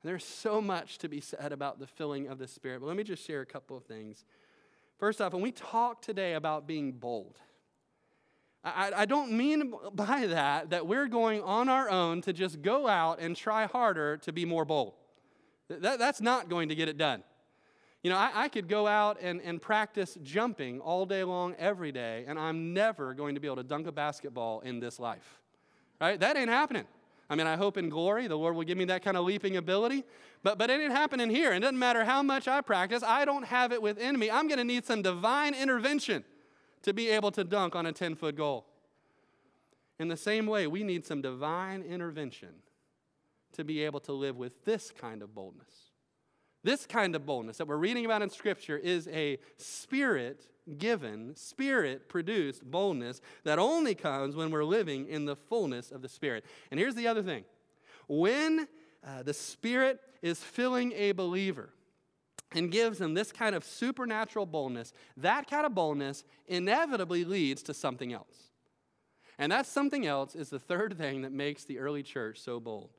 There's 0.04 0.26
so 0.26 0.62
much 0.62 0.98
to 1.00 1.10
be 1.10 1.22
said 1.22 1.52
about 1.52 1.80
the 1.80 1.88
filling 1.88 2.28
of 2.28 2.40
the 2.40 2.48
Spirit, 2.48 2.80
but 2.80 2.88
let 2.88 2.98
me 2.98 3.04
just 3.04 3.26
share 3.26 3.42
a 3.42 3.46
couple 3.46 3.78
of 3.78 3.86
things. 3.86 4.26
First 4.98 5.22
off, 5.22 5.34
when 5.34 5.42
we 5.42 5.52
talk 5.52 6.02
today 6.02 6.34
about 6.34 6.68
being 6.68 6.92
bold, 6.92 7.40
I, 8.64 8.92
I 8.96 9.06
don't 9.06 9.32
mean 9.32 9.74
by 9.94 10.28
that 10.28 10.70
that 10.70 10.86
we're 10.86 11.08
going 11.08 11.42
on 11.42 11.68
our 11.68 11.90
own 11.90 12.22
to 12.22 12.34
just 12.34 12.62
go 12.62 12.88
out 12.88 13.20
and 13.20 13.36
try 13.36 13.66
harder 13.66 14.18
to 14.18 14.32
be 14.32 14.46
more 14.46 14.66
bold. 14.66 14.94
That, 15.68 15.98
that's 15.98 16.22
not 16.22 16.50
going 16.50 16.70
to 16.70 16.76
get 16.76 16.88
it 16.88 16.98
done. 16.98 17.24
You 18.04 18.10
know, 18.10 18.18
I, 18.18 18.32
I, 18.34 18.48
could 18.50 18.68
go 18.68 18.88
out 18.88 19.18
and, 19.22 19.42
and 19.42 19.62
practice 19.62 20.18
jumping 20.24 20.80
all 20.80 21.06
day 21.06 21.24
long, 21.24 21.56
every 21.60 21.92
day, 21.92 22.26
and 22.28 22.40
I'm 22.40 22.74
never 22.74 23.14
going 23.14 23.36
to 23.36 23.42
be 23.42 23.48
able 23.48 23.58
to 23.58 23.64
dunk 23.64 23.86
a 23.86 23.92
basketball 23.92 24.62
in 24.62 24.80
this 24.80 25.00
life. 25.00 25.40
Right? 26.00 26.20
That 26.20 26.36
ain't 26.36 26.50
happening. 26.50 26.86
I 27.30 27.36
mean, 27.36 27.46
I 27.46 27.56
hope 27.56 27.78
in 27.78 27.90
glory 27.90 28.28
the 28.28 28.38
Lord 28.38 28.56
will 28.56 28.64
give 28.64 28.78
me 28.78 28.86
that 28.86 29.04
kind 29.04 29.16
of 29.16 29.26
leaping 29.26 29.56
ability, 29.56 30.04
but, 30.44 30.58
but 30.58 30.70
it 30.72 30.82
ain't 30.82 30.92
happening 30.92 31.30
here. 31.30 31.54
It 31.54 31.60
doesn't 31.60 31.78
matter 31.78 32.04
how 32.04 32.24
much 32.24 32.48
I 32.48 32.62
practice, 32.62 33.04
I 33.04 33.24
don't 33.24 33.44
have 33.44 33.72
it 33.72 33.82
within 33.82 34.18
me. 34.18 34.30
I'm 34.30 34.48
going 34.48 34.58
to 34.58 34.64
need 34.64 34.86
some 34.86 35.02
divine 35.02 35.54
intervention 35.54 36.26
to 36.84 36.94
be 36.94 37.10
able 37.10 37.32
to 37.32 37.44
dunk 37.44 37.76
on 37.76 37.86
a 37.86 37.92
10 37.92 38.16
foot 38.16 38.36
goal. 38.36 38.66
In 40.00 40.08
the 40.08 40.18
same 40.18 40.48
way, 40.48 40.68
we 40.68 40.84
need 40.84 41.06
some 41.06 41.22
divine 41.22 41.84
intervention 41.84 42.50
to 43.54 43.64
be 43.64 43.84
able 43.84 44.00
to 44.02 44.14
live 44.14 44.38
with 44.38 44.66
this 44.66 44.92
kind 44.92 45.22
of 45.22 45.36
boldness. 45.36 45.92
This 46.64 46.86
kind 46.86 47.16
of 47.16 47.26
boldness 47.26 47.58
that 47.58 47.68
we're 47.68 47.78
reading 47.78 48.06
about 48.06 48.22
in 48.22 48.30
Scripture 48.30 48.78
is 48.78 49.08
a 49.10 49.40
spirit 49.58 50.48
given, 50.78 51.36
spirit 51.36 52.08
produced 52.08 52.64
boldness 52.64 53.22
that 53.44 53.60
only 53.60 53.96
comes 53.96 54.36
when 54.36 54.52
we're 54.52 54.64
living 54.64 55.08
in 55.08 55.26
the 55.26 55.36
fullness 55.36 55.92
of 55.92 56.02
the 56.02 56.10
Spirit. 56.10 56.46
And 56.70 56.80
here's 56.80 56.96
the 56.96 57.08
other 57.08 57.24
thing 57.24 57.44
when 58.08 58.68
uh, 59.06 59.24
the 59.24 59.34
Spirit 59.34 60.00
is 60.22 60.40
filling 60.40 60.92
a 60.94 61.12
believer, 61.14 61.70
and 62.54 62.72
gives 62.72 62.98
them 62.98 63.14
this 63.14 63.32
kind 63.32 63.56
of 63.56 63.64
supernatural 63.64 64.46
boldness, 64.46 64.94
that 65.18 65.50
kind 65.50 65.66
of 65.66 65.74
boldness 65.74 66.24
inevitably 66.48 67.24
leads 67.24 67.64
to 67.64 67.74
something 67.74 68.14
else. 68.14 68.52
And 69.40 69.52
that 69.52 69.66
something 69.66 70.06
else 70.06 70.36
is 70.36 70.50
the 70.50 70.60
third 70.60 70.98
thing 70.98 71.22
that 71.22 71.32
makes 71.32 71.64
the 71.64 71.80
early 71.80 72.04
church 72.04 72.40
so 72.40 72.60
bold. 72.60 72.92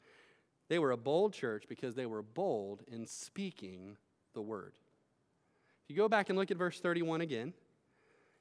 They 0.69 0.79
were 0.79 0.93
a 0.93 0.97
bold 0.97 1.35
church 1.35 1.65
because 1.69 1.95
they 1.95 2.07
were 2.07 2.23
bold 2.23 2.83
in 2.91 3.07
speaking 3.07 3.97
the 4.35 4.43
word. 4.43 4.73
If 5.85 5.91
you 5.91 5.97
go 5.97 6.09
back 6.09 6.31
and 6.31 6.39
look 6.39 6.51
at 6.51 6.57
verse 6.57 6.81
31 6.81 7.21
again, 7.21 7.53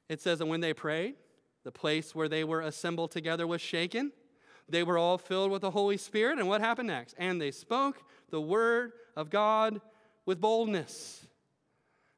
it 0.08 0.22
says, 0.22 0.40
And 0.40 0.50
when 0.50 0.62
they 0.62 0.74
prayed, 0.74 1.16
the 1.64 1.72
place 1.72 2.16
where 2.16 2.30
they 2.30 2.44
were 2.44 2.62
assembled 2.62 3.12
together 3.12 3.46
was 3.46 3.62
shaken. 3.62 4.12
They 4.70 4.84
were 4.84 4.98
all 4.98 5.18
filled 5.18 5.52
with 5.52 5.62
the 5.62 5.72
Holy 5.72 5.98
Spirit. 5.98 6.40
And 6.40 6.48
what 6.48 6.62
happened 6.62 6.88
next? 6.88 7.16
And 7.18 7.42
they 7.42 7.52
spoke 7.52 8.02
the 8.30 8.42
word 8.42 8.94
of 9.16 9.30
God 9.30 9.82
with 10.32 10.40
boldness. 10.40 11.28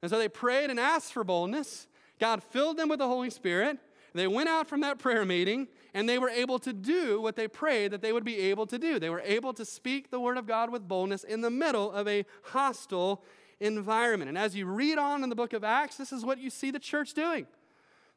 And 0.03 0.11
so 0.11 0.19
they 0.19 0.29
prayed 0.29 0.69
and 0.69 0.79
asked 0.79 1.13
for 1.13 1.23
boldness. 1.23 1.87
God 2.19 2.43
filled 2.43 2.77
them 2.77 2.87
with 2.87 2.99
the 2.99 3.07
Holy 3.07 3.31
Spirit. 3.31 3.79
They 4.13 4.27
went 4.27 4.49
out 4.49 4.69
from 4.69 4.81
that 4.81 4.99
prayer 4.99 5.25
meeting 5.25 5.67
and 5.95 6.07
they 6.07 6.19
were 6.19 6.29
able 6.29 6.59
to 6.59 6.73
do 6.73 7.19
what 7.19 7.35
they 7.35 7.47
prayed 7.47 7.89
that 7.89 8.03
they 8.03 8.13
would 8.13 8.23
be 8.23 8.37
able 8.37 8.67
to 8.67 8.77
do. 8.77 8.99
They 8.99 9.09
were 9.09 9.23
able 9.25 9.51
to 9.55 9.65
speak 9.65 10.11
the 10.11 10.19
word 10.19 10.37
of 10.37 10.45
God 10.45 10.71
with 10.71 10.87
boldness 10.87 11.23
in 11.23 11.41
the 11.41 11.49
middle 11.49 11.91
of 11.91 12.07
a 12.07 12.23
hostile 12.43 13.23
environment. 13.59 14.29
And 14.29 14.37
as 14.37 14.55
you 14.55 14.67
read 14.67 14.99
on 14.99 15.23
in 15.23 15.31
the 15.31 15.35
book 15.35 15.53
of 15.53 15.63
Acts, 15.63 15.97
this 15.97 16.13
is 16.13 16.23
what 16.23 16.37
you 16.37 16.51
see 16.51 16.69
the 16.69 16.77
church 16.77 17.15
doing. 17.15 17.47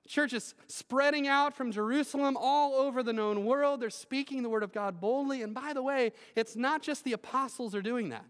The 0.03 0.11
church 0.11 0.35
is 0.35 0.55
spreading 0.67 1.27
out 1.27 1.57
from 1.57 1.73
Jerusalem 1.73 2.37
all 2.39 2.75
over 2.75 3.03
the 3.03 3.15
known 3.15 3.47
world. 3.47 3.81
They're 3.81 3.89
speaking 3.89 4.43
the 4.43 4.51
word 4.51 4.63
of 4.63 4.75
God 4.75 5.01
boldly. 5.01 5.41
And 5.41 5.55
by 5.55 5.73
the 5.73 5.83
way, 5.83 6.13
it's 6.35 6.55
not 6.55 6.83
just 6.83 7.05
the 7.05 7.15
apostles 7.15 7.75
are 7.75 7.81
doing 7.81 8.11
that. 8.11 8.27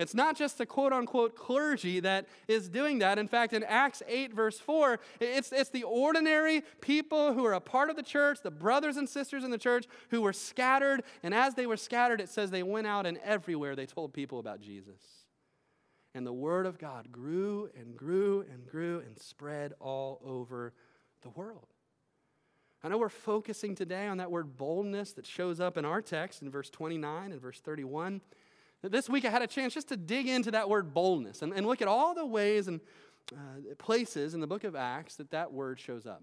It's 0.00 0.14
not 0.14 0.34
just 0.34 0.56
the 0.56 0.64
quote 0.64 0.94
unquote 0.94 1.36
clergy 1.36 2.00
that 2.00 2.26
is 2.48 2.70
doing 2.70 3.00
that. 3.00 3.18
In 3.18 3.28
fact, 3.28 3.52
in 3.52 3.62
Acts 3.62 4.02
8, 4.08 4.32
verse 4.32 4.58
4, 4.58 4.98
it's, 5.20 5.52
it's 5.52 5.68
the 5.68 5.82
ordinary 5.82 6.62
people 6.80 7.34
who 7.34 7.44
are 7.44 7.52
a 7.52 7.60
part 7.60 7.90
of 7.90 7.96
the 7.96 8.02
church, 8.02 8.38
the 8.42 8.50
brothers 8.50 8.96
and 8.96 9.06
sisters 9.06 9.44
in 9.44 9.50
the 9.50 9.58
church 9.58 9.84
who 10.08 10.22
were 10.22 10.32
scattered. 10.32 11.02
And 11.22 11.34
as 11.34 11.54
they 11.54 11.66
were 11.66 11.76
scattered, 11.76 12.18
it 12.18 12.30
says 12.30 12.50
they 12.50 12.62
went 12.62 12.86
out 12.86 13.04
and 13.04 13.18
everywhere 13.18 13.76
they 13.76 13.84
told 13.84 14.14
people 14.14 14.38
about 14.38 14.62
Jesus. 14.62 15.02
And 16.14 16.26
the 16.26 16.32
word 16.32 16.64
of 16.64 16.78
God 16.78 17.12
grew 17.12 17.68
and 17.78 17.94
grew 17.94 18.46
and 18.50 18.66
grew 18.66 19.00
and 19.00 19.18
spread 19.18 19.74
all 19.80 20.22
over 20.24 20.72
the 21.20 21.28
world. 21.28 21.66
I 22.82 22.88
know 22.88 22.96
we're 22.96 23.10
focusing 23.10 23.74
today 23.74 24.06
on 24.06 24.16
that 24.16 24.30
word 24.30 24.56
boldness 24.56 25.12
that 25.12 25.26
shows 25.26 25.60
up 25.60 25.76
in 25.76 25.84
our 25.84 26.00
text 26.00 26.40
in 26.40 26.50
verse 26.50 26.70
29 26.70 27.32
and 27.32 27.40
verse 27.40 27.60
31. 27.60 28.22
This 28.82 29.08
week 29.08 29.24
I 29.24 29.30
had 29.30 29.42
a 29.42 29.46
chance 29.46 29.74
just 29.74 29.88
to 29.88 29.96
dig 29.96 30.26
into 30.26 30.50
that 30.52 30.68
word 30.68 30.94
boldness 30.94 31.42
and, 31.42 31.52
and 31.52 31.66
look 31.66 31.82
at 31.82 31.88
all 31.88 32.14
the 32.14 32.24
ways 32.24 32.66
and 32.66 32.80
uh, 33.32 33.74
places 33.78 34.32
in 34.34 34.40
the 34.40 34.46
book 34.46 34.64
of 34.64 34.74
Acts 34.74 35.16
that 35.16 35.30
that 35.30 35.52
word 35.52 35.78
shows 35.78 36.06
up. 36.06 36.22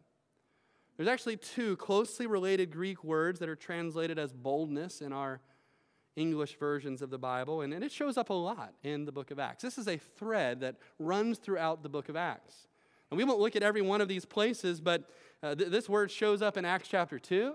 There's 0.96 1.08
actually 1.08 1.38
two 1.38 1.76
closely 1.78 2.26
related 2.26 2.72
Greek 2.72 3.04
words 3.04 3.40
that 3.40 3.50
are 3.50 3.56
translated 3.56 4.18
as 4.18 4.34
boldness 4.34 5.02
in 5.02 5.14
our 5.14 5.40
English 6.16 6.58
versions 6.58 7.04
of 7.04 7.12
the 7.12 7.20
Bible, 7.20 7.62
and, 7.62 7.72
and 7.72 7.84
it 7.84 7.92
shows 7.92 8.18
up 8.18 8.32
a 8.32 8.34
lot 8.34 8.74
in 8.82 9.06
the 9.06 9.12
book 9.12 9.30
of 9.30 9.38
Acts. 9.38 9.62
This 9.62 9.78
is 9.78 9.88
a 9.88 9.98
thread 9.98 10.62
that 10.62 10.78
runs 10.98 11.38
throughout 11.38 11.84
the 11.84 11.90
book 11.90 12.10
of 12.10 12.16
Acts. 12.16 12.68
And 13.12 13.18
we 13.20 13.24
won't 13.24 13.40
look 13.40 13.56
at 13.56 13.62
every 13.62 13.84
one 13.84 14.02
of 14.02 14.08
these 14.08 14.26
places, 14.26 14.82
but 14.82 15.04
uh, 15.44 15.54
th- 15.54 15.70
this 15.70 15.88
word 15.88 16.10
shows 16.10 16.42
up 16.42 16.58
in 16.58 16.66
Acts 16.66 16.90
chapter 16.90 17.20
2. 17.20 17.54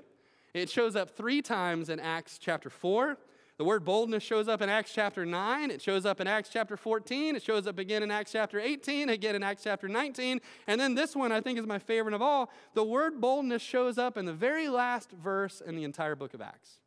It 0.55 0.70
shows 0.70 0.94
up 0.94 1.11
three 1.11 1.42
times 1.42 1.88
in 1.88 1.98
Acts 1.98 2.38
chapter 2.38 2.70
4. 2.70 3.18
The 3.62 3.66
word 3.66 3.84
boldness 3.84 4.24
shows 4.24 4.48
up 4.48 4.60
in 4.60 4.68
Acts 4.68 4.92
chapter 4.92 5.24
9. 5.24 5.70
It 5.70 5.80
shows 5.80 6.04
up 6.04 6.20
in 6.20 6.26
Acts 6.26 6.48
chapter 6.52 6.76
14. 6.76 7.36
It 7.36 7.44
shows 7.44 7.68
up 7.68 7.78
again 7.78 8.02
in 8.02 8.10
Acts 8.10 8.32
chapter 8.32 8.58
18, 8.58 9.08
again 9.08 9.36
in 9.36 9.44
Acts 9.44 9.62
chapter 9.62 9.86
19. 9.86 10.40
And 10.66 10.80
then 10.80 10.96
this 10.96 11.14
one 11.14 11.30
I 11.30 11.40
think 11.40 11.60
is 11.60 11.64
my 11.64 11.78
favorite 11.78 12.12
of 12.12 12.20
all. 12.20 12.50
The 12.74 12.82
word 12.82 13.20
boldness 13.20 13.62
shows 13.62 13.98
up 13.98 14.16
in 14.16 14.24
the 14.24 14.32
very 14.32 14.68
last 14.68 15.12
verse 15.12 15.62
in 15.64 15.76
the 15.76 15.84
entire 15.84 16.16
book 16.16 16.34
of 16.34 16.40
Acts. 16.40 16.80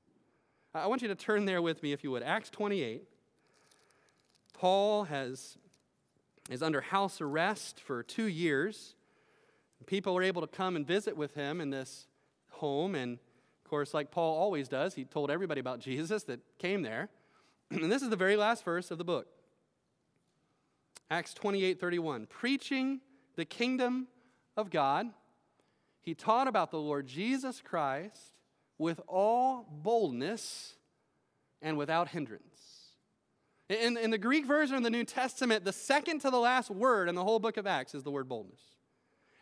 I 0.74 0.88
want 0.88 1.02
you 1.02 1.08
to 1.08 1.16
turn 1.16 1.46
there 1.46 1.62
with 1.62 1.82
me, 1.82 1.94
if 1.94 2.04
you 2.04 2.12
would. 2.12 2.24
Acts 2.24 2.50
28. 2.50 3.04
Paul 4.52 5.06
has, 5.06 5.58
is 6.50 6.62
under 6.62 6.82
house 6.82 7.22
arrest 7.22 7.80
for 7.80 8.04
two 8.04 8.28
years. 8.28 8.96
People 9.86 10.14
were 10.14 10.24
able 10.24 10.42
to 10.42 10.48
come 10.48 10.76
and 10.76 10.86
visit 10.86 11.16
with 11.16 11.36
him 11.36 11.62
in 11.62 11.70
this 11.70 12.08
home, 12.50 12.96
and 12.96 13.20
of 13.66 13.70
course, 13.70 13.96
like 13.96 14.12
Paul 14.12 14.38
always 14.38 14.68
does, 14.68 14.94
he 14.94 15.06
told 15.06 15.32
everybody 15.32 15.60
about 15.60 15.80
Jesus 15.80 16.22
that 16.26 16.40
came 16.60 16.84
there. 16.84 17.10
and 17.72 17.92
this 17.92 18.04
is 18.04 18.12
the 18.12 18.16
very 18.16 18.38
last 18.38 18.64
verse 18.64 18.92
of 18.92 19.00
the 19.00 19.04
book. 19.04 19.26
Acts 21.10 21.34
28 21.34 21.80
31. 21.80 22.28
Preaching 22.28 23.02
the 23.36 23.44
kingdom 23.44 24.08
of 24.56 24.70
God, 24.70 25.08
he 26.00 26.14
taught 26.14 26.48
about 26.48 26.70
the 26.70 26.78
Lord 26.78 27.08
Jesus 27.08 27.60
Christ 27.60 28.36
with 28.78 29.02
all 29.08 29.68
boldness 29.68 30.76
and 31.60 31.76
without 31.76 32.10
hindrance. 32.10 32.44
In, 33.68 33.98
in 33.98 34.12
the 34.12 34.20
Greek 34.20 34.46
version 34.46 34.76
of 34.76 34.84
the 34.84 34.92
New 34.92 35.06
Testament, 35.06 35.66
the 35.66 35.74
second 35.74 36.20
to 36.20 36.30
the 36.30 36.38
last 36.38 36.70
word 36.70 37.10
in 37.10 37.16
the 37.16 37.24
whole 37.24 37.40
book 37.40 37.58
of 37.58 37.66
Acts 37.66 37.96
is 37.96 38.04
the 38.04 38.12
word 38.12 38.30
boldness. 38.30 38.62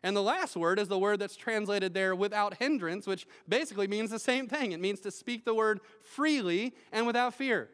And 0.04 0.16
the 0.16 0.22
last 0.22 0.58
word 0.58 0.80
is 0.80 0.90
the 0.90 1.00
word 1.00 1.20
that's 1.20 1.38
translated 1.38 1.94
there 1.94 2.14
without 2.14 2.56
hindrance, 2.56 3.08
which 3.08 3.26
basically 3.48 3.88
means 3.88 4.10
the 4.10 4.20
same 4.20 4.48
thing. 4.48 4.74
It 4.74 4.82
means 4.82 5.00
to 5.02 5.12
speak 5.12 5.46
the 5.46 5.56
word 5.56 5.80
freely 6.02 6.74
and 6.92 7.08
without 7.08 7.34
fear. 7.34 7.70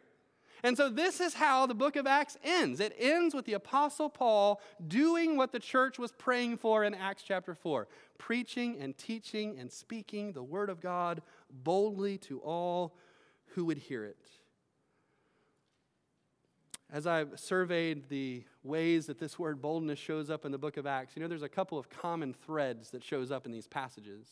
And 0.61 0.77
so, 0.77 0.89
this 0.89 1.21
is 1.21 1.33
how 1.33 1.65
the 1.65 1.73
book 1.73 1.95
of 1.95 2.05
Acts 2.05 2.37
ends. 2.43 2.79
It 2.79 2.93
ends 2.99 3.33
with 3.33 3.45
the 3.45 3.53
Apostle 3.53 4.09
Paul 4.09 4.61
doing 4.85 5.37
what 5.37 5.51
the 5.51 5.59
church 5.59 5.97
was 5.97 6.11
praying 6.11 6.57
for 6.57 6.83
in 6.83 6.93
Acts 6.93 7.23
chapter 7.23 7.55
4 7.55 7.87
preaching 8.17 8.77
and 8.79 8.97
teaching 8.97 9.57
and 9.57 9.71
speaking 9.71 10.33
the 10.33 10.43
word 10.43 10.69
of 10.69 10.81
God 10.81 11.21
boldly 11.49 12.17
to 12.17 12.39
all 12.39 12.97
who 13.55 13.65
would 13.65 13.77
hear 13.77 14.03
it. 14.03 14.17
As 16.91 17.05
I've 17.05 17.39
surveyed 17.39 18.09
the 18.09 18.43
ways 18.63 19.05
that 19.05 19.19
this 19.19 19.37
word 19.37 19.61
boldness 19.61 19.99
shows 19.99 20.29
up 20.29 20.43
in 20.43 20.51
the 20.51 20.57
book 20.57 20.75
of 20.75 20.87
Acts, 20.87 21.15
you 21.15 21.21
know, 21.21 21.27
there's 21.27 21.43
a 21.43 21.49
couple 21.49 21.77
of 21.77 21.89
common 21.89 22.33
threads 22.33 22.89
that 22.91 23.03
shows 23.03 23.31
up 23.31 23.45
in 23.45 23.51
these 23.51 23.67
passages. 23.67 24.27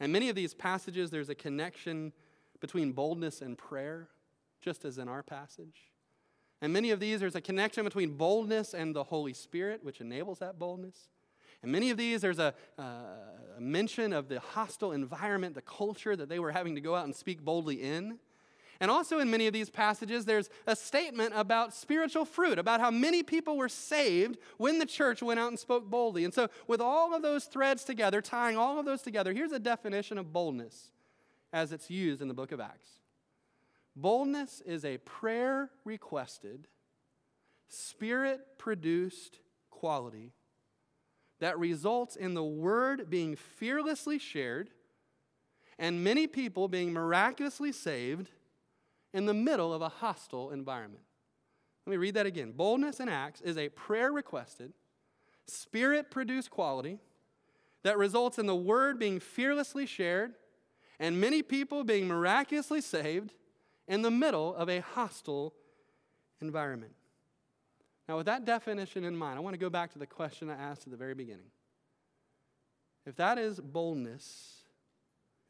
And 0.00 0.12
many 0.12 0.28
of 0.28 0.34
these 0.34 0.54
passages, 0.54 1.10
there's 1.10 1.28
a 1.28 1.36
connection 1.36 2.12
between 2.60 2.92
boldness 2.92 3.40
and 3.40 3.56
prayer, 3.56 4.08
just 4.60 4.84
as 4.84 4.98
in 4.98 5.08
our 5.08 5.22
passage. 5.22 5.92
And 6.60 6.72
many 6.72 6.90
of 6.90 6.98
these, 6.98 7.20
there's 7.20 7.36
a 7.36 7.40
connection 7.40 7.84
between 7.84 8.16
boldness 8.16 8.74
and 8.74 8.94
the 8.94 9.04
Holy 9.04 9.32
Spirit, 9.32 9.84
which 9.84 10.00
enables 10.00 10.40
that 10.40 10.58
boldness. 10.58 11.10
And 11.62 11.70
many 11.70 11.90
of 11.90 11.96
these, 11.96 12.20
there's 12.22 12.38
a, 12.40 12.54
uh, 12.78 12.82
a 13.56 13.60
mention 13.60 14.12
of 14.12 14.28
the 14.28 14.40
hostile 14.40 14.92
environment, 14.92 15.54
the 15.54 15.62
culture 15.62 16.16
that 16.16 16.28
they 16.28 16.38
were 16.38 16.52
having 16.52 16.74
to 16.74 16.80
go 16.80 16.94
out 16.94 17.04
and 17.04 17.14
speak 17.14 17.44
boldly 17.44 17.76
in. 17.76 18.18
And 18.80 18.90
also 18.90 19.18
in 19.18 19.30
many 19.30 19.46
of 19.46 19.52
these 19.52 19.70
passages, 19.70 20.24
there's 20.24 20.50
a 20.66 20.74
statement 20.74 21.32
about 21.36 21.74
spiritual 21.74 22.24
fruit, 22.24 22.58
about 22.58 22.80
how 22.80 22.90
many 22.90 23.22
people 23.22 23.56
were 23.56 23.68
saved 23.68 24.38
when 24.56 24.78
the 24.78 24.86
church 24.86 25.22
went 25.22 25.40
out 25.40 25.48
and 25.48 25.58
spoke 25.58 25.88
boldly. 25.88 26.24
And 26.24 26.34
so, 26.34 26.48
with 26.66 26.80
all 26.80 27.14
of 27.14 27.22
those 27.22 27.44
threads 27.44 27.84
together, 27.84 28.20
tying 28.20 28.56
all 28.56 28.78
of 28.78 28.86
those 28.86 29.02
together, 29.02 29.32
here's 29.32 29.52
a 29.52 29.58
definition 29.58 30.18
of 30.18 30.32
boldness 30.32 30.90
as 31.52 31.72
it's 31.72 31.90
used 31.90 32.20
in 32.20 32.28
the 32.28 32.34
book 32.34 32.52
of 32.52 32.60
Acts 32.60 32.98
boldness 33.96 34.60
is 34.66 34.84
a 34.84 34.98
prayer 34.98 35.70
requested, 35.84 36.66
spirit 37.68 38.40
produced 38.58 39.38
quality 39.70 40.32
that 41.40 41.58
results 41.58 42.16
in 42.16 42.34
the 42.34 42.44
word 42.44 43.10
being 43.10 43.36
fearlessly 43.36 44.18
shared 44.18 44.70
and 45.78 46.04
many 46.04 46.26
people 46.26 46.68
being 46.68 46.92
miraculously 46.92 47.72
saved 47.72 48.30
in 49.14 49.24
the 49.24 49.32
middle 49.32 49.72
of 49.72 49.80
a 49.80 49.88
hostile 49.88 50.50
environment. 50.50 51.04
Let 51.86 51.92
me 51.92 51.96
read 51.96 52.14
that 52.14 52.26
again. 52.26 52.52
Boldness 52.52 53.00
in 53.00 53.08
Acts 53.08 53.40
is 53.40 53.56
a 53.56 53.68
prayer 53.70 54.12
requested, 54.12 54.72
spirit 55.46 56.10
produced 56.10 56.50
quality 56.50 56.98
that 57.84 57.96
results 57.96 58.38
in 58.38 58.46
the 58.46 58.56
word 58.56 58.98
being 58.98 59.20
fearlessly 59.20 59.86
shared 59.86 60.34
and 60.98 61.20
many 61.20 61.42
people 61.42 61.84
being 61.84 62.08
miraculously 62.08 62.80
saved 62.80 63.34
in 63.86 64.02
the 64.02 64.10
middle 64.10 64.54
of 64.54 64.68
a 64.68 64.80
hostile 64.80 65.54
environment. 66.40 66.94
Now, 68.08 68.16
with 68.16 68.26
that 68.26 68.44
definition 68.44 69.04
in 69.04 69.16
mind, 69.16 69.38
I 69.38 69.40
want 69.40 69.54
to 69.54 69.58
go 69.58 69.70
back 69.70 69.92
to 69.92 69.98
the 69.98 70.06
question 70.06 70.50
I 70.50 70.54
asked 70.54 70.86
at 70.86 70.90
the 70.90 70.96
very 70.96 71.14
beginning. 71.14 71.50
If 73.06 73.16
that 73.16 73.38
is 73.38 73.60
boldness 73.60 74.62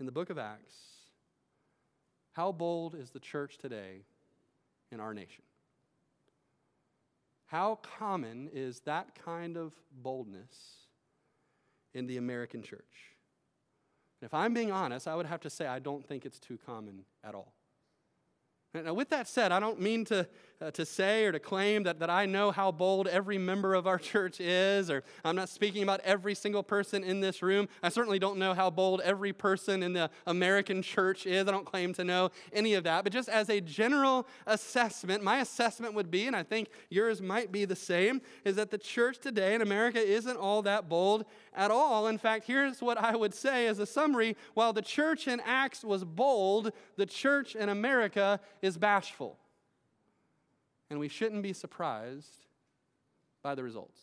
in 0.00 0.06
the 0.06 0.12
book 0.12 0.30
of 0.30 0.38
Acts, 0.38 0.93
how 2.35 2.53
bold 2.53 2.95
is 2.95 3.11
the 3.11 3.20
church 3.20 3.59
today 3.59 4.03
in 4.93 5.01
our 5.01 5.14
nation? 5.14 5.43
How 7.47 7.78
common 7.99 8.51
is 8.53 8.80
that 8.80 9.14
kind 9.24 9.57
of 9.57 9.72
boldness 10.03 10.87
in 11.95 12.07
the 12.07 12.16
American 12.16 12.62
church? 12.62 13.14
if 14.24 14.32
I'm 14.32 14.55
being 14.55 14.72
honest, 14.72 15.07
I 15.07 15.14
would 15.14 15.26
have 15.26 15.43
to 15.43 15.51
say 15.51 15.66
I 15.66 15.78
don't 15.78 16.07
think 16.07 16.24
it's 16.24 16.39
too 16.39 16.59
common 16.64 17.05
at 17.22 17.35
all. 17.35 17.53
Now, 18.72 18.95
with 18.95 19.11
that 19.11 19.28
said, 19.28 19.53
I 19.53 19.61
don't 19.61 19.80
mean 19.80 20.05
to, 20.07 20.26
uh, 20.64 20.70
to 20.70 20.86
say 20.86 21.24
or 21.26 21.32
to 21.32 21.38
claim 21.38 21.82
that, 21.82 21.98
that 21.98 22.08
I 22.08 22.26
know 22.26 22.50
how 22.50 22.72
bold 22.72 23.06
every 23.08 23.38
member 23.38 23.74
of 23.74 23.86
our 23.86 23.98
church 24.14 24.40
is, 24.40 24.90
or 24.90 25.04
I'm 25.24 25.36
not 25.36 25.48
speaking 25.48 25.82
about 25.82 26.00
every 26.00 26.34
single 26.34 26.62
person 26.62 27.04
in 27.04 27.20
this 27.20 27.42
room. 27.42 27.68
I 27.82 27.88
certainly 27.90 28.18
don't 28.18 28.38
know 28.38 28.54
how 28.54 28.70
bold 28.70 29.00
every 29.02 29.32
person 29.32 29.82
in 29.82 29.92
the 29.92 30.10
American 30.26 30.82
church 30.82 31.26
is. 31.26 31.46
I 31.46 31.50
don't 31.50 31.66
claim 31.66 31.92
to 31.94 32.04
know 32.04 32.30
any 32.52 32.74
of 32.74 32.84
that. 32.84 33.04
But 33.04 33.12
just 33.12 33.28
as 33.28 33.50
a 33.50 33.60
general 33.60 34.26
assessment, 34.46 35.22
my 35.22 35.40
assessment 35.40 35.94
would 35.94 36.10
be, 36.10 36.26
and 36.26 36.34
I 36.34 36.42
think 36.42 36.68
yours 36.88 37.20
might 37.20 37.52
be 37.52 37.64
the 37.64 37.76
same, 37.76 38.22
is 38.44 38.56
that 38.56 38.70
the 38.70 38.78
church 38.78 39.18
today 39.18 39.54
in 39.54 39.62
America 39.62 39.98
isn't 40.00 40.36
all 40.36 40.62
that 40.62 40.88
bold 40.88 41.24
at 41.54 41.70
all. 41.70 42.06
In 42.06 42.18
fact, 42.18 42.46
here's 42.46 42.80
what 42.80 42.98
I 42.98 43.14
would 43.14 43.34
say 43.34 43.66
as 43.66 43.78
a 43.78 43.86
summary 43.86 44.36
while 44.54 44.72
the 44.72 44.82
church 44.82 45.28
in 45.28 45.40
Acts 45.44 45.84
was 45.84 46.04
bold, 46.04 46.72
the 46.96 47.06
church 47.06 47.54
in 47.54 47.68
America 47.68 48.40
is 48.62 48.78
bashful. 48.78 49.38
And 50.95 51.01
we 51.01 51.09
shouldn't 51.09 51.42
be 51.42 51.53
surprised 51.53 52.47
by 53.42 53.57
the 53.57 53.64
results. 53.64 53.99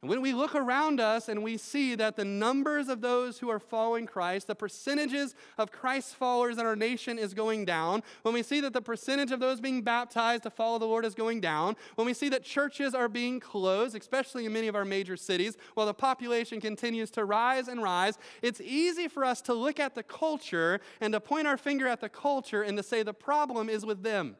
And 0.00 0.08
when 0.08 0.20
we 0.20 0.32
look 0.32 0.54
around 0.54 1.00
us 1.00 1.28
and 1.28 1.42
we 1.42 1.56
see 1.56 1.96
that 1.96 2.14
the 2.14 2.24
numbers 2.24 2.88
of 2.88 3.00
those 3.00 3.40
who 3.40 3.48
are 3.48 3.58
following 3.58 4.06
Christ, 4.06 4.46
the 4.46 4.54
percentages 4.54 5.34
of 5.58 5.72
Christ 5.72 6.14
followers 6.14 6.56
in 6.58 6.66
our 6.66 6.76
nation 6.76 7.18
is 7.18 7.34
going 7.34 7.64
down, 7.64 8.04
when 8.22 8.32
we 8.32 8.44
see 8.44 8.60
that 8.60 8.72
the 8.72 8.80
percentage 8.80 9.32
of 9.32 9.40
those 9.40 9.60
being 9.60 9.82
baptized 9.82 10.44
to 10.44 10.50
follow 10.50 10.78
the 10.78 10.84
Lord 10.84 11.04
is 11.04 11.16
going 11.16 11.40
down, 11.40 11.74
when 11.96 12.06
we 12.06 12.14
see 12.14 12.28
that 12.28 12.44
churches 12.44 12.94
are 12.94 13.08
being 13.08 13.40
closed, 13.40 13.96
especially 13.96 14.46
in 14.46 14.52
many 14.52 14.68
of 14.68 14.76
our 14.76 14.84
major 14.84 15.16
cities, 15.16 15.56
while 15.74 15.86
the 15.86 15.92
population 15.92 16.60
continues 16.60 17.10
to 17.10 17.24
rise 17.24 17.66
and 17.66 17.82
rise, 17.82 18.18
it's 18.40 18.60
easy 18.60 19.08
for 19.08 19.24
us 19.24 19.42
to 19.42 19.52
look 19.52 19.80
at 19.80 19.96
the 19.96 20.04
culture 20.04 20.80
and 21.00 21.12
to 21.12 21.18
point 21.18 21.48
our 21.48 21.56
finger 21.56 21.88
at 21.88 22.00
the 22.00 22.08
culture 22.08 22.62
and 22.62 22.76
to 22.76 22.84
say 22.84 23.02
the 23.02 23.12
problem 23.12 23.68
is 23.68 23.84
with 23.84 24.04
them. 24.04 24.36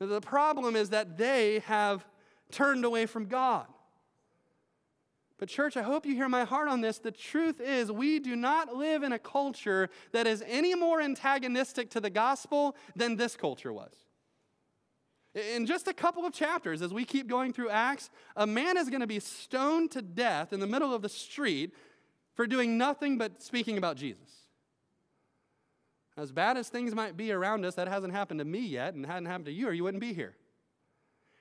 The 0.00 0.20
problem 0.20 0.76
is 0.76 0.90
that 0.90 1.16
they 1.16 1.60
have 1.60 2.06
turned 2.50 2.84
away 2.84 3.06
from 3.06 3.26
God. 3.26 3.66
But, 5.38 5.48
church, 5.48 5.76
I 5.76 5.82
hope 5.82 6.04
you 6.04 6.14
hear 6.14 6.28
my 6.28 6.44
heart 6.44 6.68
on 6.68 6.80
this. 6.80 6.98
The 6.98 7.12
truth 7.12 7.60
is, 7.60 7.92
we 7.92 8.18
do 8.18 8.34
not 8.34 8.74
live 8.74 9.04
in 9.04 9.12
a 9.12 9.18
culture 9.18 9.88
that 10.12 10.26
is 10.26 10.42
any 10.46 10.74
more 10.74 11.00
antagonistic 11.00 11.90
to 11.90 12.00
the 12.00 12.10
gospel 12.10 12.76
than 12.96 13.16
this 13.16 13.36
culture 13.36 13.72
was. 13.72 13.92
In 15.34 15.66
just 15.66 15.86
a 15.86 15.94
couple 15.94 16.24
of 16.24 16.32
chapters, 16.32 16.82
as 16.82 16.92
we 16.92 17.04
keep 17.04 17.28
going 17.28 17.52
through 17.52 17.70
Acts, 17.70 18.10
a 18.34 18.46
man 18.46 18.76
is 18.76 18.88
going 18.88 19.00
to 19.00 19.06
be 19.06 19.20
stoned 19.20 19.92
to 19.92 20.02
death 20.02 20.52
in 20.52 20.58
the 20.58 20.66
middle 20.66 20.92
of 20.92 21.02
the 21.02 21.08
street 21.08 21.72
for 22.34 22.46
doing 22.46 22.76
nothing 22.76 23.16
but 23.16 23.40
speaking 23.40 23.78
about 23.78 23.96
Jesus. 23.96 24.37
As 26.18 26.32
bad 26.32 26.56
as 26.56 26.68
things 26.68 26.96
might 26.96 27.16
be 27.16 27.30
around 27.30 27.64
us, 27.64 27.76
that 27.76 27.86
hasn't 27.86 28.12
happened 28.12 28.40
to 28.40 28.44
me 28.44 28.58
yet 28.58 28.94
and 28.94 29.04
it 29.04 29.08
hadn't 29.08 29.26
happened 29.26 29.46
to 29.46 29.52
you, 29.52 29.68
or 29.68 29.72
you 29.72 29.84
wouldn't 29.84 30.00
be 30.00 30.12
here. 30.12 30.34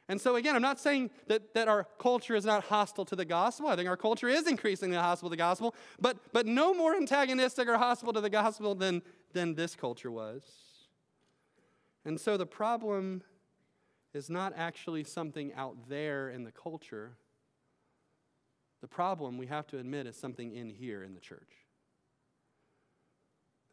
And 0.07 0.21
so, 0.21 0.36
again, 0.36 0.55
I'm 0.55 0.61
not 0.61 0.80
saying 0.80 1.09
that, 1.25 1.53
that 1.55 1.67
our 1.67 1.86
culture 1.99 2.36
is 2.36 2.45
not 2.45 2.63
hostile 2.65 3.03
to 3.05 3.15
the 3.15 3.25
gospel. 3.25 3.67
I 3.67 3.75
think 3.75 3.89
our 3.89 3.97
culture 3.97 4.30
is 4.30 4.47
increasingly 4.47 4.95
hostile 4.95 5.30
to 5.30 5.34
the 5.34 5.38
gospel, 5.38 5.75
but, 5.99 6.17
but 6.32 6.45
no 6.45 6.73
more 6.73 6.95
antagonistic 6.95 7.67
or 7.67 7.78
hostile 7.78 8.13
to 8.13 8.21
the 8.21 8.30
gospel 8.30 8.75
than, 8.75 9.01
than 9.34 9.55
this 9.55 9.75
culture 9.75 10.11
was. 10.11 10.43
And 12.05 12.21
so 12.21 12.38
the 12.38 12.45
problem 12.45 13.23
is 14.13 14.30
not 14.30 14.53
actually 14.55 15.03
something 15.03 15.53
out 15.55 15.89
there 15.89 16.30
in 16.30 16.43
the 16.43 16.51
culture. 16.51 17.17
The 18.80 18.88
problem, 18.88 19.38
we 19.38 19.47
have 19.47 19.67
to 19.67 19.80
admit, 19.80 20.07
is 20.07 20.15
something 20.15 20.55
in 20.55 20.69
here 20.69 21.03
in 21.03 21.15
the 21.15 21.19
church. 21.19 21.66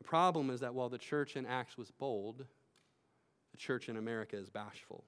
The 0.04 0.08
problem 0.10 0.50
is 0.50 0.60
that 0.60 0.74
while 0.74 0.90
the 0.90 0.98
church 0.98 1.34
in 1.34 1.46
Acts 1.46 1.78
was 1.78 1.90
bold, 1.90 2.44
the 3.52 3.56
church 3.56 3.88
in 3.88 3.96
America 3.96 4.36
is 4.36 4.50
bashful. 4.50 5.02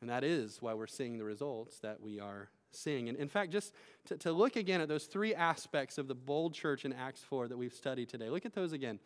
And 0.00 0.08
that 0.08 0.22
is 0.22 0.62
why 0.62 0.74
we're 0.74 0.86
seeing 0.86 1.18
the 1.18 1.24
results 1.24 1.80
that 1.80 2.00
we 2.00 2.20
are 2.20 2.50
seeing. 2.70 3.08
And 3.08 3.18
in 3.18 3.28
fact, 3.28 3.50
just 3.50 3.74
to, 4.06 4.16
to, 4.18 4.30
look 4.30 4.54
again 4.54 4.80
at 4.80 4.86
those 4.86 5.06
three 5.06 5.34
aspects 5.34 5.98
of 5.98 6.06
the 6.06 6.14
bold 6.14 6.54
church 6.54 6.84
in 6.84 6.92
Acts 6.92 7.20
4 7.22 7.48
that 7.48 7.56
we've 7.56 7.72
studied 7.72 8.08
today, 8.08 8.30
look 8.30 8.46
at 8.46 8.54
those 8.54 8.72
again. 8.72 9.00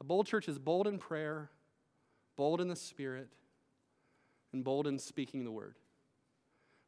A 0.00 0.04
bold 0.04 0.26
church 0.26 0.48
is 0.48 0.58
bold 0.58 0.88
in 0.88 0.98
prayer, 0.98 1.50
bold 2.36 2.60
in 2.60 2.66
the 2.66 2.74
spirit, 2.74 3.28
and 4.52 4.64
bold 4.64 4.88
in 4.88 4.98
speaking 4.98 5.44
the 5.44 5.52
word. 5.52 5.76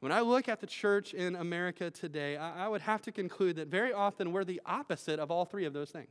When 0.01 0.11
I 0.11 0.23
look 0.23 0.49
at 0.49 0.61
the 0.61 0.67
church 0.67 1.15
in 1.15 1.37
America 1.37 1.93
today, 1.93 2.37
I, 2.37 2.65
I 2.65 2.69
would 2.69 2.81
have 2.81 3.03
to 3.03 3.13
conclude 3.13 3.55
that 3.55 3.69
very 3.69 3.93
often 3.93 4.33
we're 4.33 4.43
the 4.43 4.61
opposite 4.67 5.21
of 5.21 5.31
all 5.31 5.45
three 5.45 5.65
of 5.65 5.73
those 5.73 5.91
things. 5.91 6.11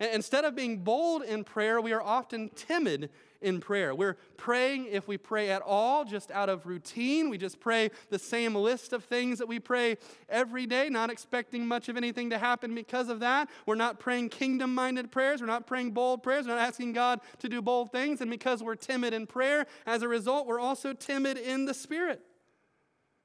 Instead 0.00 0.44
of 0.44 0.54
being 0.56 0.78
bold 0.78 1.22
in 1.22 1.44
prayer, 1.44 1.80
we 1.80 1.92
are 1.92 2.02
often 2.02 2.48
timid 2.56 3.10
in 3.42 3.60
prayer. 3.60 3.94
We're 3.94 4.16
praying, 4.36 4.86
if 4.86 5.06
we 5.06 5.16
pray 5.16 5.50
at 5.50 5.62
all, 5.62 6.04
just 6.04 6.30
out 6.30 6.48
of 6.48 6.66
routine. 6.66 7.30
We 7.30 7.38
just 7.38 7.60
pray 7.60 7.90
the 8.08 8.18
same 8.18 8.54
list 8.54 8.92
of 8.92 9.04
things 9.04 9.38
that 9.38 9.46
we 9.46 9.58
pray 9.58 9.96
every 10.28 10.66
day, 10.66 10.88
not 10.88 11.10
expecting 11.10 11.66
much 11.66 11.88
of 11.88 11.96
anything 11.96 12.30
to 12.30 12.38
happen 12.38 12.74
because 12.74 13.08
of 13.08 13.20
that. 13.20 13.48
We're 13.66 13.74
not 13.74 13.98
praying 13.98 14.30
kingdom 14.30 14.74
minded 14.74 15.10
prayers. 15.10 15.40
We're 15.40 15.46
not 15.46 15.66
praying 15.66 15.92
bold 15.92 16.22
prayers. 16.22 16.46
We're 16.46 16.54
not 16.54 16.66
asking 16.66 16.92
God 16.92 17.20
to 17.38 17.48
do 17.48 17.62
bold 17.62 17.92
things. 17.92 18.20
And 18.20 18.30
because 18.30 18.62
we're 18.62 18.76
timid 18.76 19.12
in 19.14 19.26
prayer, 19.26 19.66
as 19.86 20.02
a 20.02 20.08
result, 20.08 20.46
we're 20.46 20.60
also 20.60 20.92
timid 20.92 21.36
in 21.36 21.66
the 21.66 21.74
Spirit. 21.74 22.22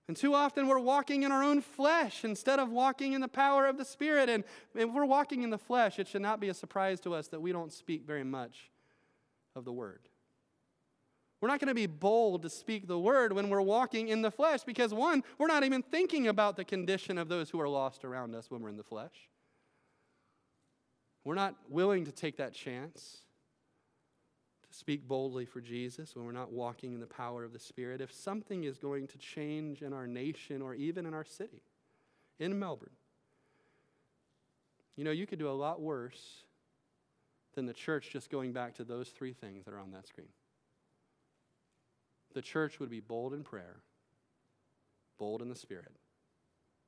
And 0.08 0.16
too 0.16 0.36
often 0.36 0.68
we're 0.68 0.80
walking 0.80 1.24
in 1.24 1.32
our 1.32 1.43
own 1.43 1.62
flesh 1.62 2.24
instead 2.24 2.60
of 2.60 2.70
walking 2.70 3.14
in 3.14 3.22
the 3.22 3.28
power 3.28 3.66
of 3.66 3.78
the 3.78 3.86
Spirit. 3.86 4.30
And 4.30 4.43
if 4.76 4.89
we're 4.89 5.06
walking 5.06 5.41
in 5.41 5.49
the 5.49 5.58
flesh, 5.58 5.97
it 5.97 6.08
should 6.08 6.22
not 6.22 6.39
be 6.39 6.49
a 6.49 6.53
surprise 6.53 6.99
to 7.01 7.16
us 7.16 7.28
that 7.30 7.41
we 7.41 7.51
don't 7.51 7.74
speak 7.74 8.06
very 8.06 8.24
much 8.24 8.70
of 9.56 9.66
the 9.66 9.72
Word. 9.72 10.01
We're 11.41 11.49
not 11.49 11.60
going 11.60 11.70
to 11.70 11.76
be 11.76 11.88
bold 11.88 12.43
to 12.43 12.49
speak 12.49 12.88
the 12.88 12.99
Word 12.99 13.34
when 13.34 13.49
we're 13.49 13.62
walking 13.62 14.10
in 14.10 14.22
the 14.22 14.32
flesh 14.32 14.62
because, 14.64 14.93
one, 14.93 15.24
we're 15.38 15.47
not 15.47 15.64
even 15.64 15.82
thinking 15.82 16.28
about 16.28 16.56
the 16.56 16.66
condition 16.66 17.18
of 17.18 17.28
those 17.28 17.49
who 17.49 17.60
are 17.60 17.70
lost 17.70 18.06
around 18.06 18.36
us 18.36 18.49
when 18.51 18.62
we're 18.62 18.70
in 18.70 18.78
the 18.78 18.84
flesh. 18.84 19.30
We're 21.24 21.36
not 21.36 21.56
willing 21.68 22.06
to 22.06 22.12
take 22.12 22.38
that 22.38 22.53
chance 22.53 23.24
speak 24.76 25.07
boldly 25.07 25.45
for 25.45 25.61
Jesus, 25.61 26.15
when 26.15 26.26
we're 26.26 26.34
not 26.34 26.51
walking 26.51 26.93
in 26.93 26.99
the 26.99 27.07
power 27.07 27.43
of 27.43 27.53
the 27.53 27.59
Spirit, 27.59 28.01
if 28.01 28.11
something 28.11 28.65
is 28.65 28.78
going 28.78 29.07
to 29.07 29.17
change 29.17 29.82
in 29.82 29.93
our 29.93 30.05
nation 30.05 30.61
or 30.61 30.73
even 30.73 31.05
in 31.05 31.13
our 31.13 31.23
city, 31.23 31.61
in 32.39 32.59
Melbourne, 32.59 32.89
you 34.97 35.03
know, 35.03 35.11
you 35.11 35.26
could 35.26 35.39
do 35.39 35.49
a 35.49 35.51
lot 35.51 35.82
worse 35.82 36.43
than 37.53 37.65
the 37.65 37.73
church 37.73 38.09
just 38.11 38.30
going 38.30 38.51
back 38.51 38.76
to 38.76 38.84
those 38.84 39.09
three 39.09 39.34
things 39.34 39.63
that 39.65 39.73
are 39.73 39.80
on 39.80 39.91
that 39.91 40.07
screen. 40.07 40.28
The 42.34 42.41
church 42.41 42.80
would 42.82 42.89
be 42.89 42.99
bold 42.99 43.34
in 43.34 43.43
prayer, 43.43 43.78
bold 45.17 45.41
in 45.41 45.47
the 45.47 45.55
Spirit, 45.55 45.91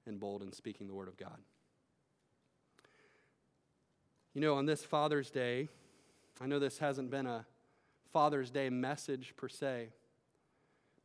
and 0.06 0.20
bold 0.20 0.42
in 0.42 0.52
speaking 0.52 0.88
the 0.88 0.94
Word 0.94 1.08
of 1.08 1.16
God. 1.16 1.38
You 4.34 4.42
know, 4.42 4.56
on 4.56 4.66
this 4.66 4.84
Father's 4.84 5.32
Day, 5.32 5.70
I 6.42 6.48
know 6.48 6.60
this 6.60 6.80
hasn't 6.80 7.10
been 7.10 7.26
a 7.26 7.46
Father's 8.12 8.50
Day 8.50 8.70
message 8.70 9.34
per 9.36 9.48
se. 9.48 9.90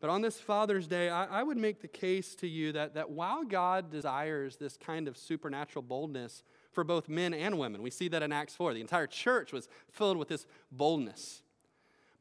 But 0.01 0.11
on 0.11 0.21
this 0.21 0.41
Father's 0.41 0.89
Day, 0.89 1.11
I, 1.11 1.41
I, 1.41 1.43
would 1.45 1.57
make 1.57 1.81
the 1.81 1.87
case 1.87 2.35
to 2.37 2.49
you 2.49 2.73
that, 2.73 2.95
that 2.95 3.11
while 3.11 3.45
God 3.45 3.89
desires 3.89 4.57
this 4.57 4.77
kind 4.77 5.07
of 5.07 5.17
supernatural 5.17 5.85
boldness 5.85 6.43
for 6.73 6.83
both 6.83 7.09
men 7.09 7.33
and 7.33 7.57
women, 7.57 7.83
we 7.83 7.91
see 7.91 8.09
that 8.09 8.21
in 8.21 8.33
Acts 8.33 8.57
4, 8.57 8.75
the 8.75 8.81
entire 8.81 9.07
church 9.07 9.53
was 9.53 9.69
filled 9.93 10.17
with 10.17 10.27
this 10.27 10.45
boldness. 10.73 11.42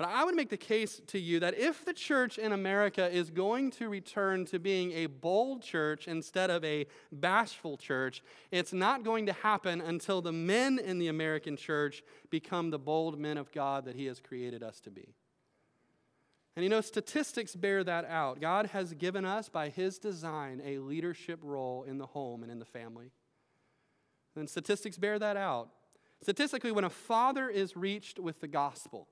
But 0.01 0.09
I 0.09 0.23
would 0.23 0.33
make 0.33 0.49
the 0.49 0.57
case 0.57 0.99
to 1.05 1.19
you 1.19 1.39
that 1.41 1.55
if 1.59 1.85
the 1.85 1.93
church 1.93 2.39
in 2.39 2.53
America 2.53 3.07
is 3.07 3.29
going 3.29 3.69
to 3.73 3.87
return 3.87 4.45
to 4.45 4.57
being 4.57 4.91
a 4.93 5.05
bold 5.05 5.61
church 5.61 6.07
instead 6.07 6.49
of 6.49 6.65
a 6.65 6.87
bashful 7.11 7.77
church, 7.77 8.23
it's 8.49 8.73
not 8.73 9.03
going 9.03 9.27
to 9.27 9.33
happen 9.33 9.79
until 9.79 10.19
the 10.19 10.31
men 10.31 10.79
in 10.79 10.97
the 10.97 11.07
American 11.09 11.55
church 11.55 12.01
become 12.31 12.71
the 12.71 12.79
bold 12.79 13.19
men 13.19 13.37
of 13.37 13.51
God 13.51 13.85
that 13.85 13.95
He 13.95 14.07
has 14.07 14.19
created 14.19 14.63
us 14.63 14.79
to 14.79 14.89
be. 14.89 15.13
And 16.55 16.63
you 16.63 16.69
know, 16.69 16.81
statistics 16.81 17.55
bear 17.55 17.83
that 17.83 18.05
out. 18.05 18.41
God 18.41 18.65
has 18.73 18.95
given 18.95 19.23
us, 19.23 19.49
by 19.49 19.69
His 19.69 19.99
design, 19.99 20.63
a 20.65 20.79
leadership 20.79 21.39
role 21.43 21.83
in 21.83 21.99
the 21.99 22.07
home 22.07 22.41
and 22.41 22.51
in 22.51 22.57
the 22.57 22.65
family. 22.65 23.11
And 24.35 24.49
statistics 24.49 24.97
bear 24.97 25.19
that 25.19 25.37
out. 25.37 25.69
Statistically, 26.23 26.71
when 26.71 26.85
a 26.85 26.89
father 26.89 27.49
is 27.49 27.77
reached 27.77 28.17
with 28.17 28.41
the 28.41 28.47
gospel, 28.47 29.07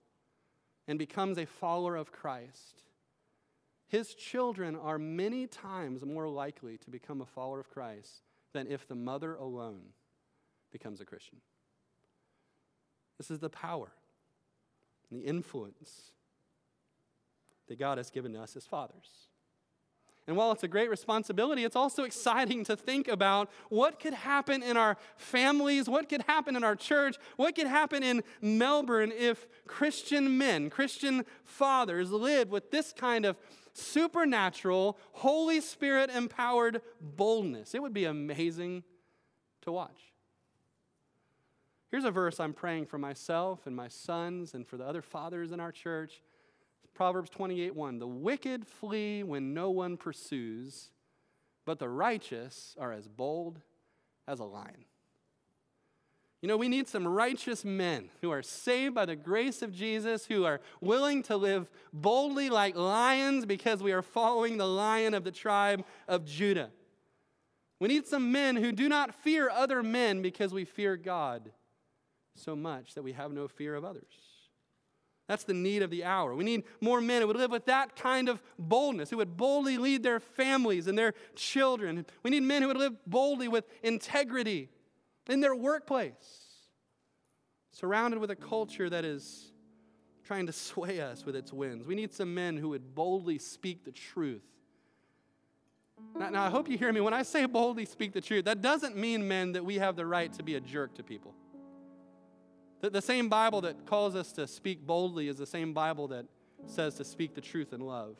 and 0.89 0.97
becomes 0.97 1.37
a 1.37 1.45
follower 1.45 1.95
of 1.95 2.11
Christ, 2.11 2.81
his 3.87 4.15
children 4.15 4.75
are 4.75 4.97
many 4.97 5.45
times 5.45 6.03
more 6.03 6.27
likely 6.27 6.77
to 6.79 6.89
become 6.89 7.21
a 7.21 7.27
follower 7.27 7.59
of 7.59 7.69
Christ 7.69 8.23
than 8.53 8.65
if 8.65 8.87
the 8.87 8.95
mother 8.95 9.35
alone 9.35 9.93
becomes 10.71 10.99
a 10.99 11.05
Christian. 11.05 11.37
This 13.19 13.29
is 13.29 13.37
the 13.37 13.51
power 13.51 13.91
and 15.11 15.21
the 15.21 15.25
influence 15.25 16.11
that 17.67 17.77
God 17.77 17.99
has 17.99 18.09
given 18.09 18.35
us 18.35 18.55
as 18.55 18.65
fathers. 18.65 19.28
And 20.29 20.37
while 20.37 20.51
it's 20.51 20.61
a 20.61 20.67
great 20.67 20.91
responsibility, 20.91 21.63
it's 21.63 21.75
also 21.75 22.03
exciting 22.03 22.63
to 22.65 22.75
think 22.75 23.07
about 23.07 23.49
what 23.69 23.99
could 23.99 24.13
happen 24.13 24.61
in 24.61 24.77
our 24.77 24.95
families, 25.17 25.89
what 25.89 26.07
could 26.07 26.21
happen 26.27 26.55
in 26.55 26.63
our 26.63 26.75
church, 26.75 27.17
what 27.35 27.55
could 27.55 27.65
happen 27.65 28.03
in 28.03 28.21
Melbourne 28.39 29.11
if 29.17 29.47
Christian 29.65 30.37
men, 30.37 30.69
Christian 30.69 31.25
fathers 31.43 32.11
lived 32.11 32.51
with 32.51 32.69
this 32.69 32.93
kind 32.93 33.25
of 33.25 33.37
supernatural, 33.73 34.99
Holy 35.13 35.61
Spirit 35.61 36.11
empowered 36.11 36.83
boldness. 37.01 37.73
It 37.73 37.81
would 37.81 37.93
be 37.93 38.05
amazing 38.05 38.83
to 39.61 39.71
watch. 39.71 40.13
Here's 41.89 42.05
a 42.05 42.11
verse 42.11 42.39
I'm 42.39 42.53
praying 42.53 42.85
for 42.85 42.99
myself 42.99 43.65
and 43.65 43.75
my 43.75 43.87
sons 43.87 44.53
and 44.53 44.67
for 44.67 44.77
the 44.77 44.85
other 44.85 45.01
fathers 45.01 45.51
in 45.51 45.59
our 45.59 45.71
church. 45.71 46.21
Proverbs 46.99 47.29
28 47.29 47.73
1. 47.77 47.99
The 47.99 48.07
wicked 48.07 48.67
flee 48.67 49.23
when 49.23 49.53
no 49.53 49.69
one 49.69 49.95
pursues, 49.95 50.91
but 51.65 51.79
the 51.79 51.87
righteous 51.87 52.75
are 52.77 52.91
as 52.91 53.07
bold 53.07 53.61
as 54.27 54.41
a 54.41 54.43
lion. 54.43 54.83
You 56.41 56.49
know, 56.49 56.57
we 56.57 56.67
need 56.67 56.89
some 56.89 57.07
righteous 57.07 57.63
men 57.63 58.09
who 58.19 58.31
are 58.31 58.41
saved 58.41 58.95
by 58.95 59.05
the 59.05 59.15
grace 59.15 59.61
of 59.61 59.71
Jesus, 59.71 60.25
who 60.25 60.43
are 60.43 60.59
willing 60.81 61.23
to 61.23 61.37
live 61.37 61.69
boldly 61.93 62.49
like 62.49 62.75
lions 62.75 63.45
because 63.45 63.81
we 63.81 63.93
are 63.93 64.01
following 64.01 64.57
the 64.57 64.67
lion 64.67 65.13
of 65.13 65.23
the 65.23 65.31
tribe 65.31 65.85
of 66.05 66.25
Judah. 66.25 66.69
We 67.79 67.87
need 67.87 68.07
some 68.07 68.33
men 68.33 68.57
who 68.57 68.73
do 68.73 68.89
not 68.89 69.15
fear 69.15 69.49
other 69.49 69.81
men 69.81 70.21
because 70.21 70.51
we 70.53 70.65
fear 70.65 70.97
God 70.97 71.53
so 72.35 72.57
much 72.57 72.95
that 72.95 73.03
we 73.03 73.13
have 73.13 73.31
no 73.31 73.47
fear 73.47 73.73
of 73.75 73.85
others. 73.85 74.28
That's 75.29 75.43
the 75.43 75.53
need 75.53 75.83
of 75.83 75.91
the 75.91 76.05
hour. 76.05 76.33
We 76.33 76.43
need 76.43 76.63
more 76.81 76.99
men 76.99 77.21
who 77.21 77.27
would 77.27 77.35
live 77.35 77.51
with 77.51 77.67
that 77.67 77.95
kind 77.95 78.29
of 78.29 78.41
boldness, 78.57 79.11
who 79.11 79.17
would 79.17 79.37
boldly 79.37 79.77
lead 79.77 80.01
their 80.01 80.19
families 80.19 80.87
and 80.87 80.97
their 80.97 81.13
children. 81.35 82.03
We 82.23 82.31
need 82.31 82.41
men 82.41 82.63
who 82.63 82.67
would 82.69 82.77
live 82.77 82.95
boldly 83.05 83.47
with 83.47 83.65
integrity 83.83 84.69
in 85.29 85.39
their 85.39 85.53
workplace, 85.53 86.15
surrounded 87.71 88.19
with 88.19 88.31
a 88.31 88.35
culture 88.35 88.89
that 88.89 89.05
is 89.05 89.51
trying 90.23 90.47
to 90.47 90.51
sway 90.51 90.99
us 90.99 91.23
with 91.27 91.35
its 91.35 91.53
winds. 91.53 91.85
We 91.85 91.93
need 91.93 92.11
some 92.11 92.33
men 92.33 92.57
who 92.57 92.69
would 92.69 92.95
boldly 92.95 93.37
speak 93.37 93.85
the 93.85 93.91
truth. 93.91 94.41
Now, 96.17 96.31
now, 96.31 96.43
I 96.43 96.49
hope 96.49 96.67
you 96.67 96.77
hear 96.79 96.91
me. 96.91 97.01
When 97.01 97.13
I 97.13 97.21
say 97.21 97.45
boldly 97.45 97.85
speak 97.85 98.13
the 98.13 98.21
truth, 98.21 98.45
that 98.45 98.63
doesn't 98.63 98.97
mean, 98.97 99.27
men, 99.27 99.51
that 99.51 99.63
we 99.63 99.75
have 99.75 99.95
the 99.95 100.07
right 100.07 100.33
to 100.33 100.41
be 100.41 100.55
a 100.55 100.59
jerk 100.59 100.95
to 100.95 101.03
people. 101.03 101.35
The, 102.81 102.89
the 102.89 103.01
same 103.01 103.29
Bible 103.29 103.61
that 103.61 103.85
calls 103.85 104.15
us 104.15 104.31
to 104.33 104.47
speak 104.47 104.85
boldly 104.85 105.27
is 105.27 105.37
the 105.37 105.45
same 105.45 105.73
Bible 105.73 106.07
that 106.09 106.25
says 106.65 106.95
to 106.95 107.03
speak 107.03 107.35
the 107.35 107.41
truth 107.41 107.73
in 107.73 107.81
love. 107.81 108.15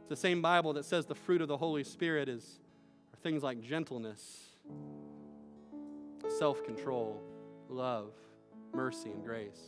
It's 0.00 0.08
the 0.08 0.16
same 0.16 0.42
Bible 0.42 0.74
that 0.74 0.84
says 0.84 1.06
the 1.06 1.14
fruit 1.14 1.40
of 1.40 1.48
the 1.48 1.56
Holy 1.56 1.84
Spirit 1.84 2.28
is 2.28 2.60
are 3.12 3.16
things 3.22 3.42
like 3.42 3.60
gentleness, 3.62 4.48
self 6.38 6.64
control, 6.64 7.22
love, 7.68 8.12
mercy, 8.72 9.10
and 9.10 9.24
grace. 9.24 9.60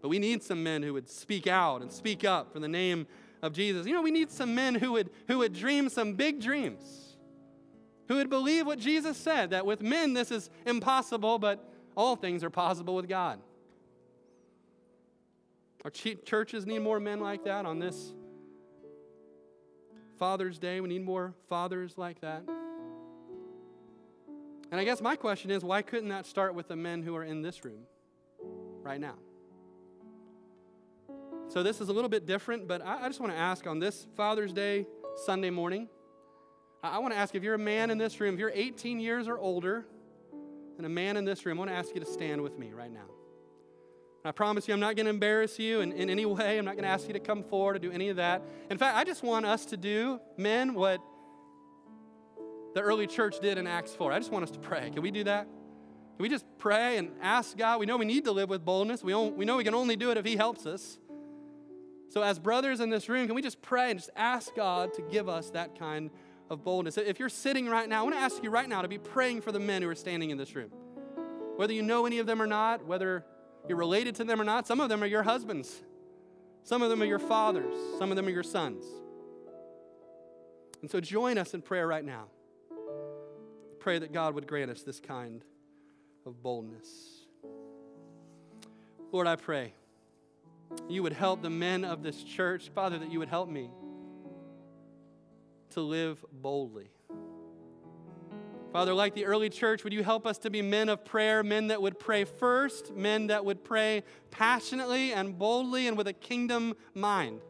But 0.00 0.08
we 0.08 0.18
need 0.18 0.42
some 0.42 0.62
men 0.62 0.82
who 0.82 0.92
would 0.92 1.08
speak 1.08 1.46
out 1.46 1.82
and 1.82 1.90
speak 1.90 2.24
up 2.24 2.52
for 2.52 2.60
the 2.60 2.68
name 2.68 3.06
of 3.42 3.52
Jesus. 3.52 3.86
You 3.86 3.92
know, 3.92 4.02
we 4.02 4.10
need 4.10 4.30
some 4.30 4.54
men 4.54 4.74
who 4.74 4.92
would, 4.92 5.10
who 5.26 5.38
would 5.38 5.52
dream 5.52 5.88
some 5.88 6.14
big 6.14 6.40
dreams, 6.40 7.16
who 8.06 8.16
would 8.16 8.30
believe 8.30 8.66
what 8.66 8.78
Jesus 8.78 9.16
said 9.16 9.50
that 9.50 9.66
with 9.66 9.82
men 9.82 10.14
this 10.14 10.30
is 10.30 10.50
impossible, 10.66 11.38
but 11.38 11.68
all 11.98 12.14
things 12.14 12.44
are 12.44 12.50
possible 12.50 12.94
with 12.94 13.08
God. 13.08 13.40
Our 15.84 15.90
churches 15.90 16.64
need 16.64 16.78
more 16.78 17.00
men 17.00 17.18
like 17.18 17.44
that 17.44 17.66
on 17.66 17.80
this 17.80 18.14
Father's 20.16 20.60
Day. 20.60 20.80
We 20.80 20.88
need 20.88 21.04
more 21.04 21.34
fathers 21.48 21.98
like 21.98 22.20
that. 22.20 22.44
And 24.70 24.80
I 24.80 24.84
guess 24.84 25.00
my 25.00 25.16
question 25.16 25.50
is 25.50 25.64
why 25.64 25.82
couldn't 25.82 26.10
that 26.10 26.24
start 26.24 26.54
with 26.54 26.68
the 26.68 26.76
men 26.76 27.02
who 27.02 27.16
are 27.16 27.24
in 27.24 27.42
this 27.42 27.64
room 27.64 27.82
right 28.82 29.00
now? 29.00 29.16
So 31.48 31.64
this 31.64 31.80
is 31.80 31.88
a 31.88 31.92
little 31.92 32.10
bit 32.10 32.26
different, 32.26 32.68
but 32.68 32.80
I, 32.86 33.08
just 33.08 33.18
want 33.18 33.32
to 33.32 33.38
ask 33.38 33.66
on 33.66 33.80
this 33.80 34.06
Father's 34.16 34.52
Day 34.52 34.86
Sunday 35.24 35.50
morning, 35.50 35.88
I 36.80 36.98
want 36.98 37.12
to 37.12 37.18
ask 37.18 37.34
if 37.34 37.42
you're 37.42 37.54
a 37.54 37.58
man 37.58 37.90
in 37.90 37.98
this 37.98 38.20
room, 38.20 38.34
if 38.34 38.40
you're 38.40 38.52
18 38.54 39.00
years 39.00 39.26
or 39.26 39.36
older, 39.36 39.86
and 40.78 40.86
a 40.86 40.88
man 40.88 41.16
in 41.16 41.24
this 41.24 41.44
room, 41.44 41.58
I 41.58 41.60
want 41.60 41.70
to 41.70 41.76
ask 41.76 41.92
you 41.94 42.00
to 42.00 42.06
stand 42.06 42.40
with 42.40 42.58
me 42.58 42.72
right 42.72 42.92
now. 42.92 43.06
I 44.24 44.32
promise 44.32 44.66
you, 44.66 44.74
I'm 44.74 44.80
not 44.80 44.96
going 44.96 45.06
to 45.06 45.10
embarrass 45.10 45.58
you 45.58 45.80
in, 45.80 45.92
in 45.92 46.08
any 46.08 46.24
way. 46.26 46.58
I'm 46.58 46.64
not 46.64 46.74
going 46.74 46.84
to 46.84 46.90
ask 46.90 47.06
you 47.06 47.12
to 47.12 47.20
come 47.20 47.42
forward 47.42 47.76
or 47.76 47.78
do 47.78 47.90
any 47.90 48.08
of 48.08 48.16
that. 48.16 48.42
In 48.70 48.78
fact, 48.78 48.96
I 48.96 49.04
just 49.04 49.22
want 49.22 49.46
us 49.46 49.66
to 49.66 49.76
do, 49.76 50.20
men, 50.36 50.74
what 50.74 51.00
the 52.74 52.80
early 52.80 53.06
church 53.06 53.40
did 53.40 53.58
in 53.58 53.66
Acts 53.66 53.94
4. 53.94 54.12
I 54.12 54.18
just 54.18 54.30
want 54.30 54.44
us 54.44 54.50
to 54.52 54.58
pray. 54.58 54.90
Can 54.90 55.02
we 55.02 55.10
do 55.10 55.24
that? 55.24 55.44
Can 55.44 56.22
we 56.22 56.28
just 56.28 56.44
pray 56.58 56.96
and 56.96 57.10
ask 57.22 57.56
God? 57.56 57.80
We 57.80 57.86
know 57.86 57.96
we 57.96 58.04
need 58.04 58.24
to 58.24 58.32
live 58.32 58.48
with 58.48 58.64
boldness. 58.64 59.02
We, 59.02 59.14
we 59.14 59.44
know 59.44 59.56
we 59.56 59.64
can 59.64 59.74
only 59.74 59.96
do 59.96 60.10
it 60.10 60.16
if 60.18 60.24
He 60.24 60.36
helps 60.36 60.66
us. 60.66 60.98
So, 62.10 62.22
as 62.22 62.38
brothers 62.38 62.80
in 62.80 62.90
this 62.90 63.08
room, 63.08 63.26
can 63.26 63.36
we 63.36 63.42
just 63.42 63.60
pray 63.62 63.90
and 63.90 63.98
just 63.98 64.10
ask 64.16 64.54
God 64.54 64.94
to 64.94 65.02
give 65.02 65.28
us 65.28 65.50
that 65.50 65.78
kind 65.78 66.10
of 66.50 66.64
boldness? 66.64 66.96
If 66.96 67.18
you're 67.18 67.28
sitting 67.28 67.68
right 67.68 67.88
now, 67.88 68.00
I 68.00 68.02
want 68.02 68.14
to 68.14 68.20
ask 68.20 68.42
you 68.42 68.50
right 68.50 68.68
now 68.68 68.82
to 68.82 68.88
be 68.88 68.98
praying 68.98 69.42
for 69.42 69.52
the 69.52 69.60
men 69.60 69.82
who 69.82 69.88
are 69.88 69.94
standing 69.94 70.30
in 70.30 70.38
this 70.38 70.54
room. 70.54 70.70
Whether 71.56 71.72
you 71.72 71.82
know 71.82 72.06
any 72.06 72.18
of 72.18 72.26
them 72.26 72.40
or 72.40 72.46
not, 72.46 72.86
whether 72.86 73.24
you're 73.68 73.78
related 73.78 74.14
to 74.16 74.24
them 74.24 74.40
or 74.40 74.44
not, 74.44 74.66
some 74.66 74.80
of 74.80 74.88
them 74.88 75.02
are 75.02 75.06
your 75.06 75.22
husbands, 75.22 75.82
some 76.64 76.82
of 76.82 76.90
them 76.90 77.02
are 77.02 77.06
your 77.06 77.18
fathers, 77.18 77.74
some 77.98 78.10
of 78.10 78.16
them 78.16 78.26
are 78.26 78.30
your 78.30 78.42
sons. 78.42 78.84
And 80.80 80.90
so, 80.90 81.00
join 81.00 81.38
us 81.38 81.54
in 81.54 81.62
prayer 81.62 81.86
right 81.86 82.04
now. 82.04 82.26
Pray 83.80 83.98
that 83.98 84.12
God 84.12 84.34
would 84.34 84.46
grant 84.46 84.70
us 84.70 84.82
this 84.82 85.00
kind 85.00 85.42
of 86.24 86.40
boldness. 86.42 86.88
Lord, 89.10 89.26
I 89.26 89.36
pray 89.36 89.72
you 90.88 91.02
would 91.02 91.12
help 91.12 91.42
the 91.42 91.50
men 91.50 91.84
of 91.84 92.02
this 92.02 92.22
church, 92.22 92.68
Father, 92.74 92.98
that 92.98 93.10
you 93.10 93.18
would 93.18 93.28
help 93.28 93.48
me 93.48 93.70
to 95.78 95.84
live 95.84 96.24
boldly. 96.32 96.90
Father, 98.72 98.92
like 98.92 99.14
the 99.14 99.24
early 99.24 99.48
church, 99.48 99.84
would 99.84 99.92
you 99.92 100.02
help 100.02 100.26
us 100.26 100.36
to 100.38 100.50
be 100.50 100.60
men 100.60 100.88
of 100.88 101.04
prayer, 101.04 101.42
men 101.42 101.68
that 101.68 101.80
would 101.80 101.98
pray 101.98 102.24
first, 102.24 102.92
men 102.92 103.28
that 103.28 103.44
would 103.44 103.64
pray 103.64 104.02
passionately 104.30 105.12
and 105.12 105.38
boldly 105.38 105.86
and 105.86 105.96
with 105.96 106.08
a 106.08 106.12
kingdom 106.12 106.74
mind? 106.94 107.40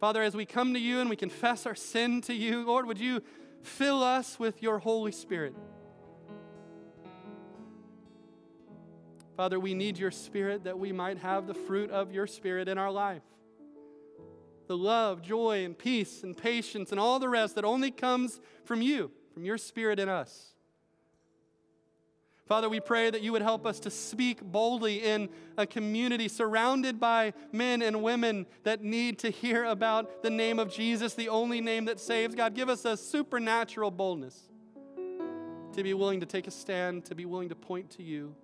Father, 0.00 0.22
as 0.22 0.36
we 0.36 0.44
come 0.44 0.74
to 0.74 0.80
you 0.80 1.00
and 1.00 1.08
we 1.08 1.16
confess 1.16 1.64
our 1.64 1.74
sin 1.74 2.20
to 2.22 2.34
you, 2.34 2.66
Lord, 2.66 2.86
would 2.86 3.00
you 3.00 3.22
fill 3.62 4.02
us 4.02 4.38
with 4.38 4.62
your 4.62 4.80
Holy 4.80 5.12
Spirit? 5.12 5.54
Father, 9.36 9.58
we 9.58 9.72
need 9.72 9.98
your 9.98 10.10
Spirit 10.10 10.64
that 10.64 10.78
we 10.78 10.92
might 10.92 11.18
have 11.18 11.46
the 11.46 11.54
fruit 11.54 11.90
of 11.90 12.12
your 12.12 12.26
Spirit 12.26 12.68
in 12.68 12.76
our 12.76 12.90
life. 12.90 13.22
The 14.72 14.78
love, 14.78 15.20
joy, 15.20 15.66
and 15.66 15.76
peace, 15.76 16.22
and 16.22 16.34
patience, 16.34 16.92
and 16.92 16.98
all 16.98 17.18
the 17.18 17.28
rest 17.28 17.56
that 17.56 17.64
only 17.66 17.90
comes 17.90 18.40
from 18.64 18.80
you, 18.80 19.10
from 19.34 19.44
your 19.44 19.58
Spirit 19.58 19.98
in 19.98 20.08
us. 20.08 20.54
Father, 22.46 22.70
we 22.70 22.80
pray 22.80 23.10
that 23.10 23.20
you 23.20 23.32
would 23.32 23.42
help 23.42 23.66
us 23.66 23.78
to 23.80 23.90
speak 23.90 24.42
boldly 24.42 25.04
in 25.04 25.28
a 25.58 25.66
community 25.66 26.26
surrounded 26.26 26.98
by 26.98 27.34
men 27.52 27.82
and 27.82 28.02
women 28.02 28.46
that 28.62 28.82
need 28.82 29.18
to 29.18 29.28
hear 29.28 29.66
about 29.66 30.22
the 30.22 30.30
name 30.30 30.58
of 30.58 30.72
Jesus, 30.72 31.12
the 31.12 31.28
only 31.28 31.60
name 31.60 31.84
that 31.84 32.00
saves. 32.00 32.34
God, 32.34 32.54
give 32.54 32.70
us 32.70 32.86
a 32.86 32.96
supernatural 32.96 33.90
boldness 33.90 34.48
to 35.74 35.82
be 35.82 35.92
willing 35.92 36.20
to 36.20 36.26
take 36.26 36.46
a 36.46 36.50
stand, 36.50 37.04
to 37.04 37.14
be 37.14 37.26
willing 37.26 37.50
to 37.50 37.54
point 37.54 37.90
to 37.90 38.02
you. 38.02 38.34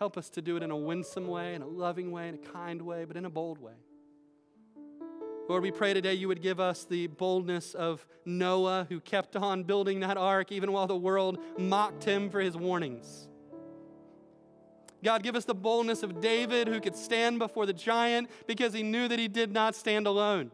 Help 0.00 0.18
us 0.18 0.28
to 0.30 0.42
do 0.42 0.56
it 0.56 0.64
in 0.64 0.72
a 0.72 0.76
winsome 0.76 1.28
way, 1.28 1.54
in 1.54 1.62
a 1.62 1.68
loving 1.68 2.10
way, 2.10 2.26
in 2.26 2.34
a 2.34 2.38
kind 2.38 2.82
way, 2.82 3.04
but 3.04 3.16
in 3.16 3.24
a 3.24 3.30
bold 3.30 3.60
way. 3.60 3.74
Lord, 5.46 5.62
we 5.62 5.70
pray 5.70 5.92
today 5.92 6.14
you 6.14 6.28
would 6.28 6.40
give 6.40 6.58
us 6.58 6.84
the 6.84 7.06
boldness 7.06 7.74
of 7.74 8.06
Noah, 8.24 8.86
who 8.88 8.98
kept 8.98 9.36
on 9.36 9.64
building 9.64 10.00
that 10.00 10.16
ark 10.16 10.50
even 10.50 10.72
while 10.72 10.86
the 10.86 10.96
world 10.96 11.38
mocked 11.58 12.04
him 12.04 12.30
for 12.30 12.40
his 12.40 12.56
warnings. 12.56 13.28
God, 15.02 15.22
give 15.22 15.36
us 15.36 15.44
the 15.44 15.54
boldness 15.54 16.02
of 16.02 16.22
David, 16.22 16.66
who 16.66 16.80
could 16.80 16.96
stand 16.96 17.38
before 17.38 17.66
the 17.66 17.74
giant 17.74 18.30
because 18.46 18.72
he 18.72 18.82
knew 18.82 19.06
that 19.06 19.18
he 19.18 19.28
did 19.28 19.52
not 19.52 19.74
stand 19.74 20.06
alone. 20.06 20.50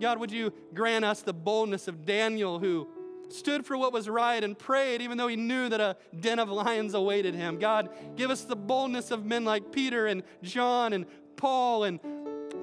God, 0.00 0.18
would 0.18 0.32
you 0.32 0.52
grant 0.74 1.04
us 1.04 1.22
the 1.22 1.32
boldness 1.32 1.86
of 1.86 2.04
Daniel, 2.04 2.58
who 2.58 2.88
stood 3.28 3.64
for 3.64 3.76
what 3.76 3.92
was 3.92 4.08
right 4.08 4.42
and 4.42 4.58
prayed 4.58 5.00
even 5.00 5.16
though 5.16 5.28
he 5.28 5.36
knew 5.36 5.68
that 5.68 5.80
a 5.80 5.96
den 6.18 6.38
of 6.38 6.48
lions 6.48 6.94
awaited 6.94 7.34
him. 7.34 7.58
God, 7.58 7.88
give 8.16 8.30
us 8.30 8.42
the 8.42 8.56
boldness 8.56 9.10
of 9.10 9.24
men 9.24 9.44
like 9.44 9.72
Peter 9.72 10.06
and 10.06 10.22
John 10.42 10.92
and 10.92 11.06
Paul 11.36 11.84
and 11.84 12.00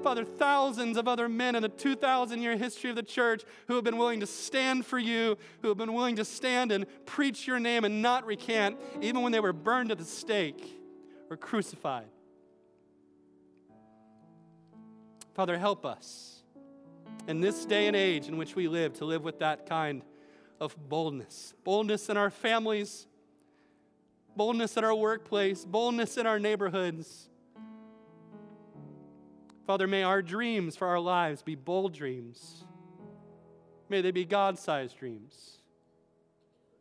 Father, 0.04 0.26
thousands 0.26 0.98
of 0.98 1.08
other 1.08 1.30
men 1.30 1.56
in 1.56 1.62
the 1.62 1.68
2,000 1.70 2.42
year 2.42 2.58
history 2.58 2.90
of 2.90 2.96
the 2.96 3.02
church 3.02 3.42
who 3.68 3.74
have 3.74 3.84
been 3.84 3.96
willing 3.96 4.20
to 4.20 4.26
stand 4.26 4.84
for 4.84 4.98
you, 4.98 5.38
who 5.62 5.68
have 5.68 5.78
been 5.78 5.94
willing 5.94 6.16
to 6.16 6.26
stand 6.26 6.70
and 6.70 6.84
preach 7.06 7.46
your 7.46 7.58
name 7.58 7.84
and 7.84 8.02
not 8.02 8.26
recant, 8.26 8.76
even 9.00 9.22
when 9.22 9.32
they 9.32 9.40
were 9.40 9.54
burned 9.54 9.90
at 9.90 9.96
the 9.96 10.04
stake 10.04 10.78
or 11.30 11.38
crucified. 11.38 12.04
Father, 15.32 15.56
help 15.56 15.86
us 15.86 16.42
in 17.26 17.40
this 17.40 17.64
day 17.64 17.86
and 17.86 17.96
age 17.96 18.28
in 18.28 18.36
which 18.36 18.54
we 18.54 18.68
live 18.68 18.92
to 18.98 19.06
live 19.06 19.24
with 19.24 19.38
that 19.38 19.66
kind 19.66 20.02
of 20.60 20.76
boldness 20.88 21.54
boldness 21.64 22.10
in 22.10 22.18
our 22.18 22.30
families, 22.30 23.06
boldness 24.36 24.76
in 24.76 24.84
our 24.84 24.94
workplace, 24.94 25.64
boldness 25.64 26.18
in 26.18 26.26
our 26.26 26.38
neighborhoods. 26.38 27.30
Father, 29.66 29.86
may 29.86 30.02
our 30.02 30.20
dreams 30.22 30.76
for 30.76 30.86
our 30.86 31.00
lives 31.00 31.42
be 31.42 31.54
bold 31.54 31.94
dreams. 31.94 32.64
May 33.88 34.00
they 34.00 34.10
be 34.10 34.24
God 34.24 34.58
sized 34.58 34.98
dreams. 34.98 35.58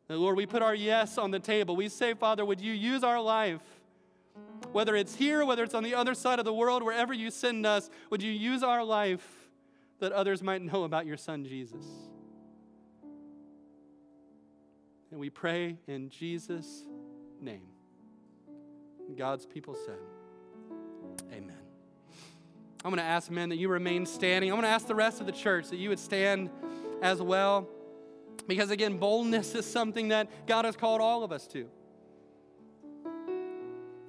And 0.10 0.20
Lord, 0.20 0.36
we 0.36 0.46
put 0.46 0.62
our 0.62 0.76
yes 0.76 1.18
on 1.18 1.32
the 1.32 1.40
table. 1.40 1.76
We 1.76 1.90
say, 1.90 2.14
Father, 2.14 2.44
would 2.44 2.60
you 2.60 2.74
use 2.74 3.04
our 3.04 3.22
life, 3.22 3.62
whether 4.72 4.96
it's 4.96 5.16
here, 5.16 5.46
whether 5.46 5.64
it's 5.64 5.74
on 5.74 5.84
the 5.84 5.96
other 5.96 6.14
side 6.14 6.40
of 6.40 6.46
the 6.46 6.54
world, 6.54 6.84
wherever 6.84 7.14
you 7.14 7.32
send 7.32 7.66
us, 7.66 7.90
would 8.10 8.22
you 8.22 8.32
use 8.32 8.64
our 8.64 8.84
life 8.84 9.26
that 10.00 10.12
others 10.12 10.44
might 10.44 10.62
know 10.62 10.84
about 10.84 11.06
your 11.06 11.18
Son, 11.18 11.46
Jesus? 11.46 11.86
And 15.12 15.20
we 15.20 15.30
pray 15.30 15.78
in 15.88 16.10
Jesus' 16.10 16.84
name. 17.40 17.68
God's 19.16 19.46
people 19.46 19.76
said, 19.76 20.00
Amen. 21.32 21.63
I'm 22.84 22.92
going 22.92 22.98
to 22.98 23.10
ask 23.10 23.32
men 23.32 23.50
that 23.50 23.58
you 23.58 23.70
remain 23.70 24.06
standing. 24.06 24.52
I'm 24.52 24.56
going 24.56 24.64
to 24.64 24.74
ask 24.74 24.88
the 24.88 24.96
rest 24.96 25.22
of 25.22 25.26
the 25.26 25.32
church 25.32 25.70
that 25.70 25.78
you 25.78 25.90
would 25.90 26.00
stand 26.00 26.50
as 27.02 27.22
well. 27.22 27.68
Because 28.48 28.72
again, 28.72 28.98
boldness 28.98 29.56
is 29.56 29.66
something 29.66 30.10
that 30.10 30.48
God 30.48 30.66
has 30.66 30.76
called 30.76 31.00
all 31.00 31.24
of 31.24 31.32
us 31.32 31.48
to. 31.48 31.68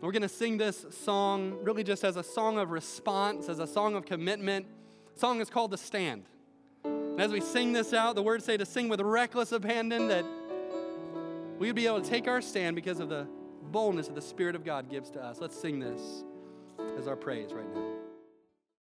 We're 0.00 0.12
going 0.12 0.22
to 0.22 0.28
sing 0.28 0.58
this 0.58 0.84
song 1.04 1.56
really 1.62 1.82
just 1.82 2.04
as 2.04 2.16
a 2.16 2.22
song 2.22 2.58
of 2.58 2.70
response, 2.70 3.48
as 3.48 3.58
a 3.58 3.66
song 3.66 3.94
of 3.94 4.04
commitment. 4.04 4.66
The 5.14 5.20
song 5.20 5.40
is 5.40 5.48
called 5.48 5.70
The 5.70 5.78
Stand. 5.78 6.24
And 6.84 7.20
as 7.20 7.30
we 7.30 7.40
sing 7.40 7.72
this 7.72 7.94
out, 7.94 8.14
the 8.14 8.22
words 8.22 8.44
say 8.44 8.56
to 8.56 8.66
sing 8.66 8.88
with 8.88 9.00
reckless 9.00 9.52
abandon 9.52 10.08
that 10.08 10.26
we 11.58 11.68
would 11.68 11.76
be 11.76 11.86
able 11.86 12.02
to 12.02 12.10
take 12.10 12.26
our 12.26 12.42
stand 12.42 12.74
because 12.74 13.00
of 13.00 13.08
the 13.08 13.26
boldness 13.70 14.08
that 14.08 14.14
the 14.14 14.22
Spirit 14.22 14.56
of 14.56 14.64
God 14.64 14.90
gives 14.90 15.10
to 15.10 15.22
us. 15.22 15.38
Let's 15.40 15.58
sing 15.58 15.78
this 15.78 16.24
as 16.98 17.08
our 17.08 17.16
praise 17.16 17.52
right 17.52 17.72
now. 17.74 17.93